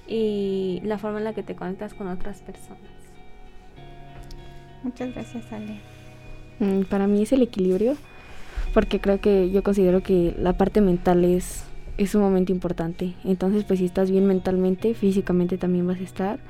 y 0.06 0.80
la 0.84 0.96
forma 0.96 1.18
en 1.18 1.24
la 1.24 1.34
que 1.34 1.42
te 1.42 1.54
conectas 1.54 1.92
con 1.92 2.08
otras 2.08 2.40
personas. 2.40 2.80
Muchas 4.82 5.12
gracias, 5.12 5.52
Ale. 5.52 5.80
Mm, 6.60 6.82
para 6.84 7.06
mí 7.06 7.22
es 7.22 7.32
el 7.32 7.42
equilibrio, 7.42 7.96
porque 8.68 9.00
creo 9.00 9.20
que 9.20 9.50
yo 9.50 9.62
considero 9.62 10.02
que 10.02 10.34
la 10.38 10.56
parte 10.56 10.80
mental 10.80 11.24
es, 11.24 11.64
es 11.96 12.10
sumamente 12.10 12.52
importante. 12.52 13.14
Entonces, 13.24 13.64
pues 13.64 13.78
si 13.78 13.84
estás 13.84 14.10
bien 14.10 14.26
mentalmente, 14.26 14.94
físicamente 14.94 15.58
también 15.58 15.86
vas 15.86 16.00
a 16.00 16.04
estar. 16.04 16.40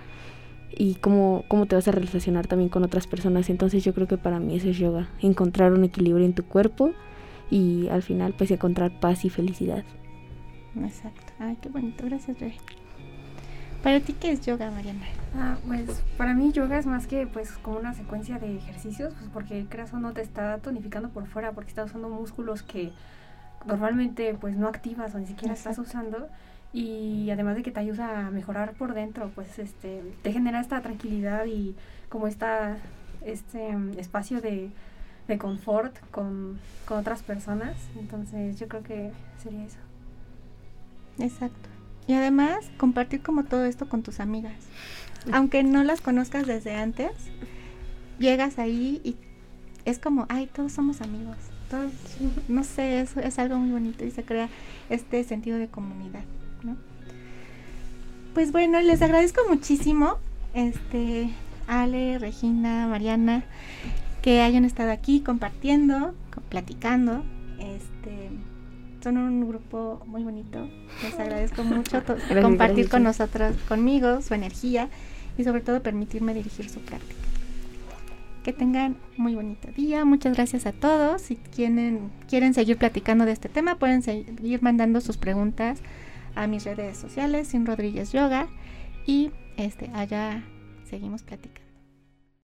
Y 0.71 0.95
cómo, 0.97 1.45
cómo 1.49 1.67
te 1.67 1.75
vas 1.75 1.89
a 1.89 1.93
relacionar 1.93 2.47
también 2.47 2.69
con 2.69 2.85
otras 2.85 3.07
personas. 3.07 3.51
Entonces 3.51 3.83
yo 3.85 3.95
creo 3.95 4.07
que 4.07 4.19
para 4.19 4.39
mí 4.39 4.57
eso 4.57 4.69
es 4.69 4.79
yoga. 4.79 5.09
Encontrar 5.21 5.73
un 5.73 5.85
equilibrio 5.85 6.25
en 6.25 6.35
tu 6.35 6.45
cuerpo 6.45 6.93
y 7.51 7.89
al 7.89 8.03
final 8.03 8.35
pues 8.37 8.51
encontrar 8.51 9.01
paz 9.01 9.25
y 9.25 9.31
felicidad. 9.31 9.85
Exacto. 10.77 11.33
Ay, 11.39 11.57
qué 11.61 11.69
bonito. 11.69 12.05
Gracias, 12.05 12.39
Rey. 12.39 12.55
¿Para 13.83 14.01
ti 14.01 14.13
qué 14.13 14.33
es 14.33 14.45
yoga, 14.45 14.71
Mariana? 14.71 15.07
Ah, 15.37 15.57
pues 15.67 16.03
para 16.17 16.35
mí 16.35 16.53
yoga 16.53 16.79
es 16.79 16.87
más 16.87 17.07
que 17.07 17.27
pues 17.27 17.53
como 17.53 17.79
una 17.79 17.95
secuencia 17.95 18.39
de 18.39 18.57
ejercicios, 18.57 19.15
pues 19.15 19.31
porque 19.33 19.67
creas 19.69 19.93
o 19.93 19.99
no 19.99 20.13
te 20.13 20.21
está 20.23 20.59
tonificando 20.59 21.11
por 21.11 21.27
fuera, 21.27 21.53
porque 21.53 21.71
estás 21.71 21.91
usando 21.91 22.09
músculos 22.09 22.63
que 22.63 22.93
normalmente 23.67 24.35
pues 24.35 24.57
no 24.57 24.69
activas 24.69 25.15
o 25.15 25.19
ni 25.19 25.27
siquiera 25.27 25.55
estás 25.55 25.79
usando 25.79 26.29
y 26.73 27.31
además 27.31 27.57
de 27.57 27.63
que 27.63 27.71
te 27.71 27.81
ayuda 27.81 28.27
a 28.27 28.31
mejorar 28.31 28.73
por 28.73 28.95
dentro, 28.95 29.31
pues 29.35 29.59
este 29.59 30.03
te 30.23 30.33
genera 30.33 30.61
esta 30.61 30.81
tranquilidad 30.83 31.47
y 31.47 31.77
como 32.09 32.27
esta 32.27 32.77
este 33.25 33.77
espacio 33.97 34.41
de, 34.41 34.71
de 35.29 35.39
confort 35.39 35.97
con, 36.11 36.59
con 36.85 36.99
otras 36.99 37.23
personas, 37.23 37.77
entonces 37.99 38.59
yo 38.59 38.67
creo 38.69 38.83
que 38.83 39.13
sería 39.43 39.65
eso. 39.65 39.79
Exacto. 41.19 41.78
Y 42.09 42.15
además 42.15 42.71
compartir 42.79 43.23
como 43.23 43.45
todo 43.45 43.65
esto 43.67 43.89
con 43.89 44.03
tus 44.03 44.19
amigas. 44.19 44.57
Aunque 45.31 45.63
no 45.63 45.85
las 45.85 46.01
conozcas 46.01 46.47
desde 46.47 46.75
antes, 46.75 47.13
llegas 48.19 48.59
ahí 48.59 49.01
y 49.05 49.17
es 49.85 49.99
como, 49.99 50.27
ay, 50.29 50.47
todos 50.47 50.73
somos 50.73 51.03
amigos. 51.03 51.37
Todos, 51.71 51.93
no 52.49 52.65
sé, 52.65 53.01
eso 53.01 53.21
es 53.21 53.39
algo 53.39 53.59
muy 53.59 53.71
bonito 53.73 54.05
y 54.05 54.11
se 54.11 54.25
crea 54.25 54.49
este 54.89 55.23
sentido 55.23 55.59
de 55.59 55.69
comunidad, 55.69 56.25
¿no? 56.63 56.77
Pues 58.33 58.53
bueno, 58.53 58.81
les 58.81 59.03
agradezco 59.03 59.43
muchísimo, 59.47 60.17
este, 60.55 61.31
Ale, 61.67 62.19
Regina, 62.19 62.87
Mariana, 62.87 63.45
que 64.23 64.41
hayan 64.41 64.65
estado 64.65 64.93
aquí 64.93 65.21
compartiendo, 65.21 66.15
platicando, 66.49 67.23
este 67.59 68.31
son 69.03 69.19
un 69.19 69.49
grupo 69.49 70.03
muy 70.07 70.25
bonito. 70.25 70.69
Les 71.03 71.15
agradezco 71.19 71.65
mucho 71.65 72.03
compartir 72.43 72.89
con 72.89 73.03
nosotras, 73.03 73.57
conmigo, 73.69 74.23
su 74.23 74.35
energía 74.35 74.89
y 75.37 75.45
sobre 75.45 75.61
todo 75.61 75.83
permitirme 75.83 76.35
dirigir 76.35 76.69
su 76.69 76.81
práctica. 76.81 77.15
Que 78.43 78.53
tengan 78.53 78.97
muy 79.17 79.35
bonito 79.35 79.69
día. 79.73 80.05
Muchas 80.05 80.35
gracias 80.35 80.67
a 80.67 80.73
todos. 80.73 81.23
Si 81.23 81.37
quieren, 81.37 82.11
quieren 82.29 82.55
seguir 82.55 82.79
platicando 82.79 83.25
de 83.25 83.33
este 83.33 83.49
tema, 83.49 83.79
pueden 83.79 84.03
seguir 84.03 84.63
mandando 84.63 85.01
sus 85.01 85.17
preguntas 85.17 85.81
a 86.35 86.47
mis 86.47 86.65
redes 86.65 86.97
sociales, 86.97 87.49
Sin 87.49 87.67
Rodríguez 87.67 88.13
Yoga. 88.13 88.49
Y 89.07 89.33
este, 89.57 89.91
allá 89.95 90.43
seguimos 90.89 91.23
platicando. 91.23 91.68